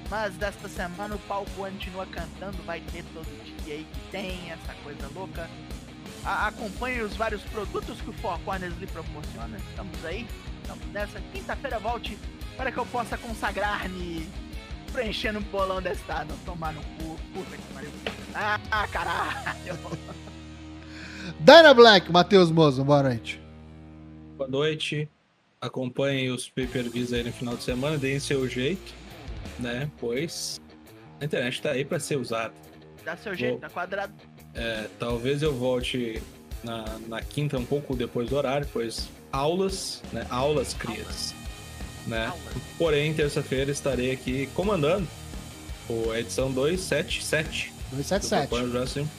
[0.09, 3.25] Mas desta semana o palco continua cantando, vai ter todo
[3.63, 5.49] dia aí que tem essa coisa louca.
[6.25, 9.57] Acompanhe os vários produtos que o Four Corners lhe proporciona.
[9.69, 10.27] Estamos aí,
[10.61, 11.19] estamos nessa.
[11.31, 12.17] Quinta-feira volte
[12.57, 14.27] para que eu possa consagrar-me
[14.93, 16.23] preenchendo um bolão desta.
[16.23, 17.19] Não tomar no cu.
[17.33, 17.89] Puta que pariu.
[18.35, 19.79] Ah, caralho.
[21.39, 23.41] Dyna Black, Matheus Mozo, boa noite.
[24.37, 25.09] Boa noite.
[25.59, 28.93] Acompanhem os pay-per-views aí no final de semana, deem seu jeito,
[29.59, 29.89] né?
[29.99, 30.59] Pois
[31.21, 32.53] a internet tá aí para ser usada.
[33.05, 33.61] Dá seu jeito, Vou...
[33.61, 34.13] tá quadrado.
[34.53, 36.21] É, talvez eu volte
[36.63, 40.27] na, na quinta um pouco depois do horário, pois aulas, né?
[40.29, 41.33] Aulas crias.
[42.07, 42.31] Né?
[42.77, 45.07] Porém, terça-feira estarei aqui comandando
[46.11, 49.09] a edição 277 277 do Wrestling,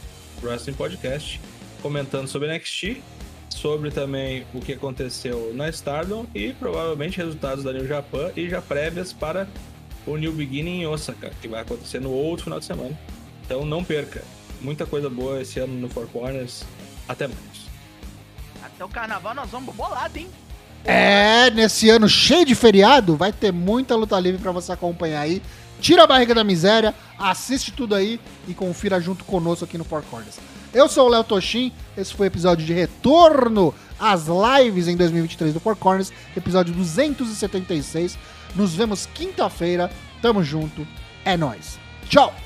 [0.42, 1.40] Wrestling Podcast
[1.84, 3.02] comentando sobre NXT,
[3.50, 8.62] sobre também o que aconteceu na Stardom e provavelmente resultados da New Japan e já
[8.62, 9.46] prévias para
[10.06, 12.98] o New Beginning em Osaka, que vai acontecer no outro final de semana.
[13.44, 14.22] Então não perca.
[14.62, 16.64] Muita coisa boa esse ano no Four Corners.
[17.06, 17.68] Até mais.
[18.62, 20.28] Até o carnaval nós vamos bolado, hein?
[20.84, 25.42] É, nesse ano cheio de feriado, vai ter muita luta livre para você acompanhar aí.
[25.80, 30.02] Tira a barriga da miséria, assiste tudo aí e confira junto conosco aqui no Four
[30.10, 30.38] Corners.
[30.72, 35.54] Eu sou o Léo Toshin, esse foi o episódio de retorno às lives em 2023
[35.54, 38.18] do Four Corners, episódio 276.
[38.54, 39.90] Nos vemos quinta-feira,
[40.20, 40.86] tamo junto,
[41.24, 41.78] é nós.
[42.08, 42.43] Tchau!